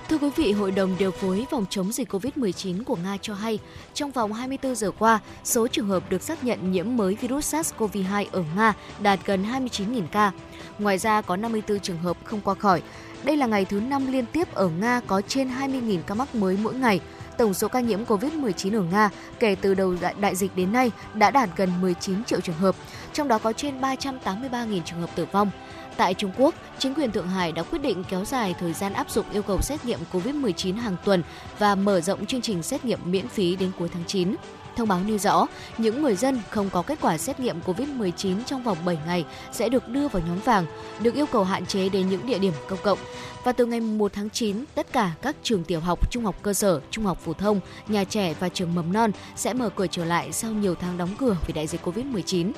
Thưa 0.09 0.17
quý 0.17 0.29
vị, 0.35 0.51
Hội 0.51 0.71
đồng 0.71 0.95
điều 0.99 1.11
phối 1.11 1.45
phòng 1.51 1.65
chống 1.69 1.91
dịch 1.91 2.13
COVID-19 2.13 2.83
của 2.83 2.95
Nga 2.95 3.17
cho 3.21 3.33
hay, 3.33 3.59
trong 3.93 4.11
vòng 4.11 4.33
24 4.33 4.75
giờ 4.75 4.91
qua, 4.99 5.19
số 5.43 5.67
trường 5.67 5.87
hợp 5.87 6.09
được 6.09 6.21
xác 6.21 6.43
nhận 6.43 6.71
nhiễm 6.71 6.97
mới 6.97 7.15
virus 7.15 7.55
SARS-CoV-2 7.55 8.25
ở 8.31 8.43
Nga 8.55 8.73
đạt 8.99 9.19
gần 9.25 9.43
29.000 9.43 10.07
ca. 10.11 10.31
Ngoài 10.79 10.97
ra, 10.97 11.21
có 11.21 11.35
54 11.35 11.79
trường 11.79 11.97
hợp 11.97 12.17
không 12.23 12.41
qua 12.41 12.55
khỏi. 12.55 12.81
Đây 13.23 13.37
là 13.37 13.45
ngày 13.45 13.65
thứ 13.65 13.79
5 13.79 14.11
liên 14.11 14.25
tiếp 14.25 14.53
ở 14.53 14.69
Nga 14.69 15.01
có 15.07 15.21
trên 15.27 15.49
20.000 15.49 16.01
ca 16.07 16.15
mắc 16.15 16.35
mới 16.35 16.57
mỗi 16.61 16.73
ngày. 16.73 16.99
Tổng 17.39 17.53
số 17.53 17.67
ca 17.67 17.79
nhiễm 17.79 18.05
COVID-19 18.05 18.79
ở 18.79 18.83
Nga 18.91 19.09
kể 19.39 19.55
từ 19.61 19.73
đầu 19.73 19.95
đại, 20.01 20.15
đại 20.19 20.35
dịch 20.35 20.55
đến 20.55 20.73
nay 20.73 20.91
đã 21.13 21.31
đạt 21.31 21.49
gần 21.55 21.81
19 21.81 22.23
triệu 22.23 22.41
trường 22.41 22.55
hợp, 22.55 22.75
trong 23.13 23.27
đó 23.27 23.37
có 23.37 23.53
trên 23.53 23.81
383.000 23.81 24.81
trường 24.85 25.01
hợp 25.01 25.09
tử 25.15 25.25
vong. 25.31 25.51
Tại 25.97 26.13
Trung 26.13 26.31
Quốc, 26.37 26.55
chính 26.79 26.93
quyền 26.93 27.11
Thượng 27.11 27.27
Hải 27.27 27.51
đã 27.51 27.63
quyết 27.63 27.81
định 27.81 28.03
kéo 28.09 28.25
dài 28.25 28.55
thời 28.59 28.73
gian 28.73 28.93
áp 28.93 29.09
dụng 29.09 29.25
yêu 29.31 29.41
cầu 29.41 29.61
xét 29.61 29.85
nghiệm 29.85 29.99
COVID-19 30.11 30.79
hàng 30.79 30.95
tuần 31.05 31.23
và 31.59 31.75
mở 31.75 32.01
rộng 32.01 32.25
chương 32.25 32.41
trình 32.41 32.63
xét 32.63 32.85
nghiệm 32.85 32.99
miễn 33.05 33.27
phí 33.27 33.55
đến 33.55 33.71
cuối 33.79 33.89
tháng 33.93 34.05
9. 34.07 34.35
Thông 34.79 34.87
báo 34.87 34.99
nêu 35.05 35.17
rõ, 35.17 35.47
những 35.77 36.01
người 36.01 36.15
dân 36.15 36.39
không 36.49 36.69
có 36.69 36.81
kết 36.81 36.99
quả 37.01 37.17
xét 37.17 37.39
nghiệm 37.39 37.59
COVID-19 37.65 38.35
trong 38.45 38.63
vòng 38.63 38.77
7 38.85 38.97
ngày 39.05 39.25
sẽ 39.51 39.69
được 39.69 39.87
đưa 39.87 40.07
vào 40.07 40.23
nhóm 40.27 40.39
vàng, 40.39 40.65
được 40.99 41.15
yêu 41.15 41.25
cầu 41.25 41.43
hạn 41.43 41.65
chế 41.65 41.89
đến 41.89 42.09
những 42.09 42.27
địa 42.27 42.39
điểm 42.39 42.53
công 42.69 42.79
cộng. 42.83 42.97
Và 43.43 43.51
từ 43.51 43.65
ngày 43.65 43.79
1 43.79 44.13
tháng 44.13 44.29
9, 44.29 44.65
tất 44.75 44.93
cả 44.93 45.11
các 45.21 45.35
trường 45.43 45.63
tiểu 45.63 45.79
học, 45.79 46.11
trung 46.11 46.25
học 46.25 46.35
cơ 46.41 46.53
sở, 46.53 46.81
trung 46.91 47.05
học 47.05 47.19
phổ 47.25 47.33
thông, 47.33 47.59
nhà 47.87 48.03
trẻ 48.03 48.33
và 48.39 48.49
trường 48.49 48.75
mầm 48.75 48.93
non 48.93 49.11
sẽ 49.35 49.53
mở 49.53 49.69
cửa 49.69 49.87
trở 49.87 50.05
lại 50.05 50.31
sau 50.31 50.51
nhiều 50.51 50.75
tháng 50.75 50.97
đóng 50.97 51.09
cửa 51.19 51.37
vì 51.47 51.53
đại 51.53 51.67
dịch 51.67 51.85
COVID-19 51.85 52.51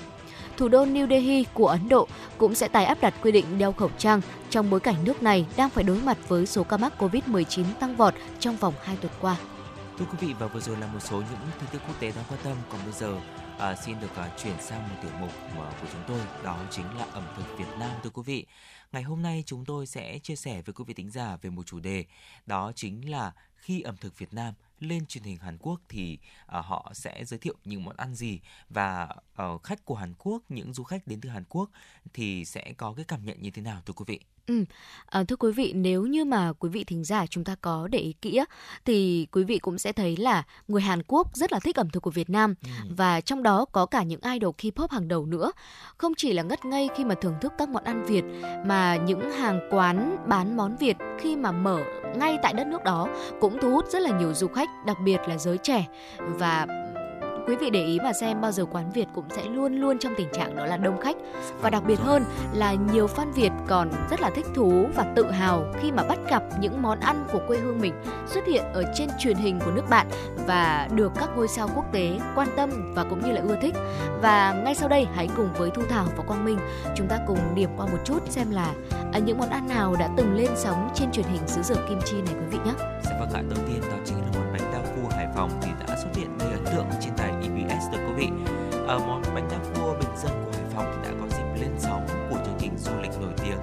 thủ 0.58 0.68
đô 0.68 0.86
New 0.86 1.10
Delhi 1.10 1.46
của 1.54 1.68
Ấn 1.68 1.90
Độ 1.90 2.08
cũng 2.38 2.56
sẽ 2.56 2.68
tái 2.68 2.86
áp 2.86 2.98
đặt 3.02 3.14
quy 3.22 3.32
định 3.32 3.46
đeo 3.58 3.72
khẩu 3.72 3.90
trang 3.98 4.22
trong 4.50 4.70
bối 4.70 4.80
cảnh 4.80 4.96
nước 5.06 5.24
này 5.24 5.46
đang 5.58 5.70
phải 5.70 5.84
đối 5.84 5.98
mặt 5.98 6.18
với 6.28 6.46
số 6.46 6.64
ca 6.64 6.78
mắc 6.78 6.94
COVID-19 7.00 7.64
tăng 7.80 7.96
vọt 7.96 8.14
trong 8.40 8.58
vòng 8.58 8.74
2 8.84 8.96
tuần 9.02 9.14
qua. 9.22 9.36
Thưa 10.02 10.08
quý 10.12 10.28
vị 10.28 10.34
và 10.34 10.48
vừa 10.48 10.60
rồi 10.60 10.78
là 10.78 10.88
một 10.88 11.00
số 11.00 11.18
những 11.18 11.52
tin 11.60 11.70
tức 11.72 11.82
quốc 11.88 12.00
tế 12.00 12.12
đáng 12.12 12.26
quan 12.30 12.40
tâm. 12.44 12.58
Còn 12.70 12.82
bây 12.84 12.94
giờ 12.94 13.22
à, 13.60 13.76
xin 13.76 14.00
được 14.00 14.16
à, 14.16 14.38
chuyển 14.44 14.62
sang 14.62 14.90
một 14.90 14.96
tiểu 15.02 15.12
mục 15.20 15.32
mà 15.58 15.72
của 15.82 15.88
chúng 15.92 16.02
tôi 16.08 16.20
đó 16.44 16.60
chính 16.72 16.98
là 16.98 17.06
ẩm 17.12 17.24
thực 17.38 17.58
Việt 17.58 17.78
Nam 17.80 17.92
thưa 18.04 18.10
quý 18.10 18.22
vị. 18.26 18.46
Ngày 18.92 19.04
hôm 19.04 19.22
nay 19.22 19.44
chúng 19.46 19.66
tôi 19.66 19.88
sẽ 19.88 20.20
chia 20.20 20.36
sẻ 20.36 20.62
với 20.62 20.74
quý 20.74 20.84
vị 20.88 20.94
tính 20.94 21.12
giả 21.12 21.38
về 21.42 21.50
một 21.50 21.66
chủ 21.66 21.80
đề 21.80 22.06
đó 22.46 22.72
chính 22.76 23.12
là 23.12 23.34
khi 23.56 23.82
ẩm 23.82 23.98
thực 23.98 24.18
Việt 24.18 24.34
Nam 24.34 24.54
lên 24.80 25.06
truyền 25.06 25.24
hình 25.24 25.38
Hàn 25.38 25.58
Quốc 25.58 25.82
thì 25.90 26.20
uh, 26.58 26.66
họ 26.66 26.92
sẽ 26.94 27.26
giới 27.26 27.40
thiệu 27.40 27.56
những 27.66 27.84
món 27.84 27.98
ăn 27.98 28.16
gì 28.16 28.40
và 28.70 29.10
uh, 29.44 29.64
khách 29.64 29.86
của 29.86 29.96
Hàn 29.96 30.14
Quốc, 30.20 30.44
những 30.50 30.74
du 30.74 30.84
khách 30.84 31.08
đến 31.08 31.22
từ 31.22 31.30
Hàn 31.30 31.44
Quốc 31.50 31.70
thì 32.14 32.46
sẽ 32.46 32.74
có 32.78 32.94
cái 32.94 33.06
cảm 33.06 33.26
nhận 33.26 33.42
như 33.42 33.52
thế 33.52 33.62
nào 33.62 33.82
thưa 33.86 33.94
quý 33.94 34.06
vị? 34.08 34.20
Ừ. 34.48 34.64
À, 35.06 35.24
thưa 35.24 35.36
quý 35.36 35.52
vị, 35.52 35.74
nếu 35.76 36.06
như 36.06 36.26
mà 36.26 36.54
quý 36.60 36.70
vị 36.70 36.84
thính 36.84 37.04
giả 37.04 37.26
chúng 37.26 37.44
ta 37.44 37.56
có 37.62 37.88
để 37.88 38.00
ý 38.00 38.14
kỹ 38.22 38.42
thì 38.86 39.28
quý 39.32 39.44
vị 39.44 39.60
cũng 39.60 39.78
sẽ 39.78 39.92
thấy 39.92 40.18
là 40.18 40.44
người 40.68 40.82
Hàn 40.82 41.02
Quốc 41.08 41.36
rất 41.36 41.52
là 41.52 41.60
thích 41.60 41.76
ẩm 41.76 41.90
thực 41.90 42.04
của 42.04 42.12
Việt 42.12 42.30
Nam 42.30 42.56
ừ. 42.64 42.70
và 42.98 43.22
trong 43.22 43.44
đó 43.44 43.66
có 43.66 43.86
cả 43.86 44.04
những 44.04 44.22
idol 44.34 44.56
K-pop 44.58 44.88
hàng 44.92 45.08
đầu 45.08 45.26
nữa. 45.26 45.52
Không 45.98 46.14
chỉ 46.18 46.34
là 46.34 46.44
ngất 46.44 46.66
ngây 46.66 46.90
khi 46.96 47.06
mà 47.06 47.16
thưởng 47.16 47.36
thức 47.42 47.54
các 47.58 47.70
món 47.70 47.84
ăn 47.84 48.06
Việt 48.06 48.24
mà 48.66 48.96
những 48.96 49.32
hàng 49.32 49.60
quán 49.72 50.18
bán 50.28 50.58
món 50.58 50.78
Việt 50.78 50.98
khi 51.20 51.36
mà 51.36 51.52
mở 51.52 51.80
ngay 52.16 52.38
tại 52.44 52.54
đất 52.54 52.68
nước 52.68 52.84
đó 52.84 53.08
cũng 53.42 53.58
thu 53.62 53.72
hút 53.72 53.86
rất 53.92 54.02
là 54.02 54.20
nhiều 54.20 54.34
du 54.34 54.48
khách, 54.48 54.70
đặc 54.86 54.98
biệt 55.04 55.20
là 55.28 55.38
giới 55.38 55.58
trẻ 55.58 55.88
và 56.18 56.68
quý 57.48 57.56
vị 57.56 57.70
để 57.70 57.84
ý 57.84 58.00
mà 58.04 58.14
xem 58.14 58.42
bao 58.42 58.52
giờ 58.52 58.66
quán 58.66 58.92
Việt 58.92 59.08
cũng 59.14 59.26
sẽ 59.30 59.44
luôn 59.44 59.76
luôn 59.76 60.00
trong 60.00 60.14
tình 60.18 60.28
trạng 60.34 60.56
đó 60.56 60.66
là 60.66 60.78
đông 60.78 61.02
khách 61.02 61.16
và 61.62 61.70
đặc 61.70 61.84
biệt 61.88 62.00
hơn 62.00 62.24
là 62.54 62.74
nhiều 62.94 63.08
fan 63.08 63.32
Việt 63.32 63.52
còn 63.68 63.92
rất 64.10 64.22
là 64.22 64.30
thích 64.30 64.46
thú 64.56 64.88
và 64.96 65.06
tự 65.16 65.32
hào 65.32 65.66
khi 65.82 65.92
mà 65.92 66.04
bắt 66.04 66.20
gặp 66.30 66.44
những 66.60 66.82
món 66.82 67.00
ăn 67.00 67.26
của 67.32 67.42
quê 67.48 67.58
hương 67.58 67.82
mình 67.82 67.94
xuất 68.28 68.46
hiện 68.46 68.64
ở 68.74 68.84
trên 68.96 69.10
truyền 69.20 69.38
hình 69.38 69.60
của 69.66 69.72
nước 69.72 69.90
bạn 69.90 70.08
và 70.48 70.88
được 70.96 71.12
các 71.20 71.30
ngôi 71.36 71.48
sao 71.48 71.70
quốc 71.76 71.86
tế 71.92 72.20
quan 72.36 72.48
tâm 72.56 72.94
và 72.96 73.04
cũng 73.04 73.22
như 73.22 73.32
là 73.32 73.42
ưa 73.42 73.56
thích 73.62 73.76
và 74.22 74.62
ngay 74.64 74.76
sau 74.76 74.90
đây 74.90 75.08
hãy 75.14 75.30
cùng 75.36 75.50
với 75.58 75.70
Thu 75.70 75.82
Thảo 75.90 76.08
và 76.18 76.24
Quang 76.24 76.46
Minh 76.46 76.58
chúng 76.96 77.08
ta 77.08 77.20
cùng 77.28 77.40
điểm 77.56 77.70
qua 77.78 77.86
một 77.86 78.00
chút 78.06 78.20
xem 78.30 78.52
là 78.52 78.74
à, 79.14 79.20
những 79.20 79.38
món 79.38 79.50
ăn 79.50 79.68
nào 79.68 79.96
đã 80.00 80.10
từng 80.18 80.34
lên 80.34 80.50
sóng 80.56 80.90
trên 80.96 81.12
truyền 81.12 81.26
hình 81.26 81.48
xứ 81.48 81.62
sở 81.62 81.76
kim 81.90 82.00
chi 82.06 82.22
này 82.22 82.34
quý 82.34 82.46
vị 82.52 82.58
nhé. 82.66 82.74
Dạ 83.04 83.12
vâng 83.20 83.30
ạ, 83.34 83.42
đầu 83.50 83.60
tiên 83.68 83.82
đó 83.82 83.98
chính 84.06 84.18
là 84.18 84.28
món 84.36 84.54
bánh 84.54 84.72
đa 84.74 84.80
cua 84.80 85.16
Hải 85.16 85.28
Phòng 85.36 85.50
thì 85.62 85.72
đã 85.80 85.96
xuất 85.96 86.10
hiện 86.16 86.41
vị. 88.22 88.30
À, 88.88 88.98
món 89.08 89.22
bánh 89.36 89.48
đa 89.52 89.58
cua 89.58 89.94
bình 90.00 90.18
dân 90.18 90.32
của 90.46 90.52
Hải 90.52 90.66
Phòng 90.76 90.86
thì 90.94 91.10
đã 91.10 91.16
có 91.22 91.28
dịp 91.38 91.62
lên 91.62 91.72
sóng 91.80 92.08
của 92.30 92.38
chương 92.46 92.58
trình 92.60 92.72
du 92.78 92.92
lịch 93.02 93.12
nổi 93.22 93.34
tiếng 93.44 93.58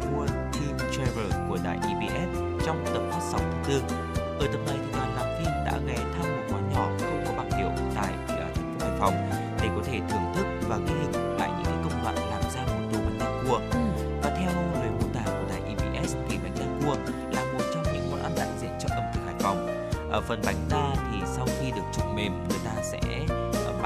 Cua 0.00 0.26
Team 0.26 0.78
Travel 0.92 1.48
của 1.48 1.58
đài 1.64 1.78
EBS 1.88 2.38
trong 2.66 2.84
tập 2.94 3.02
phát 3.10 3.20
sóng 3.32 3.62
thứ 3.64 3.80
tư. 3.88 3.96
Ở 4.40 4.46
tập 4.52 4.60
này 4.66 4.76
thì 4.86 4.92
đoàn 4.92 5.14
làm 5.16 5.26
phim 5.38 5.52
đã 5.64 5.78
ghé 5.86 5.96
thăm 5.96 6.36
một 6.36 6.42
quán 6.50 6.70
nhỏ 6.72 6.90
không 7.00 7.24
có 7.26 7.32
bảng 7.36 7.50
hiệu 7.58 7.70
tại 7.94 8.14
uh, 8.24 8.54
thành 8.54 8.78
phố 8.78 8.86
Hải 8.86 8.98
Phòng 8.98 9.14
để 9.62 9.68
có 9.76 9.82
thể 9.84 10.00
thưởng 10.10 10.32
thức 10.36 10.46
và 10.68 10.76
ghi 10.76 10.94
hình 10.94 11.36
lại 11.38 11.50
những 11.56 11.64
cái 11.64 11.76
công 11.84 12.02
đoạn 12.02 12.14
làm 12.30 12.42
ra 12.54 12.62
một 12.62 12.88
tô 12.92 12.98
bánh 13.04 13.18
đa 13.18 13.42
cua. 13.42 13.58
Ừ. 13.72 13.80
Và 14.22 14.30
theo 14.38 14.50
lời 14.74 14.90
mô 14.90 15.08
tả 15.14 15.22
của 15.24 15.48
đài 15.48 15.60
EBS 15.62 16.16
thì 16.28 16.38
bánh 16.42 16.54
đa 16.58 16.66
cua 16.86 16.94
là 17.32 17.52
một 17.52 17.64
trong 17.74 17.84
những 17.94 18.10
món 18.10 18.22
ăn 18.22 18.32
đại 18.36 18.48
diện 18.60 18.70
cho 18.80 18.88
ẩm 18.94 19.04
thực 19.14 19.20
Hải 19.24 19.34
Phòng. 19.38 19.66
Ở 20.10 20.20
phần 20.20 20.40
bánh 20.46 20.56
đa 20.70 20.94
thì 21.12 21.18
sau 21.36 21.46
khi 21.60 21.70
được 21.70 21.82
trụng 21.96 22.16
mềm 22.16 22.32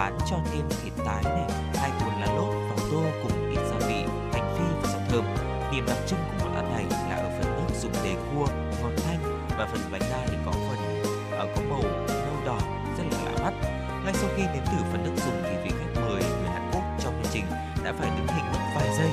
bán 0.03 0.19
cho 0.31 0.37
thêm 0.53 0.69
thịt 0.83 0.93
tái 1.07 1.23
này, 1.25 1.45
hai 1.75 1.91
cuốn 1.91 2.21
lá 2.21 2.27
lốt 2.27 2.55
vào 2.55 2.89
tô 2.91 3.03
cùng 3.23 3.51
ít 3.51 3.61
gia 3.71 3.87
vị, 3.87 4.05
hành 4.33 4.55
phi 4.57 4.65
và 4.83 4.89
rau 4.93 5.01
thơm. 5.09 5.25
Điểm 5.73 5.85
đặc 5.87 5.97
trưng 6.07 6.19
của 6.19 6.45
món 6.45 6.55
ăn 6.55 6.73
này 6.75 6.85
là 7.11 7.17
ở 7.17 7.31
phần 7.39 7.53
nước 7.57 7.75
dùng 7.81 7.93
để 8.05 8.15
cua 8.15 8.47
ngọt 8.83 9.03
thanh 9.07 9.47
và 9.59 9.69
phần 9.73 9.81
bánh 9.93 10.03
đa 10.11 10.27
thì 10.27 10.37
có 10.47 10.53
phần 10.53 11.03
ở 11.33 11.47
có 11.57 11.63
màu 11.71 11.83
nâu 12.09 12.37
đỏ 12.47 12.59
rất 12.99 13.05
là 13.13 13.19
lạ 13.25 13.43
mắt. 13.43 13.69
Ngay 14.05 14.15
sau 14.15 14.31
khi 14.37 14.43
nếm 14.43 14.65
thử 14.65 14.79
phần 14.93 15.05
nước 15.05 15.23
dùng 15.25 15.43
thì 15.43 15.57
vị 15.65 15.71
khách 15.81 16.01
mời 16.01 16.23
người 16.23 16.51
Hàn 16.53 16.71
Quốc 16.73 16.83
trong 17.01 17.15
chương 17.23 17.33
trình 17.33 17.45
đã 17.85 17.93
phải 17.99 18.11
đứng 18.19 18.27
hình 18.27 18.45
mất 18.53 18.61
vài 18.75 18.89
giây 18.99 19.11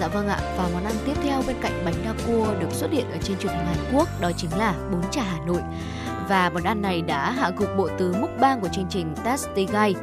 Dạ 0.00 0.08
vâng 0.08 0.28
ạ, 0.28 0.38
và 0.56 0.68
món 0.72 0.84
ăn 0.84 0.94
tiếp 1.06 1.12
theo 1.22 1.42
bên 1.46 1.56
cạnh 1.60 1.82
bánh 1.84 1.94
đa 2.04 2.14
cua 2.26 2.46
được 2.60 2.72
xuất 2.72 2.90
hiện 2.90 3.10
ở 3.12 3.18
trên 3.22 3.38
truyền 3.38 3.52
hình 3.52 3.66
Hàn 3.66 3.76
Quốc 3.94 4.08
đó 4.20 4.30
chính 4.36 4.50
là 4.58 4.74
bún 4.92 5.00
chả 5.10 5.22
Hà 5.22 5.38
Nội. 5.46 5.60
Và 6.28 6.50
món 6.50 6.62
ăn 6.62 6.82
này 6.82 7.02
đã 7.02 7.30
hạ 7.30 7.50
gục 7.56 7.68
bộ 7.76 7.88
tứ 7.98 8.14
mukbang 8.20 8.60
của 8.60 8.68
chương 8.72 8.86
trình 8.90 9.14
Tasty 9.24 9.66
Guy 9.66 9.94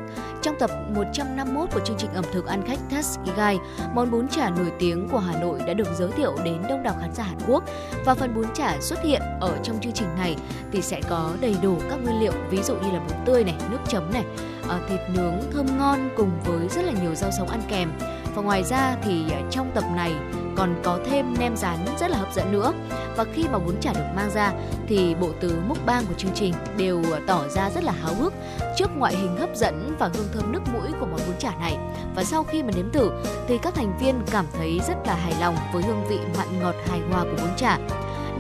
Trong 0.42 0.56
tập 0.60 0.72
151 0.96 1.70
của 1.74 1.80
chương 1.86 1.98
trình 2.00 2.14
ẩm 2.14 2.26
thực 2.34 2.46
ăn 2.46 2.64
khách 2.68 2.80
Tasty 2.92 3.32
Guy 3.38 3.58
món 3.94 4.12
bún 4.12 4.28
chả 4.28 4.50
nổi 4.50 4.72
tiếng 4.80 5.10
của 5.10 5.20
Hà 5.20 5.40
Nội 5.40 5.60
đã 5.68 5.74
được 5.74 5.88
giới 5.98 6.12
thiệu 6.12 6.36
đến 6.44 6.62
đông 6.70 6.84
đảo 6.84 6.96
khán 7.02 7.14
giả 7.14 7.24
Hàn 7.24 7.38
Quốc. 7.48 7.64
Và 8.06 8.16
phần 8.16 8.36
bún 8.36 8.46
chả 8.54 8.78
xuất 8.82 9.04
hiện 9.04 9.22
ở 9.42 9.58
trong 9.64 9.80
chương 9.82 9.94
trình 9.94 10.16
này 10.18 10.36
thì 10.72 10.82
sẽ 10.82 11.02
có 11.10 11.32
đầy 11.42 11.56
đủ 11.62 11.78
các 11.90 12.00
nguyên 12.04 12.20
liệu 12.20 12.34
ví 12.50 12.64
dụ 12.64 12.76
như 12.76 12.92
là 12.92 13.00
bún 13.00 13.18
tươi 13.26 13.44
này, 13.44 13.56
nước 13.72 13.80
chấm 13.88 14.12
này, 14.14 14.26
à, 14.70 14.80
thịt 14.90 15.00
nướng 15.14 15.34
thơm 15.54 15.78
ngon 15.78 16.10
cùng 16.18 16.32
với 16.46 16.68
rất 16.70 16.86
là 16.86 16.92
nhiều 17.02 17.16
rau 17.16 17.32
sống 17.38 17.50
ăn 17.50 17.62
kèm. 17.70 17.92
Và 18.38 18.44
ngoài 18.44 18.64
ra 18.64 18.96
thì 19.02 19.32
à, 19.32 19.42
trong 19.52 19.72
tập 19.76 19.84
này 19.96 20.14
còn 20.56 20.76
có 20.84 21.00
thêm 21.06 21.34
nem 21.40 21.56
rán 21.56 21.78
rất 22.00 22.12
là 22.12 22.18
hấp 22.18 22.34
dẫn 22.34 22.52
nữa. 22.52 22.74
Và 23.16 23.26
khi 23.34 23.46
mà 23.52 23.60
bún 23.60 23.76
chả 23.82 23.94
được 23.94 24.06
mang 24.16 24.30
ra 24.34 24.54
thì 24.88 25.16
bộ 25.16 25.30
tứ 25.40 25.60
mukbang 25.68 26.06
của 26.06 26.14
chương 26.18 26.32
trình 26.36 26.54
đều 26.78 27.04
à, 27.14 27.20
tỏ 27.28 27.48
ra 27.50 27.70
rất 27.70 27.84
là 27.84 27.92
háo 27.92 28.14
hức 28.14 28.34
trước 28.78 28.90
ngoại 28.98 29.16
hình 29.16 29.38
hấp 29.38 29.56
dẫn 29.56 29.96
và 30.00 30.10
hương 30.14 30.28
thơm 30.34 30.52
nước 30.52 30.62
mũi 30.74 30.92
của 31.00 31.06
món 31.06 31.20
bún 31.28 31.38
chả 31.40 31.52
này. 31.60 31.78
Và 32.16 32.24
sau 32.24 32.44
khi 32.44 32.64
mà 32.64 32.70
nếm 32.76 32.92
thử 32.92 33.12
thì 33.48 33.58
các 33.58 33.76
thành 33.76 33.98
viên 33.98 34.16
cảm 34.32 34.46
thấy 34.58 34.80
rất 34.88 34.96
là 35.08 35.16
hài 35.16 35.34
lòng 35.40 35.56
với 35.74 35.84
hương 35.84 36.06
vị 36.10 36.20
mặn 36.38 36.60
ngọt 36.60 36.76
hài 36.90 37.00
hòa 37.12 37.24
của 37.24 37.38
bún 37.42 37.56
chả. 37.58 37.78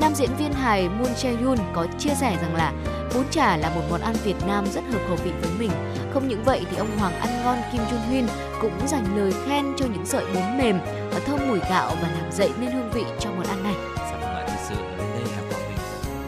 Nam 0.01 0.15
diễn 0.15 0.35
viên 0.37 0.53
hài 0.53 0.89
Moon 0.89 1.13
Chae-yoon 1.15 1.57
có 1.73 1.87
chia 1.99 2.13
sẻ 2.15 2.37
rằng 2.41 2.55
là 2.55 2.73
bún 3.13 3.23
chả 3.31 3.57
là 3.57 3.69
một 3.69 3.81
món 3.89 4.01
ăn 4.01 4.15
Việt 4.23 4.35
Nam 4.47 4.65
rất 4.73 4.81
hợp 4.91 4.99
khẩu 5.07 5.15
vị 5.15 5.31
với 5.41 5.51
mình. 5.59 5.71
Không 6.13 6.27
những 6.27 6.43
vậy 6.43 6.65
thì 6.71 6.77
ông 6.77 6.97
Hoàng 6.97 7.19
ăn 7.19 7.29
ngon 7.43 7.57
Kim 7.71 7.81
Jun 7.81 8.11
Hyun 8.11 8.27
cũng 8.61 8.87
dành 8.87 9.17
lời 9.17 9.33
khen 9.47 9.65
cho 9.77 9.85
những 9.85 10.05
sợi 10.05 10.25
bún 10.25 10.57
mềm 10.57 10.79
và 11.11 11.19
thơm 11.19 11.39
mùi 11.47 11.59
gạo 11.69 11.95
và 12.01 12.09
làm 12.09 12.31
dậy 12.31 12.49
nên 12.59 12.71
hương 12.71 12.91
vị 12.91 13.03
cho 13.19 13.29
món 13.31 13.47
ăn 13.47 13.63
này. 13.63 13.73
Dạ 13.97 14.17
vâng 14.21 14.35
ạ, 14.35 14.45
thực 14.47 14.59
sự 14.69 14.75
đến 14.75 15.07
đây 15.13 15.21
là 15.21 15.41
bọn 15.51 15.61
mình 15.69 15.79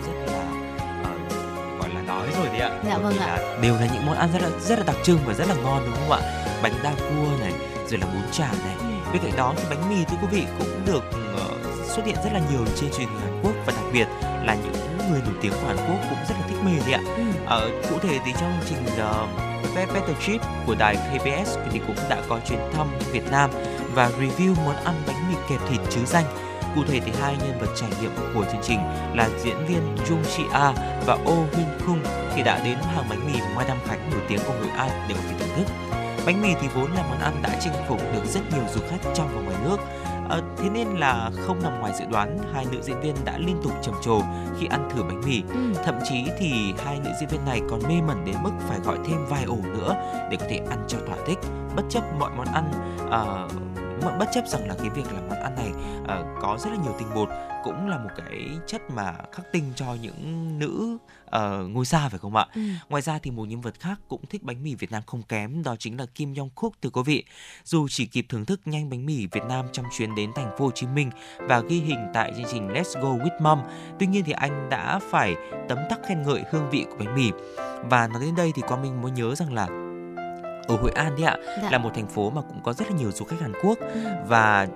rất 0.05 0.33
là 0.33 0.43
ờ, 1.03 1.11
gọi 1.79 1.89
là 1.95 2.01
nói 2.01 2.27
rồi 2.37 2.45
đấy 2.45 2.59
ạ. 2.59 2.79
Dạ 2.87 2.97
vâng 2.97 3.17
ạ. 3.17 3.37
đều 3.61 3.73
là 3.75 3.87
những 3.93 4.05
món 4.05 4.15
ăn 4.17 4.29
rất 4.33 4.41
là 4.41 4.49
rất 4.61 4.79
là 4.79 4.85
đặc 4.87 4.95
trưng 5.03 5.19
và 5.25 5.33
rất 5.33 5.47
là 5.47 5.55
ngon 5.55 5.83
đúng 5.85 5.95
không 5.95 6.11
ạ? 6.11 6.19
Bánh 6.63 6.73
đa 6.83 6.91
cua 6.91 7.37
này, 7.39 7.53
rồi 7.89 7.99
là 7.99 8.07
bún 8.07 8.31
chả 8.31 8.51
này. 8.65 8.75
Bên 9.13 9.21
cạnh 9.21 9.35
đó 9.37 9.53
thì 9.57 9.63
bánh 9.69 9.89
mì 9.89 10.05
thưa 10.05 10.17
quý 10.21 10.27
vị 10.31 10.43
cũng 10.59 10.85
được 10.85 11.03
ờ, 11.37 11.45
xuất 11.89 12.05
hiện 12.05 12.15
rất 12.15 12.33
là 12.33 12.41
nhiều 12.51 12.65
trên 12.75 12.89
truyền 12.91 13.09
hình 13.09 13.19
Hàn 13.19 13.41
Quốc 13.43 13.53
và 13.65 13.73
đặc 13.75 13.85
biệt 13.93 14.07
là 14.21 14.55
những 14.55 14.97
người 15.11 15.21
nổi 15.25 15.33
tiếng 15.41 15.51
của 15.51 15.67
Hàn 15.67 15.77
Quốc 15.77 15.99
cũng 16.09 16.19
rất 16.29 16.35
là 16.39 16.47
thích 16.47 16.57
mì 16.65 16.79
đấy 16.79 16.93
ạ. 16.93 17.01
Ừ. 17.17 17.23
Ờ, 17.45 17.69
cụ 17.89 17.95
thể 18.01 18.19
thì 18.25 18.31
trong 18.39 18.59
chương 18.69 18.77
trình 18.85 19.05
uh, 19.05 19.93
Better 19.93 20.17
Trip 20.25 20.41
của 20.65 20.75
đài 20.75 20.95
KBS 20.95 21.57
thì 21.71 21.79
cũng 21.87 21.95
đã 22.09 22.21
có 22.29 22.39
chuyến 22.49 22.59
thăm 22.73 22.87
Việt 23.11 23.31
Nam 23.31 23.49
và 23.93 24.09
review 24.09 24.55
món 24.65 24.75
ăn 24.75 24.95
bánh 25.07 25.29
mì 25.29 25.35
kẹp 25.49 25.59
thịt 25.69 25.79
chứ 25.89 25.99
danh. 26.05 26.25
Cụ 26.75 26.81
thể 26.87 26.99
thì 26.99 27.11
hai 27.21 27.37
nhân 27.37 27.59
vật 27.59 27.73
trải 27.75 27.89
nghiệm 28.01 28.11
của 28.33 28.45
chương 28.51 28.61
trình 28.63 28.79
là 29.15 29.29
diễn 29.43 29.65
viên 29.67 29.95
Jung 29.95 30.23
Chi 30.37 30.43
A 30.53 30.73
và 31.05 31.13
Oh 31.13 31.55
Hyun 31.55 31.67
Kung 31.87 31.99
thì 32.35 32.43
đã 32.43 32.61
đến 32.63 32.77
hàng 32.95 33.05
bánh 33.09 33.19
mì 33.25 33.39
Đăng 33.69 33.79
Khánh 33.87 34.11
nổi 34.11 34.21
tiếng 34.27 34.39
của 34.47 34.53
người 34.59 34.69
An 34.69 34.89
để 35.09 35.15
có 35.15 35.21
thể 35.29 35.35
thưởng 35.39 35.55
thức. 35.55 35.73
Bánh 36.25 36.41
mì 36.41 36.49
thì 36.61 36.67
vốn 36.67 36.91
là 36.91 37.03
món 37.09 37.19
ăn 37.19 37.41
đã 37.41 37.49
chinh 37.59 37.73
phục 37.87 38.01
được 38.13 38.25
rất 38.25 38.41
nhiều 38.53 38.63
du 38.73 38.81
khách 38.89 39.11
trong 39.15 39.29
và 39.35 39.41
ngoài 39.41 39.57
nước. 39.63 39.77
Ờ, 40.29 40.41
thế 40.57 40.69
nên 40.69 40.87
là 40.87 41.31
không 41.47 41.63
nằm 41.63 41.79
ngoài 41.79 41.93
dự 41.99 42.05
đoán, 42.11 42.37
hai 42.53 42.65
nữ 42.71 42.81
diễn 42.81 42.99
viên 43.01 43.15
đã 43.25 43.37
liên 43.37 43.59
tục 43.63 43.73
trầm 43.81 43.95
trồ 44.01 44.21
khi 44.59 44.67
ăn 44.67 44.89
thử 44.93 45.03
bánh 45.03 45.21
mì. 45.25 45.43
Ừ. 45.53 45.59
Thậm 45.85 45.95
chí 46.09 46.25
thì 46.39 46.73
hai 46.85 46.99
nữ 47.03 47.09
diễn 47.19 47.29
viên 47.29 47.45
này 47.45 47.61
còn 47.69 47.79
mê 47.87 48.01
mẩn 48.07 48.25
đến 48.25 48.35
mức 48.43 48.51
phải 48.59 48.79
gọi 48.79 48.97
thêm 49.05 49.25
vài 49.29 49.43
ổ 49.43 49.57
nữa 49.63 49.95
để 50.31 50.37
có 50.39 50.45
thể 50.49 50.61
ăn 50.69 50.79
cho 50.87 50.97
thỏa 51.07 51.17
thích, 51.27 51.39
bất 51.75 51.83
chấp 51.89 52.03
mọi 52.19 52.31
món 52.37 52.47
ăn 52.47 52.71
ờ, 53.09 53.47
bất 54.01 54.29
chấp 54.33 54.47
rằng 54.47 54.67
là 54.67 54.75
cái 54.79 54.89
việc 54.89 55.13
là 55.13 55.21
món 55.29 55.39
ăn 55.39 55.55
này 55.55 55.71
uh, 56.01 56.41
có 56.41 56.57
rất 56.59 56.69
là 56.69 56.77
nhiều 56.83 56.95
tinh 56.99 57.07
bột 57.15 57.29
cũng 57.63 57.87
là 57.87 57.97
một 57.97 58.09
cái 58.17 58.47
chất 58.67 58.81
mà 58.89 59.13
khắc 59.31 59.45
tinh 59.51 59.63
cho 59.75 59.95
những 60.01 60.59
nữ 60.59 60.97
uh, 61.25 61.69
ngôi 61.69 61.85
sao 61.85 62.09
phải 62.09 62.19
không 62.19 62.35
ạ? 62.35 62.45
Ừ. 62.55 62.61
Ngoài 62.89 63.01
ra 63.01 63.19
thì 63.23 63.31
một 63.31 63.45
nhân 63.45 63.61
vật 63.61 63.79
khác 63.79 63.99
cũng 64.07 64.25
thích 64.29 64.43
bánh 64.43 64.63
mì 64.63 64.75
Việt 64.75 64.91
Nam 64.91 65.03
không 65.05 65.23
kém 65.23 65.63
đó 65.63 65.75
chính 65.79 65.99
là 65.99 66.05
Kim 66.15 66.33
Jong 66.33 66.49
Kook 66.55 66.73
thưa 66.81 66.89
quý 66.89 67.01
vị. 67.05 67.23
Dù 67.63 67.87
chỉ 67.87 68.05
kịp 68.05 68.25
thưởng 68.29 68.45
thức 68.45 68.61
nhanh 68.65 68.89
bánh 68.89 69.05
mì 69.05 69.27
Việt 69.27 69.43
Nam 69.49 69.65
trong 69.71 69.85
chuyến 69.97 70.15
đến 70.15 70.31
thành 70.35 70.51
phố 70.57 70.65
Hồ 70.65 70.71
Chí 70.75 70.87
Minh 70.87 71.09
và 71.37 71.59
ghi 71.59 71.79
hình 71.79 72.07
tại 72.13 72.33
chương 72.37 72.51
trình 72.51 72.67
Let's 72.67 73.01
Go 73.01 73.25
with 73.25 73.41
Mom, 73.41 73.59
tuy 73.99 74.07
nhiên 74.07 74.23
thì 74.25 74.31
anh 74.31 74.69
đã 74.69 74.99
phải 75.09 75.35
tấm 75.69 75.77
tắc 75.89 75.99
khen 76.07 76.23
ngợi 76.23 76.43
hương 76.51 76.69
vị 76.69 76.85
của 76.89 76.95
bánh 76.99 77.15
mì. 77.15 77.31
Và 77.83 78.07
nói 78.07 78.21
đến 78.21 78.35
đây 78.35 78.51
thì 78.55 78.61
Quang 78.61 78.81
Minh 78.81 79.01
mới 79.01 79.11
nhớ 79.11 79.35
rằng 79.35 79.53
là 79.53 79.88
ở 80.69 80.75
Hội 80.81 80.91
An 80.91 81.15
đấy 81.15 81.25
ạ 81.25 81.37
dạ. 81.61 81.69
là 81.71 81.77
một 81.77 81.89
thành 81.95 82.07
phố 82.07 82.29
mà 82.29 82.41
cũng 82.41 82.61
có 82.63 82.73
rất 82.73 82.91
là 82.91 82.97
nhiều 82.97 83.11
du 83.11 83.25
khách 83.25 83.41
Hàn 83.41 83.53
Quốc 83.63 83.77
ừ. 83.79 83.99
và 84.27 84.67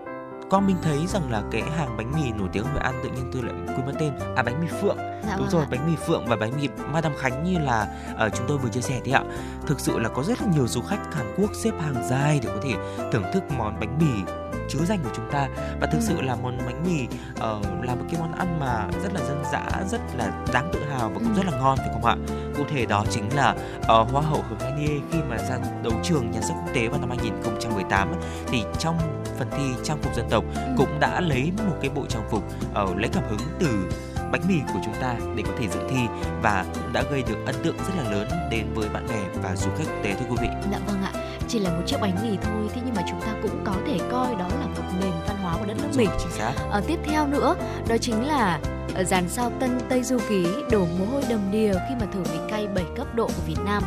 con 0.50 0.68
mình 0.68 0.78
thấy 0.82 1.08
rằng 1.08 1.32
là 1.32 1.44
cái 1.52 1.62
hàng 1.62 1.98
bánh 1.98 2.12
mì 2.12 2.32
nổi 2.32 2.50
tiếng 2.52 2.64
ở 2.64 2.72
Hội 2.72 2.82
An 2.82 2.94
tự 3.04 3.10
nhiên 3.10 3.30
tôi 3.34 3.44
lại 3.44 3.54
quên 3.68 3.86
mất 3.86 3.94
tên 4.00 4.14
à 4.36 4.44
bánh 4.44 4.62
mì 4.62 4.68
Phượng 4.82 4.98
dạ, 4.98 5.36
đúng 5.38 5.42
vâng 5.42 5.50
rồi 5.50 5.62
ạ. 5.62 5.68
bánh 5.72 5.92
mì 5.92 5.96
Phượng 5.96 6.26
và 6.28 6.36
bánh 6.36 6.52
mì 6.62 6.68
Madame 6.92 7.16
Khánh 7.18 7.44
như 7.44 7.60
là 7.60 7.88
uh, 8.26 8.34
chúng 8.36 8.48
tôi 8.48 8.58
vừa 8.58 8.70
chia 8.70 8.82
sẻ 8.82 9.02
thì 9.04 9.12
ạ 9.12 9.24
thực 9.68 9.80
sự 9.80 10.00
là 10.00 10.10
có 10.10 10.24
rất 10.24 10.42
là 10.42 10.48
nhiều 10.56 10.68
du 10.68 10.82
khách 10.82 11.14
Hàn 11.14 11.34
Quốc 11.38 11.50
xếp 11.54 11.72
hàng 11.82 12.04
dài 12.10 12.40
để 12.44 12.50
có 12.56 12.62
thể 12.64 12.74
thưởng 13.12 13.26
thức 13.34 13.44
món 13.58 13.80
bánh 13.80 13.98
mì 14.00 14.32
chứa 14.70 14.86
danh 14.86 15.00
của 15.04 15.10
chúng 15.16 15.32
ta 15.32 15.48
và 15.82 15.88
thực 15.88 16.00
ừ. 16.00 16.06
sự 16.08 16.22
là 16.22 16.36
món 16.36 16.58
bánh 16.58 16.84
mì 16.86 17.04
uh, 17.34 17.84
là 17.84 17.96
một 17.96 18.06
cái 18.12 18.22
món 18.22 18.34
ăn 18.34 18.60
mà 18.60 18.88
rất 19.04 19.14
là 19.14 19.22
dân 19.28 19.44
dã 19.52 19.70
rất 19.88 20.02
là 20.18 20.46
đáng 20.54 20.70
tự 20.74 20.80
hào 20.84 21.10
và 21.10 21.16
cũng 21.16 21.36
ừ. 21.36 21.38
rất 21.38 21.52
là 21.52 21.60
ngon 21.60 21.78
phải 21.78 21.90
không 21.94 22.06
ạ 22.06 22.16
cụ 22.58 22.64
thể 22.70 22.86
đó 22.86 23.06
chính 23.10 23.36
là 23.36 23.56
uh, 23.80 23.88
hoa 24.12 24.22
hậu 24.22 24.42
Hồng 24.42 24.60
Hanie 24.60 25.00
khi 25.12 25.20
mà 25.30 25.38
ra 25.38 25.58
đấu 25.84 25.94
trường 26.04 26.32
nhan 26.32 26.44
sắc 26.44 26.54
quốc 26.54 26.74
tế 26.74 26.88
vào 26.88 27.00
năm 27.00 27.10
2018 27.10 28.14
thì 28.48 28.64
trong 28.80 28.98
phần 29.38 29.48
thi 29.52 29.64
trang 29.84 29.98
phục 30.02 30.16
dân 30.16 30.26
tộc 30.30 30.44
ừ. 30.56 30.62
cũng 30.78 31.00
đã 31.00 31.22
lấy 31.22 31.52
một 31.68 31.76
cái 31.82 31.90
bộ 31.96 32.06
trang 32.10 32.24
phục 32.30 32.44
uh, 32.84 32.98
lấy 32.98 33.10
cảm 33.14 33.24
hứng 33.30 33.40
từ 33.60 33.90
bánh 34.32 34.42
mì 34.48 34.56
của 34.74 34.80
chúng 34.86 34.94
ta 35.02 35.16
để 35.36 35.44
có 35.48 35.54
thể 35.60 35.68
dự 35.68 35.80
thi 35.90 36.00
và 36.42 36.66
cũng 36.74 36.94
đã 36.94 37.04
gây 37.12 37.24
được 37.24 37.38
ấn 37.46 37.56
tượng 37.64 37.78
rất 37.78 37.94
là 37.98 38.12
lớn 38.12 38.28
đến 38.52 38.66
với 38.74 38.90
bạn 38.90 39.08
bè 39.08 39.42
và 39.44 39.56
du 39.56 39.70
khách 39.78 39.84
quốc 39.88 40.04
tế 40.04 40.14
thưa 40.14 40.26
quý 40.30 40.38
vị. 40.42 40.48
Dạ 40.72 40.80
vâng 40.88 41.04
ạ 41.04 41.23
chỉ 41.48 41.60
là 41.60 41.70
một 41.70 41.84
chiếc 41.86 41.98
bánh 42.02 42.16
mì 42.24 42.38
thôi 42.44 42.70
thế 42.74 42.82
nhưng 42.86 42.96
mà 42.96 43.02
chúng 43.10 43.22
ta 43.22 43.34
cũng 43.42 43.64
có 43.66 43.74
thể 43.88 43.98
coi 44.12 44.36
đó 44.36 44.48
là 44.60 44.66
một 44.66 44.84
nền 45.02 45.12
văn 45.28 45.38
hóa 45.38 45.58
của 45.60 45.66
đất 45.66 45.78
nước 45.78 45.90
mình 45.98 46.10
chính 46.20 46.32
xác. 46.32 46.54
À, 46.72 46.82
tiếp 46.88 47.00
theo 47.06 47.28
nữa 47.28 47.56
đó 47.88 47.96
chính 48.02 48.28
là 48.28 48.60
ở 48.96 49.04
dàn 49.04 49.30
sao 49.30 49.52
Tân 49.60 49.80
Tây 49.90 50.04
Du 50.04 50.18
Ký 50.30 50.46
đổ 50.72 50.86
mồ 51.00 51.06
hôi 51.06 51.24
đầm 51.30 51.52
đìa 51.52 51.74
khi 51.74 51.96
mà 52.00 52.06
thử 52.14 52.20
mì 52.20 52.40
cay 52.50 52.68
7 52.68 52.84
cấp 52.96 53.16
độ 53.16 53.28
của 53.28 53.44
Việt 53.48 53.60
Nam. 53.66 53.84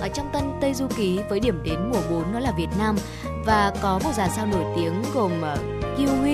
Ở 0.00 0.08
trong 0.08 0.30
Tân 0.32 0.42
Tây 0.60 0.74
Du 0.74 0.86
Ký 0.96 1.20
với 1.28 1.40
điểm 1.40 1.60
đến 1.64 1.90
mùa 1.90 2.00
4 2.10 2.32
đó 2.32 2.40
là 2.40 2.52
Việt 2.56 2.68
Nam 2.78 2.96
và 3.46 3.72
có 3.82 4.00
một 4.04 4.10
dàn 4.14 4.30
sao 4.36 4.46
nổi 4.46 4.64
tiếng 4.76 5.02
gồm 5.14 5.32
uh, 5.40 5.58
Kyu 5.96 6.32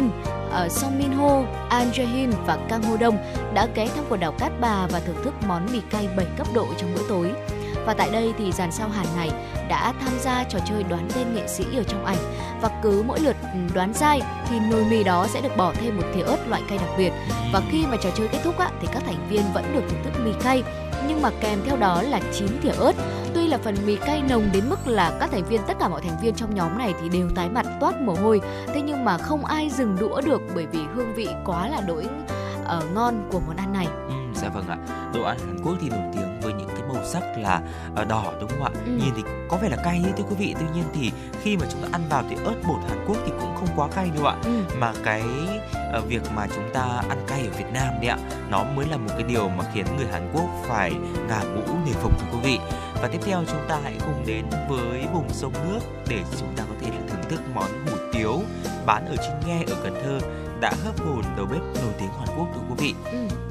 uh, 0.65 0.73
Song 0.73 0.99
Min 0.99 1.13
Ho, 1.13 1.43
An 1.69 1.91
Jae 1.93 2.07
Hin 2.07 2.31
và 2.47 2.59
Kang 2.69 2.83
Ho 2.83 2.97
Dong 3.01 3.17
đã 3.55 3.69
ghé 3.75 3.87
thăm 3.87 4.05
quần 4.09 4.21
đảo 4.21 4.33
Cát 4.39 4.53
Bà 4.61 4.87
và 4.87 5.01
thưởng 5.01 5.25
thức 5.25 5.35
món 5.47 5.67
mì 5.73 5.81
cay 5.91 6.09
7 6.17 6.27
cấp 6.39 6.47
độ 6.55 6.67
trong 6.79 6.95
bữa 6.95 7.03
tối. 7.09 7.33
Và 7.87 7.95
tại 7.95 8.11
đây 8.11 8.33
thì 8.39 8.53
dàn 8.53 8.73
sao 8.73 8.89
Hàn 8.89 9.07
này 9.17 9.31
đã 9.69 9.93
tham 10.01 10.13
gia 10.21 10.45
trò 10.45 10.59
chơi 10.69 10.83
đoán 10.83 11.09
tên 11.15 11.35
nghệ 11.35 11.47
sĩ 11.49 11.65
ở 11.77 11.83
trong 11.83 12.05
ảnh 12.05 12.19
và 12.61 12.81
cứ 12.83 13.03
mỗi 13.07 13.21
lượt 13.21 13.37
ừ, 13.43 13.59
đoán 13.75 13.95
sai 13.95 14.21
thì 14.49 14.59
nồi 14.71 14.85
mì 14.85 15.05
đó 15.05 15.27
sẽ 15.29 15.41
được 15.41 15.57
bỏ 15.57 15.73
thêm 15.75 15.97
một 15.97 16.03
thìa 16.15 16.23
ớt 16.23 16.49
loại 16.49 16.63
cay 16.69 16.79
đặc 16.79 16.91
biệt 16.99 17.13
và 17.53 17.63
khi 17.71 17.87
mà 17.87 17.97
trò 17.97 18.11
chơi 18.15 18.29
kết 18.29 18.39
thúc 18.45 18.59
á, 18.59 18.71
thì 18.81 18.89
các 18.93 19.03
thành 19.07 19.29
viên 19.29 19.43
vẫn 19.55 19.65
được 19.75 19.83
thưởng 19.89 20.01
thức 20.05 20.21
mì 20.25 20.31
cay 20.43 20.63
nhưng 21.09 21.23
mà 21.23 21.31
kèm 21.41 21.59
theo 21.65 21.77
đó 21.77 22.03
là 22.03 22.21
9 22.33 22.49
thìa 22.63 22.71
ớt. 22.71 22.93
Tuy 23.35 23.47
là 23.47 23.59
phần 23.59 23.75
mì 23.87 23.97
cay 23.97 24.23
nồng 24.29 24.49
đến 24.53 24.69
mức 24.69 24.87
là 24.87 25.17
các 25.21 25.31
thành 25.31 25.45
viên 25.45 25.61
tất 25.67 25.75
cả 25.81 25.89
mọi 25.89 26.03
thành 26.03 26.17
viên 26.23 26.35
trong 26.35 26.55
nhóm 26.55 26.79
này 26.79 26.95
thì 27.01 27.09
đều 27.09 27.29
tái 27.35 27.49
mặt 27.49 27.67
toát 27.81 28.01
mồ 28.01 28.15
hôi, 28.15 28.41
thế 28.67 28.83
nhưng 28.83 29.05
mà 29.05 29.19
không 29.19 29.45
ai 29.45 29.71
dừng 29.71 29.97
đũa 30.01 30.21
được 30.21 30.41
bởi 30.55 30.67
vì 30.67 30.81
hương 30.95 31.15
vị 31.15 31.29
quá 31.45 31.69
là 31.69 31.81
đỗi 31.81 32.07
uh, 32.63 32.95
ngon 32.95 33.29
của 33.33 33.41
món 33.47 33.57
ăn 33.57 33.73
này. 33.73 33.87
Ừ, 34.09 34.15
dạ 34.35 34.49
vâng 34.49 34.69
ạ. 34.69 34.79
Đồ 35.15 35.23
ăn 35.23 35.39
Hàn 35.39 35.59
Quốc 35.65 35.75
thì 35.81 35.89
nổi 35.89 36.01
tiếng 36.13 36.41
với 36.43 36.53
màu 37.05 37.13
sắc 37.13 37.39
là 37.39 37.61
uh, 38.03 38.09
đỏ 38.09 38.33
đúng 38.41 38.51
không 38.51 38.63
ạ? 38.63 38.71
Ừ. 38.87 38.91
Nhìn 38.91 39.15
thì 39.17 39.23
có 39.49 39.57
vẻ 39.57 39.69
là 39.69 39.77
cay 39.77 40.01
ấy, 40.05 40.13
thưa 40.17 40.25
quý 40.25 40.37
vị. 40.39 40.55
Tuy 40.61 40.67
nhiên 40.75 40.85
thì 40.95 41.13
khi 41.43 41.57
mà 41.57 41.67
chúng 41.71 41.83
ta 41.83 41.89
ăn 41.93 42.03
vào 42.11 42.25
thì 42.31 42.37
ớt 42.45 42.55
bột 42.69 42.79
Hàn 42.89 43.05
Quốc 43.07 43.17
thì 43.27 43.33
cũng 43.41 43.57
không 43.57 43.69
quá 43.77 43.89
cay 43.95 44.11
đâu 44.17 44.27
ạ. 44.27 44.37
Ừ. 44.45 44.51
Mà 44.79 44.93
cái 45.05 45.23
uh, 45.99 46.05
việc 46.09 46.23
mà 46.35 46.47
chúng 46.55 46.71
ta 46.75 47.03
ăn 47.09 47.19
cay 47.27 47.41
ở 47.41 47.51
Việt 47.59 47.73
Nam 47.73 47.89
đấy 48.01 48.09
ạ, 48.09 48.19
nó 48.51 48.65
mới 48.65 48.87
là 48.87 48.97
một 48.97 49.09
cái 49.09 49.23
điều 49.23 49.49
mà 49.49 49.65
khiến 49.75 49.87
người 49.97 50.07
Hàn 50.13 50.31
Quốc 50.33 50.49
phải 50.69 50.93
ngả 51.29 51.41
mũ 51.55 51.63
nề 51.87 51.93
phục 51.93 52.19
thưa 52.19 52.27
quý 52.33 52.39
vị. 52.43 52.59
Và 53.03 53.09
tiếp 53.09 53.21
theo 53.25 53.43
chúng 53.47 53.69
ta 53.69 53.79
hãy 53.83 53.95
cùng 54.07 54.25
đến 54.27 54.45
với 54.69 55.07
vùng 55.13 55.29
sông 55.29 55.53
nước 55.53 55.81
để 56.09 56.23
chúng 56.41 56.57
ta 56.57 56.65
có 56.69 56.75
thể 56.81 56.91
là 56.91 57.01
thưởng 57.09 57.31
thức 57.31 57.41
món 57.55 57.87
hủ 57.87 57.97
tiếu 58.13 58.43
bán 58.87 59.07
ở 59.07 59.17
trên 59.17 59.33
nghe 59.47 59.65
ở 59.69 59.75
Cần 59.83 59.95
Thơ 60.05 60.19
đã 60.61 60.73
hấp 60.85 61.01
hồn 61.01 61.23
đầu 61.37 61.47
bếp 61.47 61.61
nổi 61.61 61.93
tiếng 61.99 62.11
Hàn 62.19 62.29
Quốc 62.39 62.49
thưa 62.55 62.61
quý 62.69 62.75
vị. 62.79 62.95
Ừ. 63.13 63.44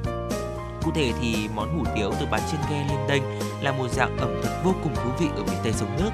Cụ 0.83 0.91
thể 0.95 1.11
thì 1.21 1.49
món 1.55 1.77
hủ 1.77 1.85
tiếu 1.95 2.11
từ 2.19 2.25
bán 2.31 2.41
trên 2.51 2.59
ghe 2.69 2.85
lên 2.89 3.07
đênh 3.07 3.23
là 3.61 3.71
một 3.71 3.87
dạng 3.91 4.17
ẩm 4.17 4.41
thực 4.43 4.51
vô 4.63 4.73
cùng 4.83 4.95
thú 4.95 5.09
vị 5.19 5.27
ở 5.35 5.43
miền 5.43 5.59
Tây 5.63 5.73
sông 5.73 5.97
nước 5.99 6.09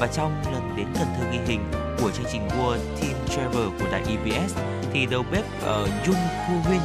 và 0.00 0.06
trong 0.06 0.42
lần 0.52 0.76
đến 0.76 0.86
Cần 0.94 1.06
Thơ 1.18 1.24
ghi 1.32 1.38
hình 1.46 1.60
của 2.00 2.10
chương 2.10 2.26
trình 2.32 2.48
World 2.48 2.78
Team 3.00 3.14
Travel 3.28 3.68
của 3.78 3.86
đài 3.92 4.02
EBS 4.08 4.56
thì 4.92 5.06
đầu 5.06 5.24
bếp 5.32 5.44
uh, 5.44 5.88
Jung 6.06 6.28
Koo 6.48 6.54
Huynh 6.64 6.80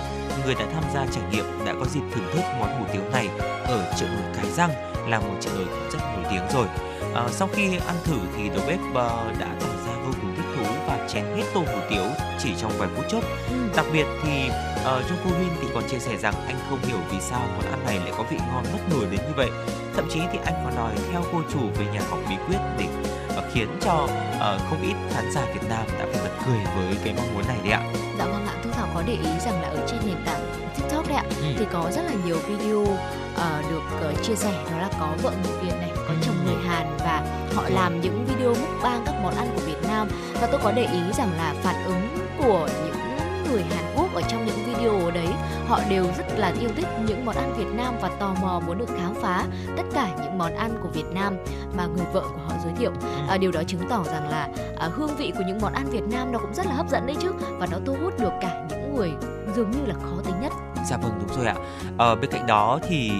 người 0.45 0.55
đã 0.55 0.65
tham 0.73 0.83
gia 0.93 1.05
trải 1.05 1.23
nghiệm 1.31 1.45
đã 1.65 1.73
có 1.79 1.85
dịp 1.85 2.01
thưởng 2.13 2.29
thức 2.33 2.43
món 2.59 2.79
hủ 2.79 2.85
tiếu 2.93 3.01
này 3.11 3.27
ở 3.63 3.93
chợ 3.99 4.07
nổi 4.07 4.33
Cái 4.35 4.51
Răng 4.51 4.71
là 5.09 5.19
một 5.19 5.35
chợ 5.41 5.49
nổi 5.55 5.65
rất 5.93 5.99
nổi 5.99 6.25
tiếng 6.31 6.43
rồi. 6.53 6.67
Uh, 7.25 7.31
sau 7.31 7.47
khi 7.53 7.77
ăn 7.87 7.95
thử 8.03 8.17
thì 8.37 8.49
đầu 8.49 8.61
bếp 8.67 8.79
uh, 8.79 9.39
đã 9.39 9.55
tỏ 9.59 9.67
ra 9.67 9.93
vô 10.05 10.11
cùng 10.21 10.35
thích 10.35 10.45
thú 10.57 10.63
và 10.87 11.07
chén 11.13 11.23
hết 11.35 11.43
tô 11.53 11.59
hủ 11.59 11.79
tiếu 11.89 12.03
chỉ 12.39 12.49
trong 12.61 12.71
vài 12.77 12.89
phút 12.95 13.05
chốc. 13.09 13.23
Ừ. 13.49 13.55
Đặc 13.75 13.85
biệt 13.93 14.05
thì 14.23 14.49
uh, 14.97 15.05
Jung 15.09 15.17
Koo 15.23 15.37
Huynh 15.37 15.55
thì 15.61 15.67
còn 15.73 15.83
chia 15.89 15.99
sẻ 15.99 16.17
rằng 16.17 16.33
anh 16.47 16.55
không 16.69 16.79
hiểu 16.81 16.97
vì 17.11 17.17
sao 17.21 17.41
món 17.55 17.65
ăn 17.71 17.85
này 17.85 17.99
lại 17.99 18.11
có 18.17 18.23
vị 18.23 18.37
ngon 18.37 18.63
bất 18.73 18.79
ngờ 18.89 19.07
đến 19.11 19.19
như 19.27 19.33
vậy. 19.35 19.49
Thậm 19.95 20.07
chí 20.09 20.19
thì 20.31 20.39
anh 20.45 20.53
còn 20.63 20.75
đòi 20.75 20.93
theo 21.11 21.23
cô 21.31 21.41
chủ 21.53 21.59
về 21.77 21.85
nhà 21.93 22.01
học 22.09 22.19
bí 22.29 22.35
quyết 22.47 22.59
để 22.77 22.85
uh, 23.37 23.43
khiến 23.53 23.67
cho 23.81 23.93
uh, 24.03 24.61
không 24.69 24.81
ít 24.81 24.95
khán 25.13 25.31
giả 25.31 25.41
Việt 25.53 25.69
Nam 25.69 25.85
đã 25.99 26.05
phải 26.13 26.21
bật 26.23 26.35
cười 26.45 26.59
với 26.75 26.97
cái 27.03 27.13
mong 27.17 27.33
muốn 27.33 27.47
này 27.47 27.57
đấy 27.63 27.71
ạ. 27.71 27.81
Dạ 28.19 28.25
vâng 28.25 28.45
ạ, 28.47 28.53
Thu 28.63 28.69
Thảo 28.71 28.87
có 28.95 29.03
để 29.07 29.13
ý 29.13 29.29
rằng 29.45 29.61
là 29.61 29.67
ở 29.67 29.87
trên 29.87 29.99
nền 30.05 30.25
tảng 30.25 30.71
TikTok 30.75 31.07
đấy 31.07 31.17
ạ, 31.17 31.23
ừ. 31.27 31.45
thì 31.59 31.65
có 31.73 31.91
rất 31.91 32.01
là 32.01 32.13
nhiều 32.25 32.37
video 32.47 32.79
uh, 32.79 33.69
được 33.69 34.09
uh, 34.09 34.23
chia 34.23 34.35
sẻ 34.35 34.51
đó 34.71 34.77
là 34.77 34.89
có 34.99 35.15
vợ 35.23 35.31
người 35.43 35.57
Việt 35.61 35.75
này, 35.79 35.91
có 35.95 36.13
chồng 36.25 36.35
người 36.45 36.63
Hàn 36.67 36.97
và 36.99 37.23
họ 37.55 37.63
làm 37.69 38.01
những 38.01 38.25
video 38.25 38.49
mukbang 38.49 39.03
các 39.05 39.15
món 39.23 39.35
ăn 39.35 39.47
của 39.55 39.61
Việt 39.65 39.87
Nam 39.87 40.07
và 40.41 40.47
tôi 40.51 40.59
có 40.63 40.71
để 40.71 40.83
ý 40.83 40.99
rằng 41.17 41.31
là 41.37 41.53
phản 41.63 41.85
ứng 41.85 42.27
của 42.37 42.69
những 42.85 42.95
người 43.51 43.63
Hàn 43.63 43.85
Quốc 43.95 44.15
ở 44.15 44.21
trong 44.21 44.45
những 44.45 44.65
video 44.79 45.11
đấy 45.11 45.27
họ 45.67 45.79
đều 45.89 46.05
rất 46.17 46.25
là 46.37 46.53
yêu 46.61 46.69
thích 46.75 46.87
những 47.07 47.25
món 47.25 47.35
ăn 47.35 47.53
Việt 47.57 47.67
Nam 47.75 47.95
và 48.01 48.09
tò 48.19 48.35
mò 48.41 48.61
muốn 48.67 48.77
được 48.77 48.89
khám 48.97 49.13
phá 49.21 49.45
tất 49.77 49.83
cả 49.93 50.09
những 50.23 50.37
món 50.37 50.55
ăn 50.55 50.79
của 50.83 50.89
Việt 50.89 51.05
Nam 51.13 51.37
mà 51.77 51.85
người 51.85 52.05
vợ 52.13 52.21
của 52.21 52.41
họ 52.47 52.53
giới 52.63 52.73
thiệu. 52.79 52.91
À, 53.27 53.37
điều 53.37 53.51
đó 53.51 53.63
chứng 53.67 53.81
tỏ 53.89 54.03
rằng 54.03 54.29
là 54.29 54.49
à, 54.79 54.89
hương 54.93 55.15
vị 55.15 55.31
của 55.37 55.43
những 55.47 55.59
món 55.61 55.73
ăn 55.73 55.89
Việt 55.89 56.03
Nam 56.11 56.31
nó 56.31 56.39
cũng 56.39 56.53
rất 56.53 56.65
là 56.65 56.73
hấp 56.73 56.89
dẫn 56.89 57.07
đấy 57.07 57.15
chứ 57.19 57.31
và 57.59 57.67
nó 57.71 57.77
thu 57.85 57.95
hút 58.01 58.19
được 58.19 58.31
cả 58.41 58.65
những 58.69 58.95
người 58.95 59.11
dường 59.55 59.71
như 59.71 59.85
là 59.85 59.93
khó 59.93 60.21
tính 60.25 60.35
nhất. 60.41 60.51
Dạ 60.89 60.97
vâng 60.97 61.11
đúng 61.19 61.37
rồi 61.37 61.45
ạ. 61.47 61.55
Ở 61.97 62.09
ờ, 62.09 62.15
bên 62.15 62.31
cạnh 62.31 62.47
đó 62.47 62.79
thì 62.87 63.11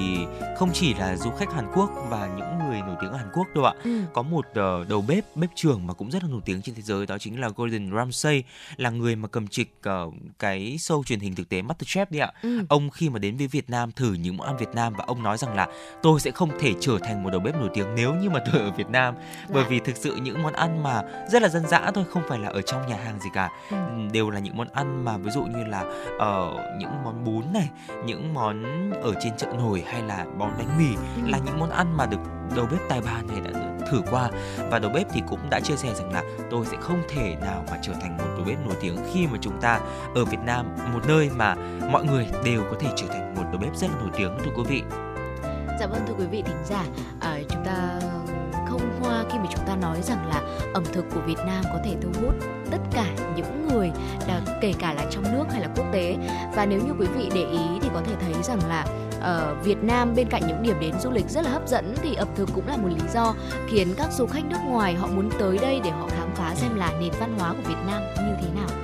không 0.57 0.70
chỉ 0.74 0.93
là 0.93 1.16
du 1.16 1.32
khách 1.32 1.53
Hàn 1.53 1.72
Quốc 1.76 1.89
và 2.10 2.30
những 2.38 2.60
người 2.60 2.68
nổi 2.72 2.95
tiếng 3.01 3.11
ở 3.11 3.17
Hàn 3.17 3.30
Quốc 3.34 3.47
đâu 3.55 3.65
ạ. 3.65 3.74
Ừ. 3.84 4.01
Có 4.13 4.22
một 4.22 4.45
uh, 4.49 4.89
đầu 4.89 5.03
bếp 5.07 5.26
bếp 5.36 5.49
trưởng 5.55 5.88
mà 5.88 5.93
cũng 5.93 6.11
rất 6.11 6.24
là 6.24 6.30
nổi 6.30 6.41
tiếng 6.45 6.61
trên 6.61 6.76
thế 6.76 6.82
giới 6.82 7.05
đó 7.05 7.17
chính 7.17 7.39
là 7.39 7.49
Gordon 7.55 7.95
Ramsay 7.95 8.43
là 8.78 8.89
người 8.89 9.15
mà 9.15 9.28
cầm 9.28 9.47
trịch 9.47 9.76
uh, 10.07 10.13
cái 10.39 10.76
show 10.80 11.03
truyền 11.03 11.20
hình 11.20 11.36
thực 11.36 11.49
tế 11.49 11.61
MasterChef 11.61 12.05
đi 12.09 12.20
ạ. 12.20 12.32
Ừ. 12.41 12.59
Ông 12.70 12.89
khi 12.89 13.09
mà 13.09 13.20
đến 13.20 13.38
với 13.38 13.47
Việt 13.47 13.70
Nam 13.70 13.91
thử 13.91 14.13
những 14.13 14.38
món 14.38 14.47
ăn 14.47 14.57
Việt 14.57 14.70
Nam 14.74 14.93
và 14.97 15.03
ông 15.07 15.24
nói 15.24 15.38
rằng 15.38 15.55
là 15.55 15.67
tôi 16.03 16.20
sẽ 16.20 16.32
không 16.32 16.49
thể 16.59 16.74
trở 16.80 16.97
thành 17.03 17.24
một 17.24 17.30
đầu 17.30 17.39
bếp 17.39 17.55
nổi 17.55 17.70
tiếng 17.74 17.95
nếu 17.95 18.13
như 18.13 18.30
mà 18.30 18.39
tôi 18.45 18.61
ở 18.61 18.72
Việt 18.72 18.89
Nam 18.89 19.15
dạ. 19.17 19.53
bởi 19.53 19.63
vì 19.63 19.80
thực 19.80 19.97
sự 19.97 20.15
những 20.15 20.43
món 20.43 20.53
ăn 20.53 20.84
mà 20.84 21.03
rất 21.32 21.41
là 21.41 21.49
dân 21.49 21.67
dã 21.67 21.91
thôi 21.95 22.05
không 22.09 22.24
phải 22.30 22.39
là 22.39 22.49
ở 22.49 22.61
trong 22.61 22.88
nhà 22.88 22.95
hàng 22.95 23.20
gì 23.20 23.30
cả. 23.34 23.49
Ừ. 23.70 23.78
Đều 24.11 24.30
là 24.30 24.39
những 24.39 24.57
món 24.57 24.67
ăn 24.74 25.05
mà 25.05 25.17
ví 25.17 25.32
dụ 25.32 25.41
như 25.41 25.63
là 25.63 25.82
uh, 26.15 26.59
những 26.80 27.03
món 27.03 27.24
bún 27.24 27.53
này 27.53 27.70
những 28.05 28.34
món 28.34 28.63
ở 29.01 29.13
trên 29.24 29.38
chợ 29.38 29.47
nổi 29.57 29.84
hay 29.88 30.01
là 30.01 30.26
món 30.38 30.51
bánh 30.57 30.78
mì 30.78 30.95
là 31.32 31.38
những 31.45 31.59
món 31.59 31.70
ăn 31.70 31.97
mà 31.97 32.05
được 32.05 32.20
đầu 32.55 32.67
bếp 32.71 32.79
tài 32.89 33.01
ba 33.01 33.21
này 33.27 33.41
đã 33.41 33.69
thử 33.91 34.01
qua 34.11 34.29
và 34.71 34.79
đầu 34.79 34.91
bếp 34.91 35.07
thì 35.13 35.21
cũng 35.27 35.39
đã 35.49 35.59
chia 35.59 35.75
sẻ 35.75 35.93
rằng 35.95 36.11
là 36.11 36.23
tôi 36.51 36.65
sẽ 36.65 36.77
không 36.81 37.01
thể 37.09 37.35
nào 37.41 37.65
mà 37.71 37.77
trở 37.81 37.93
thành 38.01 38.17
một 38.17 38.27
đầu 38.35 38.45
bếp 38.47 38.65
nổi 38.65 38.75
tiếng 38.81 38.97
khi 39.13 39.27
mà 39.27 39.37
chúng 39.41 39.61
ta 39.61 39.79
ở 40.15 40.25
Việt 40.25 40.39
Nam 40.45 40.65
một 40.93 41.01
nơi 41.07 41.29
mà 41.35 41.55
mọi 41.91 42.05
người 42.05 42.27
đều 42.45 42.61
có 42.71 42.77
thể 42.79 42.87
trở 42.95 43.07
thành 43.07 43.35
một 43.35 43.43
đầu 43.51 43.61
bếp 43.61 43.75
rất 43.75 43.87
là 43.91 43.97
nổi 43.99 44.09
tiếng 44.17 44.37
thưa 44.45 44.51
quý 44.55 44.63
vị. 44.69 44.83
Dạ 45.79 45.87
vâng 45.87 46.01
thưa 46.07 46.13
quý 46.13 46.25
vị 46.31 46.43
thính 46.45 46.63
giả, 46.65 46.83
à, 47.19 47.39
chúng 47.49 47.65
ta 47.65 47.99
không 48.69 49.01
hoa 49.01 49.23
khi 49.31 49.37
mà 49.37 49.45
chúng 49.55 49.65
ta 49.67 49.75
nói 49.75 50.01
rằng 50.01 50.27
là 50.27 50.41
ẩm 50.73 50.83
thực 50.93 51.05
của 51.13 51.21
Việt 51.21 51.37
Nam 51.45 51.63
có 51.63 51.79
thể 51.85 51.95
thu 52.01 52.09
hút 52.21 52.35
tất 52.71 52.77
cả 52.93 53.05
những 53.35 53.67
người 53.67 53.91
là 54.27 54.41
kể 54.61 54.73
cả 54.79 54.93
là 54.93 55.05
trong 55.09 55.23
nước 55.23 55.45
hay 55.51 55.61
là 55.61 55.69
quốc 55.75 55.85
tế 55.91 56.17
và 56.55 56.65
nếu 56.65 56.79
như 56.79 56.93
quý 56.99 57.07
vị 57.17 57.29
để 57.35 57.45
ý 57.51 57.79
thì 57.81 57.89
có 57.93 58.01
thể 58.05 58.13
thấy 58.21 58.43
rằng 58.43 58.59
là 58.69 58.85
ở 59.22 59.55
Việt 59.63 59.84
Nam 59.84 60.13
bên 60.15 60.28
cạnh 60.30 60.41
những 60.47 60.63
điểm 60.63 60.76
đến 60.80 60.99
du 60.99 61.11
lịch 61.11 61.30
rất 61.30 61.45
là 61.45 61.51
hấp 61.51 61.67
dẫn 61.67 61.93
thì 62.03 62.15
ẩm 62.15 62.28
thực 62.36 62.49
cũng 62.55 62.67
là 62.67 62.78
một 62.78 62.88
lý 62.88 63.09
do 63.13 63.36
khiến 63.70 63.93
các 63.97 64.11
du 64.11 64.26
khách 64.26 64.45
nước 64.45 64.59
ngoài 64.65 64.95
họ 64.95 65.07
muốn 65.07 65.30
tới 65.39 65.57
đây 65.57 65.82
để 65.84 65.89
họ 65.89 66.07
khám 66.09 66.30
phá 66.36 66.55
xem 66.55 66.76
là 66.76 66.91
nền 66.99 67.11
văn 67.20 67.36
hóa 67.39 67.53
của 67.53 67.70
Việt 67.70 67.80
Nam. 67.88 68.18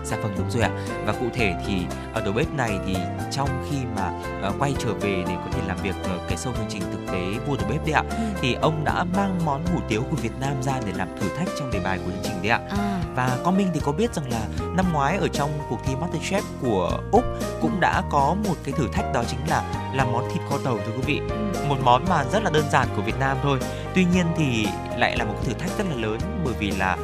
Dạ 0.05 0.17
vâng 0.17 0.33
đúng 0.37 0.51
rồi 0.51 0.63
ạ. 0.63 0.69
Và 1.05 1.13
cụ 1.13 1.25
thể 1.33 1.53
thì 1.67 1.73
ở 2.13 2.21
đầu 2.21 2.33
bếp 2.33 2.53
này 2.53 2.79
thì 2.87 2.95
trong 3.31 3.49
khi 3.69 3.77
mà 3.95 4.11
uh, 4.47 4.55
quay 4.59 4.75
trở 4.79 4.93
về 4.93 5.23
để 5.27 5.35
có 5.35 5.51
thể 5.51 5.59
làm 5.67 5.77
việc 5.83 5.95
ở 6.03 6.19
cái 6.27 6.37
sâu 6.37 6.53
chương 6.53 6.69
trình 6.69 6.81
thực 6.91 7.11
tế 7.11 7.39
vua 7.47 7.57
đầu 7.57 7.67
bếp 7.69 7.85
đấy 7.85 7.93
ạ, 7.93 8.03
ừ. 8.09 8.23
thì 8.41 8.53
ông 8.53 8.83
đã 8.83 9.03
mang 9.03 9.39
món 9.45 9.65
hủ 9.65 9.79
tiếu 9.87 10.03
của 10.11 10.15
Việt 10.15 10.39
Nam 10.39 10.53
ra 10.61 10.73
để 10.85 10.91
làm 10.95 11.07
thử 11.19 11.29
thách 11.37 11.47
trong 11.59 11.71
đề 11.71 11.79
bài 11.79 11.99
của 12.05 12.11
chương 12.11 12.23
trình 12.23 12.41
đấy 12.41 12.49
ạ. 12.51 12.59
À. 12.69 13.01
Và 13.15 13.37
con 13.43 13.57
Minh 13.57 13.67
thì 13.73 13.79
có 13.83 13.91
biết 13.91 14.13
rằng 14.13 14.31
là 14.31 14.41
năm 14.75 14.85
ngoái 14.93 15.17
ở 15.17 15.27
trong 15.27 15.49
cuộc 15.69 15.79
thi 15.85 15.93
MasterChef 15.95 16.41
của 16.61 16.99
Úc 17.11 17.23
cũng 17.61 17.79
đã 17.79 18.03
có 18.11 18.35
một 18.47 18.55
cái 18.63 18.73
thử 18.77 18.87
thách 18.93 19.13
đó 19.13 19.23
chính 19.27 19.39
là 19.47 19.91
làm 19.93 20.11
món 20.11 20.29
thịt 20.33 20.41
kho 20.49 20.57
tàu 20.57 20.77
thưa 20.77 20.91
quý 20.91 21.01
vị. 21.05 21.21
Ừ. 21.29 21.65
Một 21.69 21.77
món 21.83 22.05
mà 22.09 22.23
rất 22.31 22.43
là 22.43 22.49
đơn 22.49 22.65
giản 22.71 22.87
của 22.95 23.01
Việt 23.01 23.19
Nam 23.19 23.37
thôi. 23.43 23.59
Tuy 23.95 24.05
nhiên 24.05 24.25
thì 24.37 24.67
lại 24.97 25.17
là 25.17 25.25
một 25.25 25.33
cái 25.35 25.45
thử 25.45 25.53
thách 25.53 25.77
rất 25.77 25.83
là 25.89 25.95
lớn 25.95 26.19
bởi 26.45 26.53
vì 26.59 26.71
là 26.71 26.97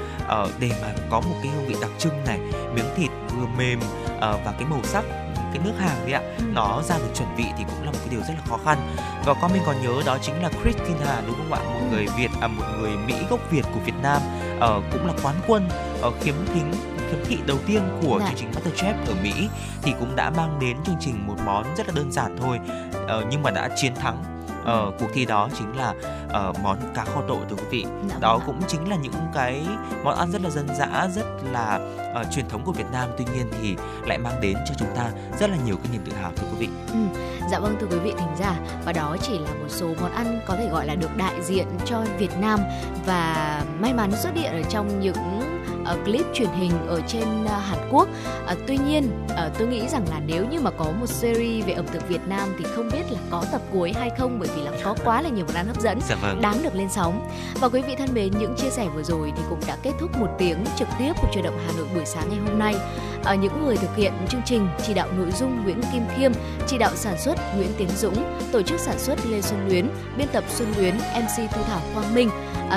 uh, 0.44 0.50
để 0.60 0.72
mà 0.82 0.88
có 1.10 1.22
một 1.22 1.36
cái 1.44 1.52
hương 1.52 1.68
vị 1.68 1.76
đặc 1.82 1.92
trưng 1.98 2.24
này 2.26 2.40
miếng 2.76 2.96
thịt 2.96 3.12
vừa 3.36 3.48
mềm 3.58 3.80
uh, 3.80 4.20
và 4.20 4.54
cái 4.60 4.66
màu 4.70 4.84
sắc 4.84 5.06
cái 5.54 5.62
nước 5.64 5.74
hàng 5.80 5.98
đấy 6.02 6.14
ạ 6.14 6.22
nó 6.54 6.82
ra 6.82 6.98
được 6.98 7.12
chuẩn 7.16 7.36
vị 7.36 7.46
thì 7.58 7.64
cũng 7.70 7.86
là 7.86 7.92
một 7.92 7.98
cái 8.00 8.08
điều 8.12 8.20
rất 8.20 8.34
là 8.38 8.42
khó 8.50 8.58
khăn 8.66 8.78
và 9.26 9.34
con 9.42 9.54
mình 9.54 9.62
còn 9.66 9.76
nhớ 9.82 10.02
đó 10.06 10.18
chính 10.22 10.44
là 10.44 10.50
Christina 10.62 11.22
đúng 11.28 11.36
không 11.38 11.54
ạ 11.54 11.60
một 11.60 11.88
người 11.92 12.06
Việt 12.18 12.32
à 12.42 12.48
một 12.48 12.64
người 12.80 12.92
Mỹ 13.08 13.16
gốc 13.30 13.40
Việt 13.52 13.66
của 13.74 13.80
Việt 13.86 13.96
Nam 14.02 14.22
uh, 14.58 14.84
cũng 14.92 15.08
là 15.08 15.14
quán 15.24 15.36
quân 15.48 15.70
uh, 16.08 16.14
khiếm 16.22 16.36
thính 16.54 16.72
khiếm 17.12 17.26
thị 17.26 17.38
đầu 17.46 17.58
tiên 17.68 17.82
của 18.02 18.20
Đã. 18.20 18.26
Dạ. 18.26 18.32
chương 18.32 18.52
trình 18.52 18.52
MasterChef 18.52 18.94
ở 19.08 19.14
Mỹ 19.24 19.50
thì 19.82 19.94
cũng 20.00 20.16
đã 20.16 20.30
mang 20.30 20.60
đến 20.60 20.78
chương 20.86 20.98
trình 21.00 21.28
một 21.28 21.36
món 21.46 21.76
rất 21.78 21.88
là 21.88 21.94
đơn 21.96 22.12
giản 22.12 22.38
thôi 22.42 22.60
uh, 23.06 23.26
nhưng 23.30 23.44
mà 23.44 23.52
đã 23.52 23.70
chiến 23.76 23.96
thắng 23.96 24.41
uh, 24.62 24.94
cuộc 25.00 25.08
thi 25.14 25.26
đó 25.26 25.50
chính 25.58 25.78
là 25.78 25.94
uh, 26.26 26.60
món 26.60 26.78
cá 26.96 27.06
kho 27.06 27.22
tộ 27.28 27.38
thưa 27.50 27.56
quý 27.56 27.66
vị. 27.70 27.86
Dạ, 28.10 28.16
đó 28.20 28.38
vâng 28.38 28.48
cũng 28.48 28.62
chính 28.68 28.90
là 28.90 28.96
những 28.96 29.14
cái 29.34 29.66
món 30.04 30.16
ăn 30.16 30.32
rất 30.32 30.42
là 30.42 30.50
dân 30.50 30.68
dã 30.76 31.08
rất 31.16 31.26
là 31.52 31.80
uh, 32.22 32.28
truyền 32.32 32.50
thống 32.50 32.64
của 32.66 32.72
Việt 32.72 32.92
Nam. 32.92 33.10
Tuy 33.18 33.26
nhiên 33.34 33.52
thì 33.62 33.76
lại 34.06 34.18
mang 34.18 34.42
đến 34.42 34.58
cho 34.66 34.74
chúng 34.78 34.96
ta 34.96 35.12
rất 35.40 35.50
là 35.50 35.58
nhiều 35.66 35.76
cái 35.84 35.92
niềm 35.92 36.02
tự 36.06 36.14
hào 36.14 36.32
thưa 36.36 36.48
quý 36.52 36.58
vị. 36.68 36.70
Ừ. 36.94 37.20
dạ 37.52 37.60
vâng 37.60 37.76
thưa 37.82 37.88
quý 37.92 38.00
vị 38.00 38.14
thính 38.18 38.36
giả. 38.40 38.56
Và 38.86 38.94
đó 38.94 39.18
chỉ 39.22 39.40
là 39.40 39.52
một 39.54 39.70
số 39.70 39.88
món 40.02 40.12
ăn 40.12 40.40
có 40.48 40.56
thể 40.56 40.70
gọi 40.70 40.86
là 40.86 40.96
được 40.96 41.18
đại 41.18 41.42
diện 41.44 41.68
cho 41.86 42.04
Việt 42.18 42.38
Nam. 42.38 42.60
Và 43.06 43.62
may 43.80 43.94
mắn 43.94 44.12
xuất 44.16 44.36
hiện 44.36 44.52
ở 44.52 44.62
trong 44.70 45.00
những 45.00 45.42
uh, 45.82 46.06
clip 46.06 46.26
truyền 46.34 46.50
hình 46.50 46.72
ở 46.88 47.02
trên 47.08 47.44
uh, 47.44 47.50
Hàn 47.50 47.90
Quốc. 47.92 48.08
Uh, 48.52 48.58
tuy 48.68 48.78
nhiên, 48.78 49.26
uh, 49.26 49.58
tôi 49.60 49.68
nghĩ 49.68 49.88
rằng 49.88 50.06
là 50.10 50.22
nếu 50.28 50.46
như 50.52 50.60
mà 50.60 50.72
có 50.72 50.86
một 51.00 51.06
series 51.06 51.66
về 51.66 51.74
ẩm 51.74 51.86
thực 51.94 52.10
Việt 52.10 52.22
Nam 52.28 52.50
thì 52.60 52.66
không 52.76 52.90
biết 52.94 53.12
là 53.12 53.20
có 53.30 53.46
tập 53.52 53.62
cuối 53.72 53.94
hay 53.94 54.10
không 54.18 54.40
bởi 54.40 54.50
vì 54.56 54.62
là 54.62 54.72
có 54.84 54.96
quá 55.06 55.22
là 55.22 55.30
nhiều 55.30 55.46
món 55.46 55.56
ăn 55.56 55.68
hấp 55.68 55.82
dẫn 55.82 56.00
dạ 56.10 56.16
vâng. 56.22 56.42
đáng 56.42 56.64
được 56.64 56.76
lên 56.76 56.88
sóng. 56.90 57.30
Và 57.62 57.70
quý 57.70 57.82
vị 57.82 57.96
thân 57.96 58.10
mến, 58.14 58.32
những 58.40 58.56
chia 58.58 58.70
sẻ 58.70 58.88
vừa 58.96 59.04
rồi 59.04 59.32
thì 59.38 59.44
cũng 59.50 59.60
đã 59.68 59.78
kết 59.84 59.92
thúc 60.00 60.18
một 60.20 60.30
tiếng 60.38 60.58
trực 60.78 60.88
tiếp 61.00 61.14
của 61.22 61.28
truyền 61.34 61.44
động 61.44 61.60
Hà 61.68 61.74
Nội 61.78 61.88
buổi 61.94 62.06
sáng 62.06 62.30
ngày 62.30 62.40
hôm 62.48 62.60
nay. 62.60 62.76
Uh, 63.20 63.40
những 63.40 63.66
người 63.66 63.78
thực 63.78 63.96
hiện 63.96 64.14
chương 64.30 64.42
trình 64.46 64.68
chỉ 64.88 64.94
đạo 64.94 65.08
nội 65.18 65.32
dung 65.32 65.64
Nguyễn 65.64 65.82
Kim 65.94 66.04
Khiêm, 66.16 66.32
chỉ 66.68 66.78
đạo 66.78 66.92
sản 66.96 67.18
xuất 67.18 67.36
Nguyễn 67.56 67.70
Tiến 67.78 67.90
Dũng, 67.98 68.38
tổ 68.52 68.62
chức 68.62 68.80
sản 68.80 69.00
xuất 69.00 69.20
Lê 69.26 69.42
Xuân 69.42 69.68
Luyến, 69.68 69.88
biên 70.18 70.28
tập 70.28 70.44
Xuân 70.50 70.74
Luyến, 70.78 70.96
MC 70.96 71.52
Thu 71.52 71.62
Thảo 71.68 71.82
Quang 71.94 72.16
Minh, 72.16 72.30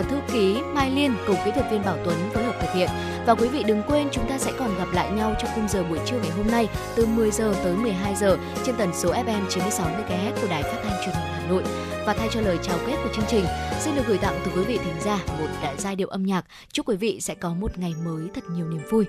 thư 0.03 0.17
ký 0.33 0.63
Mai 0.75 0.91
Liên 0.91 1.15
cùng 1.27 1.37
kỹ 1.45 1.51
thuật 1.55 1.71
viên 1.71 1.85
Bảo 1.85 1.97
Tuấn 2.05 2.17
thực 2.35 2.44
hiện. 2.75 2.91
Và 3.27 3.35
quý 3.35 3.49
vị 3.49 3.63
đừng 3.67 3.83
quên 3.89 4.09
chúng 4.13 4.29
ta 4.29 4.39
sẽ 4.39 4.53
còn 4.59 4.79
gặp 4.79 4.89
lại 4.93 5.11
nhau 5.11 5.35
trong 5.41 5.51
khung 5.55 5.69
giờ 5.69 5.85
buổi 5.85 5.99
trưa 6.07 6.17
ngày 6.23 6.31
hôm 6.31 6.47
nay 6.47 6.69
từ 6.97 7.07
10 7.07 7.31
giờ 7.31 7.55
tới 7.65 7.77
12 7.77 8.15
giờ 8.15 8.39
trên 8.65 8.75
tần 8.79 8.91
số 8.95 9.13
FM 9.13 9.49
96 9.49 9.87
MHz 9.87 10.33
của 10.43 10.49
Đài 10.51 10.63
Phát 10.63 10.79
thanh 10.85 11.05
Truyền 11.05 11.15
hình 11.15 11.33
Hà 11.33 11.47
Nội. 11.49 11.63
Và 12.07 12.15
thay 12.15 12.29
cho 12.31 12.41
lời 12.41 12.59
chào 12.63 12.79
kết 12.87 12.97
của 13.05 13.11
chương 13.15 13.25
trình, 13.29 13.45
xin 13.81 13.95
được 13.97 14.03
gửi 14.07 14.19
tặng 14.19 14.41
từ 14.45 14.51
quý 14.57 14.65
vị 14.65 14.79
thính 14.85 15.01
giả 15.05 15.19
một 15.39 15.49
đại 15.63 15.75
giai 15.79 15.97
điệu 15.97 16.09
âm 16.09 16.23
nhạc. 16.23 16.45
Chúc 16.73 16.89
quý 16.89 16.97
vị 16.97 17.21
sẽ 17.21 17.35
có 17.35 17.55
một 17.55 17.79
ngày 17.79 17.95
mới 18.05 18.29
thật 18.35 18.45
nhiều 18.51 18.69
niềm 18.69 18.83
vui. 18.91 19.05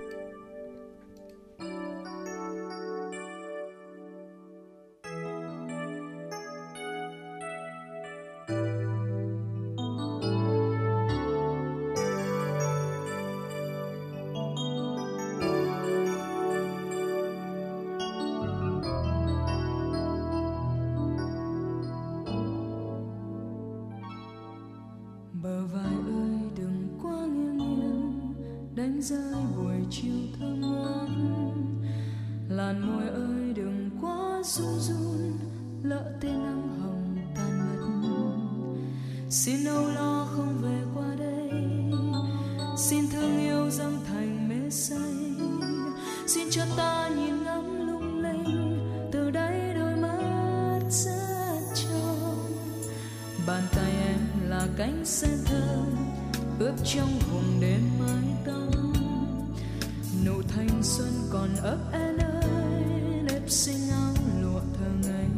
Xinh 63.48 63.90
áo 63.92 64.14
lụa 64.42 64.60
thường 64.60 65.02
ngày 65.02 65.30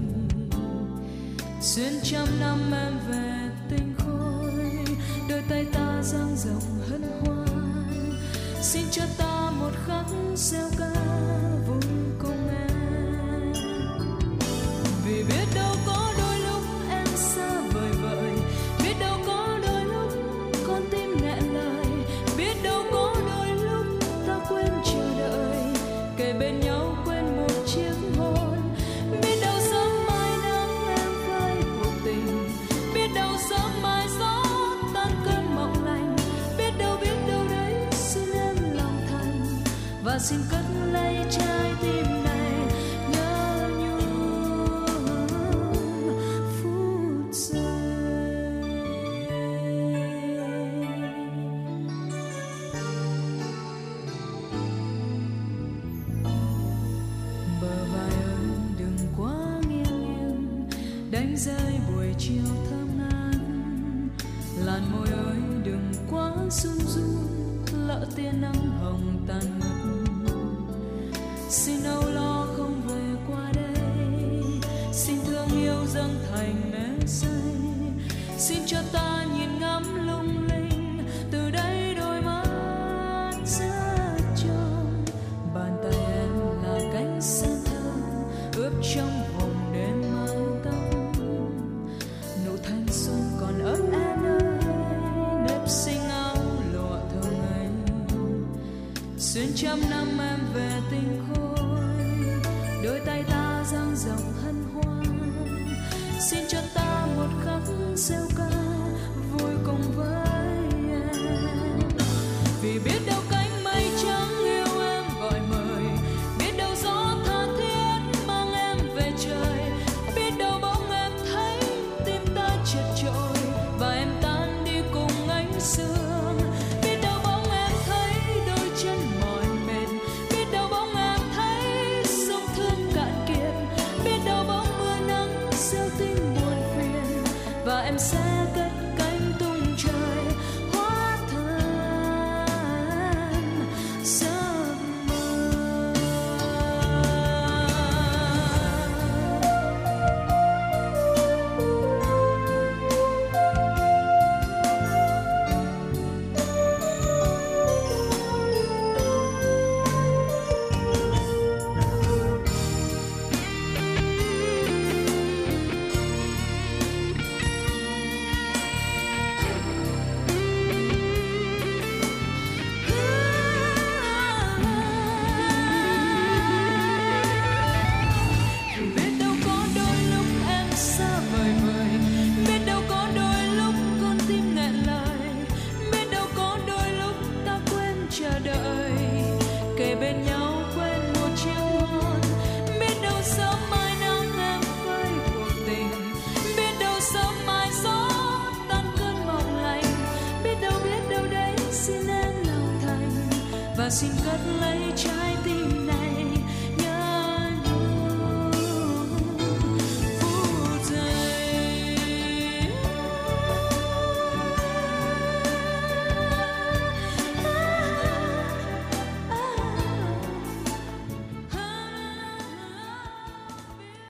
xuyên 1.61 1.93
trăm 2.03 2.27
năm 2.39 2.71
em 2.71 2.99
về 3.09 3.49
tinh 3.69 3.93
khôi 3.97 4.51
đôi 5.29 5.41
tay 5.49 5.65
ta 5.73 6.01
dang 6.03 6.35
rộng 6.35 6.81
hân 6.89 7.01
hoan 7.01 7.47
xin 8.61 8.83
cho 8.91 9.03
ta 9.17 9.51
một 9.59 9.71
khắc 9.87 10.05
gieo 10.35 10.69
ca 10.77 11.46
đâu 40.17 40.46